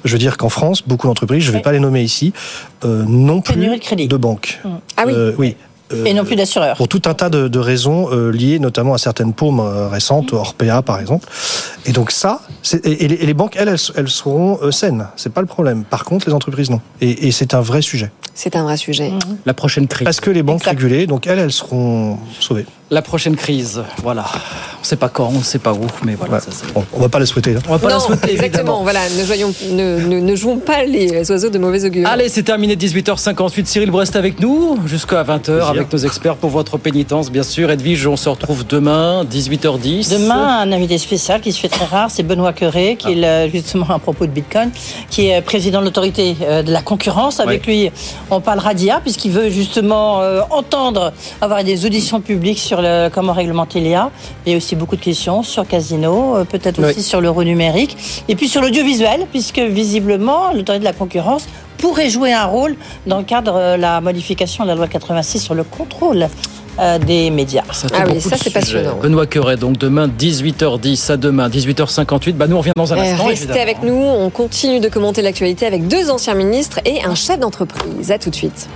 Je 0.05 0.12
veux 0.12 0.18
dire 0.18 0.37
qu'en 0.37 0.49
France, 0.49 0.83
beaucoup 0.87 1.07
d'entreprises, 1.07 1.43
je 1.45 1.51
ne 1.51 1.57
vais 1.57 1.62
pas 1.62 1.72
les 1.72 1.81
nommer 1.81 2.03
ici, 2.03 2.33
euh, 2.85 3.05
non 3.07 3.41
plus 3.41 3.57
de 3.57 3.77
crédit. 3.79 4.09
banques. 4.09 4.61
Ah 4.97 5.05
oui. 5.07 5.12
Euh, 5.14 5.33
oui. 5.39 5.57
Euh, 5.93 6.05
Et 6.05 6.14
non 6.14 6.24
plus 6.24 6.34
d'assureurs. 6.37 6.76
pour 6.76 6.89
tout 6.89 7.03
un 7.07 7.14
tas 7.14 7.30
de, 7.30 7.47
de 7.47 7.59
raisons 7.59 8.09
euh, 8.11 8.30
liées 8.30 8.59
notamment 8.59 8.95
à 8.95 8.99
certaines 8.99 9.32
paumes 9.32 9.61
euh, 9.61 9.89
récentes, 9.89 10.32
Orpea 10.32 10.82
par 10.82 10.99
exemple. 11.01 11.28
Et 11.84 11.93
donc 11.93 12.11
ça, 12.11 12.41
et, 12.72 13.05
et 13.05 13.09
les, 13.09 13.14
et 13.14 13.26
les 13.26 13.34
banques, 13.34 13.55
elles, 13.57 13.68
elles, 13.68 13.78
elles 13.95 14.09
seront 14.09 14.59
euh, 14.62 14.72
saines. 14.72 15.07
C'est 15.16 15.32
pas 15.32 15.41
le 15.43 15.47
problème. 15.47 15.84
Par 15.84 16.05
contre, 16.05 16.26
les 16.28 16.34
entreprises, 16.34 16.70
non. 16.70 16.80
Et, 17.01 17.28
et 17.28 17.30
c'est 17.30 17.55
un 17.55 17.61
vrai 17.61 17.82
sujet. 17.82 18.11
C'est 18.34 18.57
un 18.57 18.64
vrai 18.64 18.76
sujet. 18.76 19.12
La 19.47 19.55
prochaine 19.55 19.87
crise. 19.87 20.05
Parce 20.05 20.20
que 20.20 20.30
les 20.30 20.43
banques 20.43 20.64
régulées, 20.64 21.07
donc 21.07 21.26
elles, 21.26 21.39
elles 21.39 21.53
seront 21.53 22.18
sauvées. 22.41 22.66
La 22.89 23.03
prochaine 23.03 23.34
crise, 23.34 23.82
voilà. 24.05 24.24
On 24.76 24.80
ne 24.82 24.84
sait 24.87 24.95
pas 24.95 25.09
quand, 25.09 25.28
on 25.34 25.39
ne 25.39 25.43
sait 25.43 25.59
pas 25.59 25.72
où, 25.72 25.89
mais 26.05 26.14
voilà. 26.14 26.39
ça, 26.39 26.51
c'est- 26.53 26.72
Bon, 26.72 26.84
on 26.93 27.01
va 27.01 27.09
pas 27.09 27.18
la 27.18 27.26
souhaiter. 27.26 27.57
hein. 27.57 27.61
on 27.68 27.72
va 27.72 27.78
pas 27.80 27.89
la 27.89 27.95
non, 27.95 28.01
souhaiter, 28.01 28.30
exactement. 28.34 28.82
évidemment. 28.82 28.82
Voilà, 28.84 29.01
ne, 29.09 29.72
ne, 29.74 30.07
ne, 30.07 30.20
ne 30.20 30.37
jouons 30.37 30.59
pas 30.59 30.84
les 30.84 31.28
oiseaux 31.28 31.49
de 31.49 31.59
mauvais 31.59 31.84
augure. 31.84 32.07
Allez, 32.09 32.28
c'est 32.28 32.45
terminé, 32.45 32.76
18h58. 32.76 33.66
Cyril, 33.66 33.91
restez 33.91 34.18
avec 34.18 34.39
nous 34.39 34.78
jusqu'à 34.87 35.24
20h 35.24 35.68
avec 35.68 35.93
nos 35.93 35.99
experts 35.99 36.37
pour 36.37 36.51
votre 36.51 36.78
pénitence, 36.78 37.28
bien 37.32 37.43
sûr. 37.43 37.72
Edwige, 37.72 38.07
on 38.07 38.16
se 38.16 38.28
retrouve 38.28 38.64
demain, 38.64 39.24
18h10. 39.24 40.09
Demain, 40.12 40.61
un 40.61 40.70
invité 40.70 40.97
spécial 40.99 41.41
qui 41.41 41.51
se 41.51 41.59
fait 41.59 41.68
très 41.68 41.87
rare, 41.87 42.12
c'est 42.12 42.22
Benoît 42.22 42.53
Queré, 42.53 42.95
qui 42.97 43.14
est 43.20 43.47
le- 43.47 43.51
justement 43.51 43.91
à 43.91 43.99
propos 43.99 44.26
de 44.26 44.30
Bitcoin, 44.30 44.70
qui 45.11 45.26
est 45.26 45.43
président 45.43 45.80
de 45.80 45.87
l'autorité 45.87 46.37
euh, 46.43 46.62
de 46.62 46.70
la 46.70 46.82
concurrence. 46.82 47.41
Avec 47.41 47.66
lui, 47.66 47.91
on 48.30 48.41
parlera 48.41 48.74
d'IA, 48.74 49.01
puisqu'il 49.01 49.32
veut 49.32 49.51
justement 49.51 50.20
euh, 50.20 50.43
entendre, 50.51 51.12
avoir 51.41 51.64
des 51.64 51.84
auditions 51.84 52.20
publiques 52.20 52.61
sur 52.61 52.76
le, 52.83 53.09
comment 53.12 53.33
réglementer 53.33 53.81
l'IA. 53.81 54.11
Il 54.47 54.53
y 54.53 54.55
a 54.55 54.59
aussi 54.59 54.77
beaucoup 54.77 54.97
de 54.97 55.01
questions 55.01 55.43
sur 55.43 55.66
Casino, 55.66 56.37
euh, 56.37 56.45
peut-être 56.45 56.79
aussi 56.85 56.97
Oui. 56.99 57.03
sur 57.03 57.20
l'euro 57.20 57.45
numérique, 57.45 57.97
et 58.29 58.35
puis 58.37 58.49
sur 58.49 58.61
l'audiovisuel, 58.62 59.27
puisque 59.31 59.59
visiblement, 59.61 60.53
l'autorité 60.53 60.81
de 60.81 60.85
la 60.85 60.93
concurrence 60.93 61.47
pourrait 61.79 62.09
jouer 62.11 62.33
un 62.33 62.47
rôle 62.47 62.77
dans 63.07 63.18
le 63.18 63.24
cadre 63.24 63.77
de 63.77 63.81
la 63.81 64.01
modification 64.01 64.64
de 64.64 64.68
la 64.70 64.74
loi 64.74 64.87
86 64.89 65.41
sur 65.41 65.55
le 65.55 65.62
contrôle 65.64 66.29
euh, 66.79 66.99
des 66.99 67.31
médias. 67.31 67.62
Ça 67.72 67.89
fait 67.89 68.05
beaucoup 68.05 68.29
de 68.31 68.64
sujets. 68.64 68.87
ouais. 68.87 68.95
Benoît 69.03 69.27
Queret, 69.27 69.57
donc 69.57 69.79
demain, 69.79 70.09
18h10 70.09 71.12
à 71.12 71.16
demain, 71.16 71.49
18h58. 71.49 72.33
Bah, 72.35 72.47
nous, 72.47 72.57
on 72.57 72.61
revient 72.61 72.72
dans 72.77 72.93
un 72.93 72.99
Euh, 72.99 73.01
instant. 73.01 73.24
Restez 73.24 73.45
évidemment. 73.45 73.62
avec 73.62 73.83
nous, 73.83 73.95
on 73.95 74.29
continue 74.31 74.81
de 74.81 74.89
commenter 74.89 75.22
l'actualité 75.22 75.64
avec 75.66 75.87
deux 75.89 76.11
anciens 76.11 76.35
ministres 76.35 76.81
et 76.85 77.03
un 77.05 77.14
chef 77.14 77.39
d'entreprise. 77.41 78.11
À 78.12 78.18
tout 78.18 78.29
de 78.31 78.35
suite. 78.35 78.68